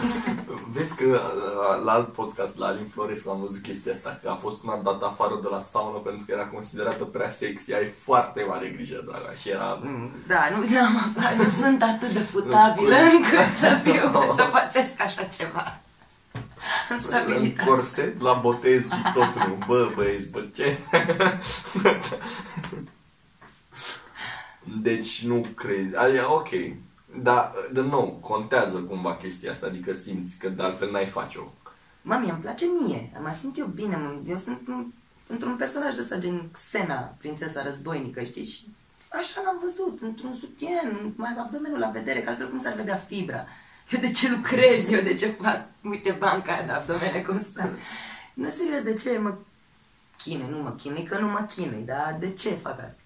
[0.72, 4.34] Vezi că uh, la alt podcast, la Alin Florescu, am văzut chestia asta, că a
[4.34, 7.72] fost una dată afară de la saună pentru că era considerată prea sexy.
[7.74, 9.78] Ai foarte mare grijă, draga, și era...
[9.82, 15.00] Mm, Da, nu, n-am aflat, nu sunt atât de futabilă încât să fiu, să pățesc
[15.00, 15.80] așa ceva.
[16.32, 16.42] În
[16.96, 17.68] În stabilitate.
[17.68, 19.58] corset, la botez și tot nu.
[19.66, 20.78] Bă, băieți, bă, ce?
[24.82, 25.96] deci nu cred.
[25.96, 26.48] Aia, ok.
[27.22, 31.44] Dar, de nou, contează cumva chestia asta, adică simți că de altfel n-ai face-o.
[32.02, 34.60] Mă, mie îmi place mie, mă simt eu bine, mă, eu sunt,
[35.26, 38.46] într-un personaj de ăsta, gen Xena, prințesa războinică, știi?
[38.46, 38.64] Și
[39.10, 43.44] așa l-am văzut, într-un sutien, mai abdomenul la vedere, că altfel cum s-ar vedea fibra.
[43.90, 47.70] Eu de ce lucrez, eu de ce fac, uite banca aia de abdomene cum stă.
[48.34, 49.34] Nu, serios, de ce mă
[50.16, 53.00] chinui, nu mă chinui, că nu mă chinui, dar de ce fac asta?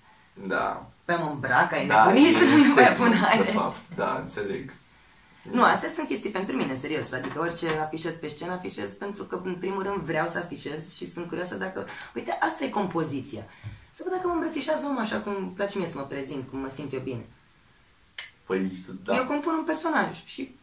[0.47, 0.92] Da.
[1.05, 3.45] Păi mă îmbrac, ai Da, nebunit, e nu mai estetic, pun de haine.
[3.45, 4.73] fapt, da, înțeleg.
[5.51, 7.13] Nu, astea sunt chestii pentru mine, serios.
[7.13, 11.11] Adică orice afișez pe scenă, afișez pentru că, în primul rând, vreau să afișez și
[11.13, 11.87] sunt curioasă dacă...
[12.15, 13.43] Uite, asta e compoziția.
[13.93, 16.59] Să văd dacă mă îmbrățișează omul așa cum îmi place mie să mă prezint, cum
[16.59, 17.27] mă simt eu bine.
[18.47, 19.15] Păi, să- Da.
[19.17, 19.27] Eu da.
[19.29, 20.55] compun un personaj și...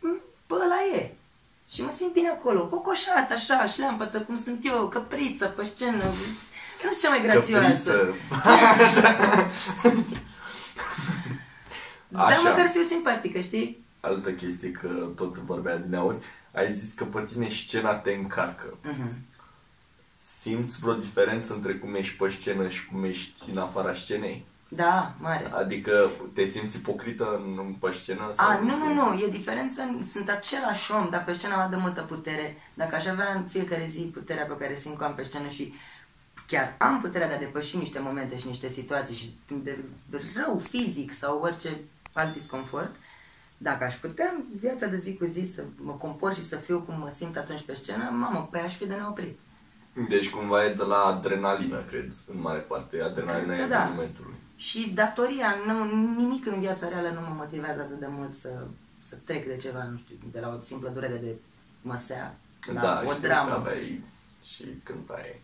[0.00, 1.14] m, Bă, ăla e.
[1.72, 6.04] Și mă simt bine acolo, cocoșat, așa, șleampătă, cum sunt eu, căpriță pe scenă.
[6.84, 7.90] Nu știu ce mai grațioasă.
[7.90, 8.14] Căpriță.
[12.08, 12.40] Dar Așa.
[12.40, 13.84] măcar să fiu simpatică, știi?
[14.00, 16.22] Altă chestie că tot vorbea din aur,
[16.52, 18.76] ai zis că pe tine scena te încarcă.
[18.82, 19.12] Mhm.
[20.14, 24.46] Simți vreo diferență între cum ești pe scenă și cum ești în afara scenei?
[24.68, 25.50] Da, mare.
[25.54, 28.30] Adică te simți ipocrită în, pe scenă?
[28.32, 31.76] Sau A, nu, nu, nu, e diferență, sunt același om, dar pe scenă am de
[31.76, 32.56] multă putere.
[32.74, 35.74] Dacă aș avea în fiecare zi puterea pe care simt că am pe scenă și
[36.46, 39.78] chiar am puterea de a depăși niște momente și niște situații și de
[40.34, 41.80] rău fizic sau orice
[42.12, 42.94] alt disconfort,
[43.58, 46.80] dacă aș putea în viața de zi cu zi să mă compor și să fiu
[46.80, 49.38] cum mă simt atunci pe scenă, mamă, păi aș fi de neoprit.
[50.08, 53.00] Deci cumva e de la adrenalină, cred, în mare parte.
[53.00, 53.82] Adrenalina Cred e că da.
[53.82, 54.34] evenimentului.
[54.56, 55.84] Și datoria, nu,
[56.16, 58.66] nimic în viața reală nu mă motivează atât de mult să,
[59.00, 61.34] să trec de ceva, nu știu, de la o simplă durere de
[61.82, 62.36] măsea
[62.72, 63.50] la da, o știu dramă.
[63.50, 64.02] că aveai
[64.44, 65.40] și cântai.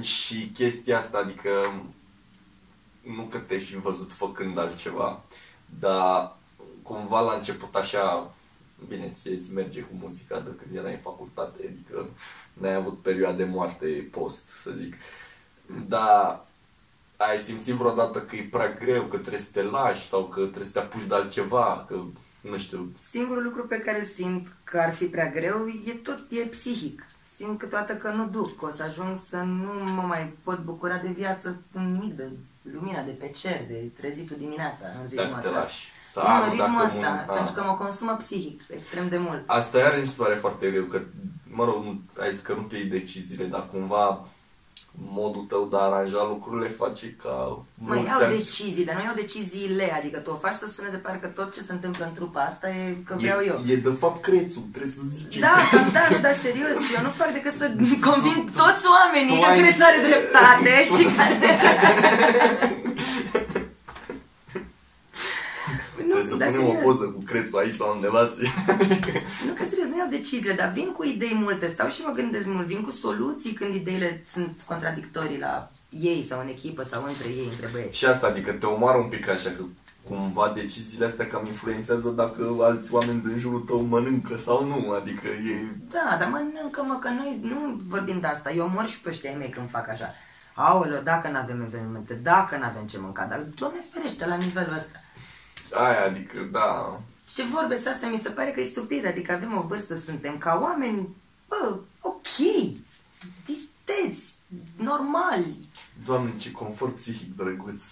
[0.00, 1.50] Și chestia asta, adică
[3.02, 5.22] nu că te-ai fi văzut făcând altceva,
[5.80, 6.36] dar
[6.82, 8.34] cumva la început așa,
[8.88, 12.08] bine, ție îți merge cu muzica de când erai în facultate, adică
[12.52, 14.94] n-ai avut perioade moarte post, să zic.
[15.88, 16.46] Dar
[17.16, 20.64] ai simțit vreodată că e prea greu, că trebuie să te lași sau că trebuie
[20.64, 22.02] să te apuci de altceva, că
[22.40, 26.20] nu știu, Singurul lucru pe care îl simt că ar fi prea greu e tot,
[26.30, 27.06] e psihic.
[27.36, 30.96] Simt câteodată că nu duc, că o să ajung să nu mă mai pot bucura
[30.96, 32.28] de viață cu nimic, de
[32.72, 35.60] lumina de pe cer, de trezitul dimineața în ritmul dacă te ăsta.
[35.60, 35.84] lași.
[36.14, 37.32] Nu, Sau, în ritmul dacă ăsta, mun- a.
[37.34, 39.42] pentru că mă consumă psihic extrem de mult.
[39.46, 41.00] Asta iar mi se pare foarte greu, că,
[41.50, 44.26] mă rog, nu- ai zis că nu te iei deciziile, dar cumva
[45.18, 47.34] modul tău de a aranja lucrurile face ca...
[47.74, 50.88] Mă mulți iau ani- decizii, dar nu iau deciziile, adică tu o faci să sune
[50.88, 53.56] de parcă tot ce se întâmplă în trupa asta e că vreau e, eu.
[53.72, 55.38] E de fapt crețul, trebuie să zici.
[55.38, 57.66] Da, cam da, nu, dar serios, și eu nu fac decât să
[58.08, 61.48] convin toți oamenii tu că ai- Crețu are dreptate și care...
[66.26, 66.84] Trebuie să dar punem o serios.
[66.84, 68.40] poză cu crețul aici sau undeva să...
[69.46, 72.46] Nu că serios, nu iau deciziile, dar vin cu idei multe, stau și mă gândesc
[72.46, 77.28] mult, vin cu soluții când ideile sunt contradictorii la ei sau în echipă sau între
[77.28, 77.98] ei, între băieți.
[77.98, 79.62] Și asta, adică te omoară un pic așa, că
[80.08, 85.26] cumva deciziile astea cam influențează dacă alți oameni din jurul tău mănâncă sau nu, adică
[85.26, 85.54] e...
[85.90, 88.52] Da, dar mănâncă, mă, că noi nu vorbim de asta.
[88.52, 90.14] Eu mor și pe ăștia ai mei când fac așa.
[90.54, 94.74] Aoleo, dacă nu avem evenimente, dacă nu avem ce mânca, dar Doamne ferește la nivelul
[94.74, 94.98] ăsta.
[95.74, 97.00] Aia, adică, da...
[97.34, 100.38] Ce vorbe sunt astea, mi se pare că e stupid, adică avem o vârstă, suntem
[100.38, 101.08] ca oameni,
[101.48, 102.26] bă, ok,
[103.44, 104.34] disteți,
[104.76, 105.68] normali.
[106.04, 107.82] Doamne, ce confort psihic drăguț.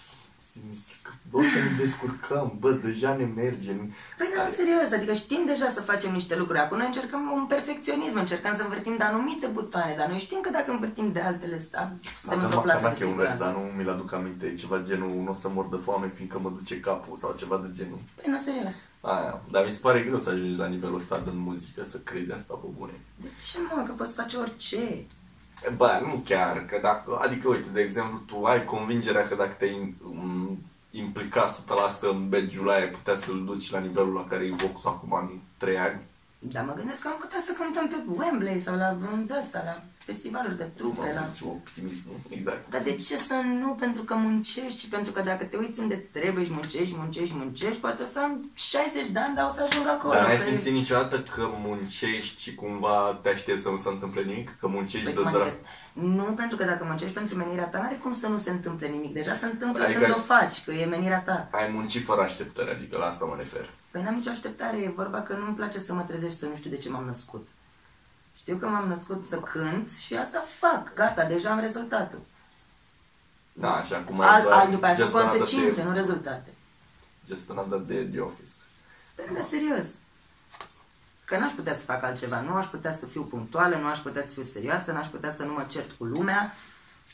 [1.31, 3.71] Bă, să ne descurcăm, bă, deja ne merge.
[4.17, 6.59] Păi da, serios, adică știm deja să facem niște lucruri.
[6.59, 10.49] Acum noi încercăm un perfecționism, încercăm să învârtim de anumite butoane, dar noi știm că
[10.49, 13.43] dacă învârtim de altele, sta- suntem într-o plasă de e un vers, siguranță.
[13.43, 16.39] dar nu mi-l aduc aminte, e ceva genul, nu o să mor de foame fiindcă
[16.39, 17.99] mă duce capul sau ceva de genul.
[18.15, 18.75] Păi nu, serios.
[19.01, 22.31] Aia, dar mi se pare greu să ajungi la nivelul ăsta de muzică, să crezi
[22.31, 22.93] asta pe bune.
[23.21, 25.05] De ce, mă, că poți face orice?
[25.77, 29.95] Bă, nu chiar, că dacă, adică uite, de exemplu, tu ai convingerea că dacă te-ai
[30.05, 30.57] um,
[30.91, 34.85] implica 100% în badge-ul ăla, ai putea să-l duci la nivelul la care e Vox
[34.85, 36.01] acum în 3 ani.
[36.51, 39.61] Dar mă gândesc că am putea să cântăm pe Wembley sau la vreun de ăsta,
[39.65, 41.21] la festivaluri de trupe, la...
[41.31, 42.69] Deci, optimismul, exact.
[42.69, 43.75] Dar de ce să nu?
[43.75, 47.81] Pentru că muncești și pentru că dacă te uiți unde trebuie și muncești, muncești, muncești,
[47.81, 50.13] poate o să am 60 de ani, dar o să ajung acolo.
[50.13, 54.21] Dar n-ai că- simțit niciodată că muncești și cumva te aștepți să nu se întâmple
[54.23, 54.55] nimic?
[54.59, 55.41] Că muncești Păi, de cum drag.
[55.47, 55.57] adică,
[55.93, 59.13] nu, pentru că dacă muncești pentru menirea ta, n-are cum să nu se întâmple nimic.
[59.13, 61.47] Deja se întâmplă Adică- când o faci, că e menirea ta.
[61.51, 63.69] Ai muncit fără așteptări, adică la asta mă refer.
[63.93, 66.69] Păi n-am nicio așteptare, e vorba că nu-mi place să mă trezești să nu știu
[66.69, 67.47] de ce m-am născut.
[68.37, 72.21] Știu că m-am născut să cânt și asta fac, gata, deja am rezultatul.
[73.53, 75.93] Da, și acum ai Al, doar al, după aia sunt just another consecințe, day- nu
[75.93, 76.49] rezultate.
[77.27, 78.53] Just another day at the office.
[79.15, 79.87] Păi, dar serios.
[81.25, 82.41] că n-aș putea să fac altceva.
[82.41, 85.43] Nu aș putea să fiu punctuală, nu aș putea să fiu serioasă, n-aș putea să
[85.43, 86.53] nu mă cert cu lumea.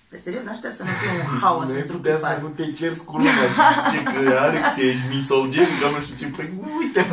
[0.09, 2.47] Pe serios, n-aș putea să nu fiu un haos Nu ai într-un putea să nu
[2.47, 3.59] te ceri cu lumea și
[3.89, 7.05] zice că Alex ești misogin, că nu știu ce, păi uite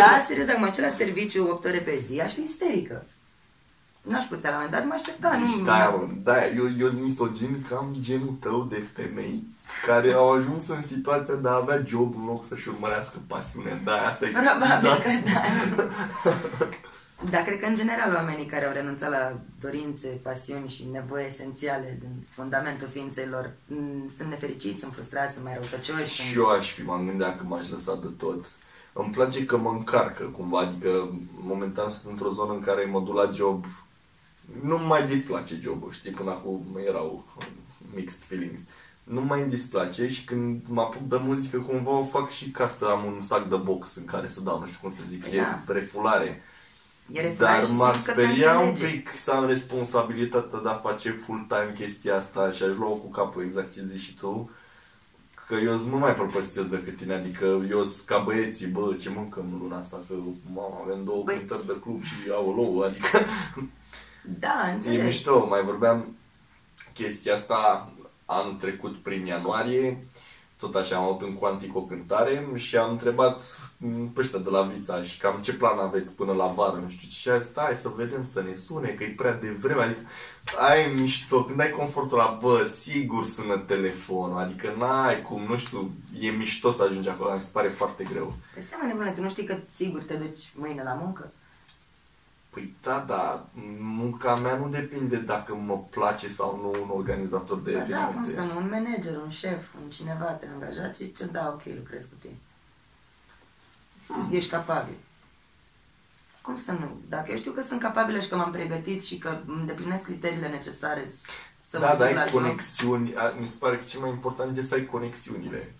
[0.00, 3.06] Da, serios, acum ce la serviciu 8 ore pe zi, aș fi isterică.
[4.02, 5.64] N-aș putea la un moment dat, mă aștepta, Deci nu...
[5.64, 9.42] da, mă, da, eu, eu sunt misogin că am genul tău de femei
[9.86, 13.80] care au ajuns în situația de a avea job în loc să-și urmărească pasiunea.
[13.84, 15.84] Da, asta e Probabil că situația.
[17.22, 17.30] da.
[17.30, 21.96] Dar cred că în general oamenii care au renunțat la dorințe, pasiuni și nevoi esențiale
[22.00, 26.14] din fundamentul ființelor m, sunt nefericiți, sunt frustrați, sunt mai răutăcioși.
[26.14, 26.36] Și sunt...
[26.36, 28.46] eu aș fi, m-am gândit dacă m-aș lăsa de tot.
[28.92, 33.14] Îmi place că mă încarcă cumva, adică momentan sunt într-o zonă în care mă duc
[33.14, 33.64] la job,
[34.62, 37.24] nu mai displace jobul, știi, până acum erau
[37.94, 38.62] mixed feelings.
[39.04, 42.68] Nu mai îmi displace și când mă apuc de muzică cumva o fac și ca
[42.68, 45.22] să am un sac de box în care să dau, nu știu cum să zic,
[45.22, 45.62] Păi e da.
[45.66, 45.72] refulare.
[45.72, 46.42] E refulare
[47.38, 48.96] Dar și m-ar simți că te speria un înțelege.
[48.96, 53.42] pic să am responsabilitatea de a face full-time chestia asta și aș lua cu capul
[53.42, 54.50] exact ce zici și tu.
[55.46, 59.10] Că eu sunt mult mai propăstios decât tine, adică eu sunt ca băieții, bă, ce
[59.10, 60.14] mâncăm în luna asta, că
[60.52, 61.44] mama, avem două Băieți.
[61.44, 63.18] cântări de club și aolou, adică
[64.40, 65.02] Da, e înțeleg.
[65.04, 65.46] mișto.
[65.46, 66.16] Mai vorbeam
[66.92, 67.90] chestia asta
[68.24, 70.04] anul trecut prin ianuarie,
[70.64, 73.42] tot așa am avut în Quantic o cântare și am întrebat
[73.76, 76.88] m, pe ăștia de la Vița și cam ce plan aveți până la vară, nu
[76.88, 79.82] știu ce, și a zis, stai să vedem, să ne sune, că e prea devreme,
[79.82, 80.00] adică
[80.58, 85.90] ai mișto, când ai confortul la, bă, sigur sună telefonul, adică n-ai cum, nu știu,
[86.20, 88.34] e mișto să ajungi acolo, mi se pare foarte greu.
[88.52, 91.32] Păi stai mă nebune, tu nu știi că sigur te duci mâine la muncă?
[92.54, 93.46] Păi da, da,
[93.80, 97.94] munca mea nu depinde dacă mă place sau nu un organizator de Ba da, cum
[97.96, 98.32] evenimente.
[98.32, 102.06] să nu, un manager, un șef, un cineva te angajat și ce da, ok, lucrez
[102.06, 102.36] cu tine.
[104.06, 104.28] Hmm.
[104.32, 104.94] Ești capabil.
[106.42, 107.00] Cum să nu?
[107.08, 111.10] Dacă eu știu că sunt capabilă și că m-am pregătit și că îndeplinesc criteriile necesare
[111.68, 114.00] să da, mă dar duc la ai job, conexiuni, a- mi se pare că cel
[114.00, 115.74] mai important este să ai conexiunile.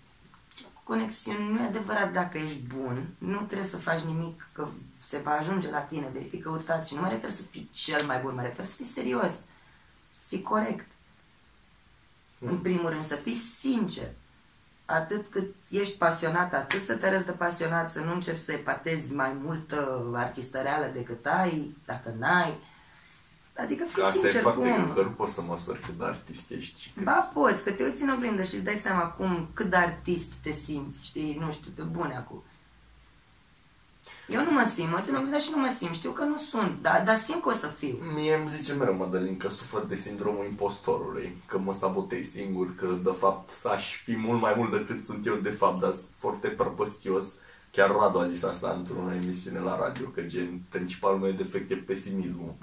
[0.83, 4.67] conexiuni nu e adevărat dacă ești bun, nu trebuie să faci nimic că
[5.07, 8.05] se va ajunge la tine, vei fi căutat și nu mă refer să fii cel
[8.05, 9.31] mai bun, mă refer să fii serios,
[10.17, 10.87] să fii corect.
[12.39, 14.07] În primul rând, să fii sincer.
[14.85, 19.13] Atât cât ești pasionat, atât să te arăți de pasionat, să nu încerci să epatezi
[19.13, 22.53] mai multă artistăreală decât ai, dacă n-ai.
[23.57, 24.83] Adică fii Că asta e sincer, foarte cum?
[24.83, 26.93] greu, că nu poți să măsori cât de artist ești.
[27.03, 30.33] Ba poți, că te uiți în oglindă și îți dai seama cum, cât de artist
[30.33, 32.43] te simți, știi, nu știu, pe bune acum.
[34.27, 36.37] Eu nu mă simt, mă uit în oglindă și nu mă simt, știu că nu
[36.37, 37.97] sunt, dar, dar simt că o să fiu.
[38.15, 42.87] Mie îmi zice mereu Mădălin că sufer de sindromul impostorului, că mă sabotez singur, că
[43.03, 46.47] de fapt aș fi mult mai mult decât sunt eu de fapt, dar sunt foarte
[46.47, 47.25] prăpăstios.
[47.71, 51.75] Chiar Radu a zis asta într-o emisiune la radio, că gen, principalul meu defect e
[51.75, 52.53] pesimismul.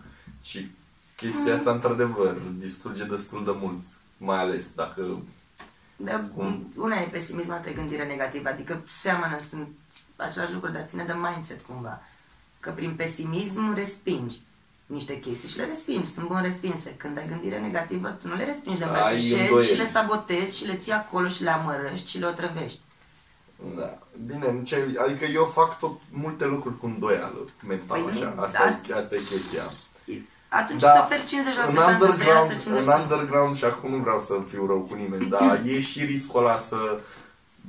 [0.43, 0.71] Și
[1.17, 3.83] chestia asta, într-adevăr, distruge destul de mult,
[4.17, 5.23] mai ales dacă
[5.97, 6.73] Dar Cum?
[6.77, 9.69] una e pesimism, alta e gândire negativă, adică seamănă, sunt
[10.23, 12.01] același lucru, dar ține de mindset cumva.
[12.61, 14.37] Că prin pesimism respingi
[14.87, 16.95] niște chestii și le respingi, sunt bun respinse.
[16.97, 19.67] Când ai gândire negativă, tu nu le respingi, le Ai îmbrățișezi îndoieli.
[19.69, 22.81] și le sabotezi și le ții acolo și le amărăști și le otrăvești.
[23.77, 23.99] Da.
[24.27, 28.33] Bine, în ce, adică eu fac tot multe lucruri cu îndoială mental, Păi așa.
[28.37, 29.63] nu, Asta, asta- e, asta e chestia.
[30.49, 33.03] Atunci Da, îți oferi 50% în șansă să underground, iasă, în 50%.
[33.03, 36.57] underground și acum nu vreau să fiu rău cu nimeni, dar e și riscul ăla
[36.59, 37.01] să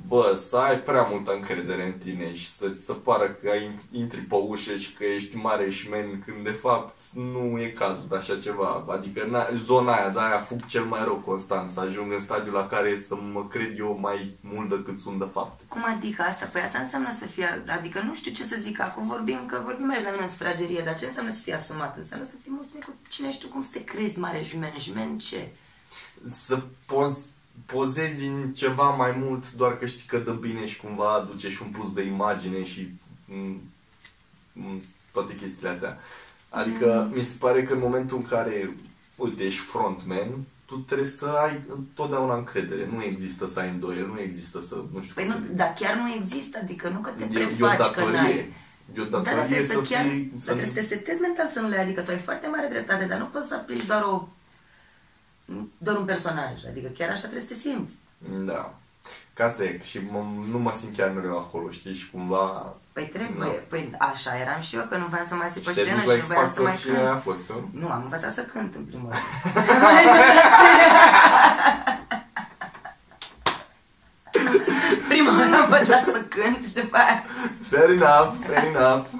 [0.08, 4.20] bă, să ai prea multă încredere în tine și să-ți se pară că ai, intri
[4.20, 8.16] pe ușă și că ești mare și men, când de fapt nu e cazul de
[8.16, 8.84] așa ceva.
[8.88, 12.54] Adică na, zona aia, de aia fug cel mai rău constant, să ajung în stadiul
[12.54, 15.60] la care să mă cred eu mai mult decât sunt de fapt.
[15.68, 16.46] Cum adică asta?
[16.52, 19.90] Păi asta înseamnă să fie, adică nu știu ce să zic acum, vorbim că vorbim
[19.90, 21.96] aici la mine în sufragerie, dar ce înseamnă să fii asumat?
[21.96, 25.18] Înseamnă să fii mulțumit cu cine ești tu, cum să te crezi mare jmen, jmen
[25.18, 25.48] ce?
[26.24, 27.26] să poz,
[27.66, 31.62] pozezi în ceva mai mult doar că știi că dă bine și cumva aduce și
[31.62, 32.88] un plus de imagine și
[33.24, 33.60] m,
[34.52, 34.82] m,
[35.12, 35.98] toate chestiile astea.
[36.48, 38.76] Adică mi se pare că în momentul în care,
[39.16, 40.28] uite, ești frontman,
[40.66, 42.88] tu trebuie să ai întotdeauna încredere.
[42.92, 45.56] Nu există să ai îndoieli, nu există să, nu știu Păi cum nu, să zic.
[45.56, 48.12] dar chiar nu există, adică nu că te E, e o prefaci că n-ai.
[48.12, 48.52] datorie.
[48.96, 50.20] E o Da, dar datorie trebuie să să chiar, fii...
[50.30, 52.46] dar Să trebuie să te setezi mental să nu le ai, adică tu ai foarte
[52.48, 54.28] mare dreptate, dar nu poți să aplici doar o
[55.78, 57.92] doar un personaj, adică chiar așa trebuie să te simți.
[58.46, 58.74] Da.
[59.32, 59.80] Ca asta e.
[59.82, 61.94] Și mă, nu mă simt chiar mereu acolo, știi?
[61.94, 62.74] Și cumva...
[62.92, 63.52] Păi trebuie, Nu.
[63.68, 66.02] păi așa eram și eu, că nu voiam să mai zic pe Și te-ai scenă
[66.02, 66.96] dus și la nu X voiam să Factor mai și cânt.
[66.98, 67.68] aia a fost, nu?
[67.80, 69.22] Nu, am învățat să cânt în primul rând.
[75.08, 77.24] Prima oară am învățat să cânt și după aia...
[77.62, 79.06] Fair enough, fair enough.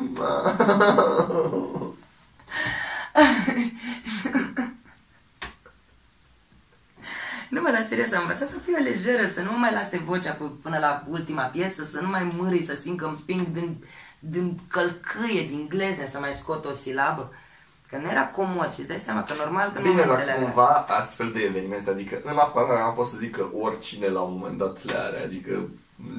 [7.55, 10.35] Nu mă, dar serios, am învățat să fiu lejeră, să nu mă mai lase vocea
[10.37, 13.85] p- până la ultima piesă, să nu mai mârâi, să simt că împing din,
[14.19, 17.33] din călcâie, din glezne, să mai scot o silabă.
[17.91, 20.33] Că nu era comod și îți dai seama că normal că în Bine, dar momentele
[20.33, 24.21] alea- cumva astfel de evenimente, adică în apărare am pot să zic că oricine la
[24.21, 25.69] un moment dat le are, adică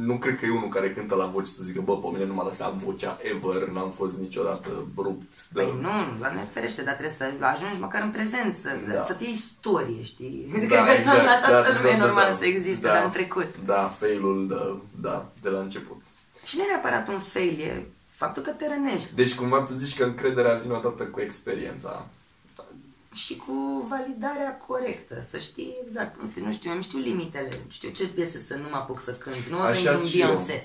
[0.06, 2.34] nu cred că e unul care cântă la voce să zică, bă, pe mine nu
[2.34, 5.50] m-a lăsat vocea ever, n-am fost niciodată rupt.
[5.50, 5.62] De...
[5.62, 9.04] Păi nu, doamne ferește, dar trebuie să ajungi măcar în prezent, să, Da.
[9.04, 10.48] să fie istorie, știi?
[10.52, 12.94] Da, Cred că exact, la toată da, lumea e da, normal da, să existe, da,
[12.94, 13.56] dar în trecut.
[13.66, 16.02] Da, failul, da, da, de la început.
[16.44, 19.16] Și nu e neapărat un fail, e faptul că te rănești.
[19.16, 22.08] Deci cumva tu zici că încrederea vine odată cu experiența.
[23.16, 28.08] Și cu validarea corectă, să știi exact, uite, nu știu, îmi știu limitele, știu ce
[28.08, 30.28] piese să nu mă apuc să cânt, nu o să Așa intru în și eu.
[30.28, 30.64] Beyoncé.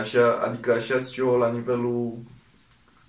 [0.00, 2.18] Așa, adică așa și eu la nivelul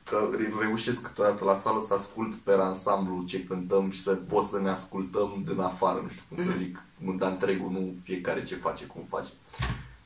[0.10, 4.46] că re- reușesc câteodată la sală să ascult pe ansamblu ce cântăm și să pot
[4.46, 6.84] să ne ascultăm din afară, nu știu cum să zic,
[7.18, 9.30] dar întregul, nu fiecare ce face, cum face.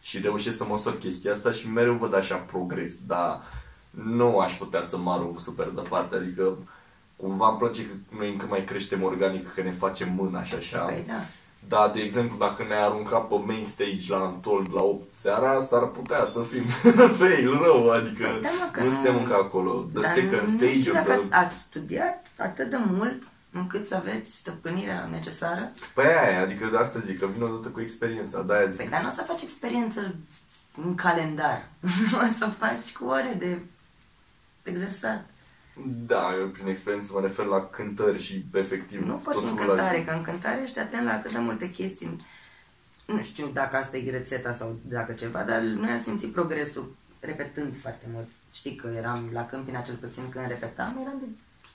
[0.01, 3.41] Și reușesc să măsor chestia asta și mereu văd așa progres, dar
[3.89, 6.57] nu aș putea să mă arunc super departe, adică
[7.23, 10.77] cumva îmi place că noi încă mai creștem organic, că ne facem mâna și așa.
[10.79, 11.21] Păi da.
[11.67, 15.85] Da, de exemplu, dacă ne arunca pe main stage la Antol la 8 seara, s-ar
[15.87, 16.65] putea să fim
[17.19, 19.85] fail rău, adică Păi da, mă, că nu nu- suntem încă acolo.
[19.93, 21.35] The Dar second nu stage știu of dacă the...
[21.37, 25.71] ați studiat atât de mult încât să aveți stăpânirea necesară.
[25.93, 28.77] Păi aia, adică de asta zic, că vine odată cu experiența, de-aia zic.
[28.79, 30.15] Păi, dar nu o să faci experiență
[30.83, 31.69] în calendar.
[32.23, 33.59] o să faci cu ore de
[34.63, 35.25] exersat.
[36.07, 39.65] Da, eu prin experiență mă refer la cântări și efectiv Nu poți tot în la-
[39.65, 42.25] cântare, că în cântare ești atent la atât de multe chestii.
[43.05, 47.75] Nu știu dacă asta e rețeta sau dacă ceva, dar noi am simțit progresul repetând
[47.81, 48.27] foarte mult.
[48.53, 51.25] Știi că eram la Câmpina cel puțin când repetam, eram de,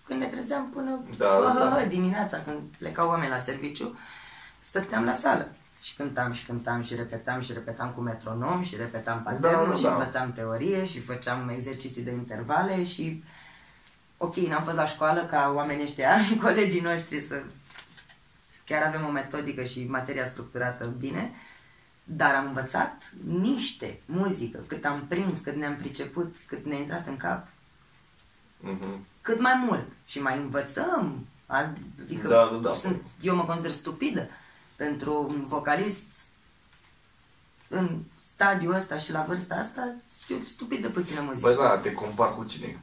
[0.07, 1.85] când ne trezeam până Da, da, da.
[1.85, 3.99] dimineața, când plecau oameni la serviciu,
[4.59, 5.53] stăteam la sală.
[5.83, 9.83] Și cântam și cântam și repetam și repetam cu metronom și repetam paternul Da, și
[9.83, 9.93] da.
[9.93, 13.25] învățam teorie și făceam exerciții de intervale și
[14.19, 17.43] ok, n-am fost la școală ca oamenii ăștia, colegii noștri să
[18.65, 21.33] chiar avem o metodică și materia structurată bine,
[22.05, 23.03] dar am învățat
[23.41, 27.47] niște muzică, cât am prins, cât ne-am priceput, cât ne-a intrat în cap,
[28.61, 29.07] Mhm.
[29.21, 31.27] cât mai mult și mai învățăm.
[31.47, 32.75] Adică Da, da, da.
[32.75, 34.29] Sunt, eu mă consider stupidă
[34.77, 36.07] pentru un vocalist
[37.69, 37.99] în
[38.35, 41.47] stadiul ăsta și la vârsta asta, știu stupid de puțină muzică.
[41.49, 42.79] Păi da, te compar cu cine?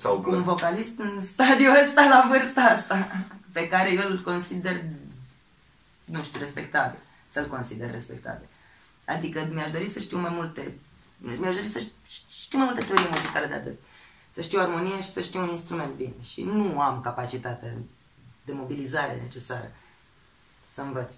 [0.00, 4.84] Sau cu un vocalist în stadiul ăsta la vârsta asta, pe care eu îl consider,
[6.04, 8.48] nu știu, respectabil, să-l consider respectabil.
[9.04, 10.74] Adică mi-aș dori să știu mai multe,
[11.18, 11.82] mi-aș dori să
[12.28, 13.78] știu mai multe teorie muzicale de atât.
[14.34, 16.14] Să știu armonie și să știu un instrument bine.
[16.22, 17.72] Și nu am capacitatea
[18.44, 19.70] de mobilizare necesară
[20.70, 21.14] să învăț.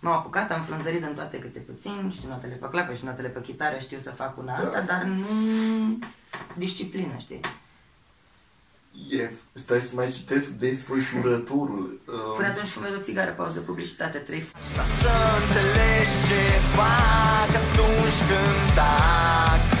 [0.00, 3.40] M-am apucat, am frunzărit în toate câte puțin, știu notele pe clape și notele pe
[3.40, 5.98] chitară, știu să fac una alta, dar nu
[6.54, 7.40] disciplină, știi?
[9.10, 12.00] E, stai să mai citesc despre șurătorul.
[12.36, 14.42] Până uh, atunci fumez o țigară, pauză de publicitate, trei.
[15.00, 16.42] Să înțelegi ce
[16.76, 19.79] fac atunci când tac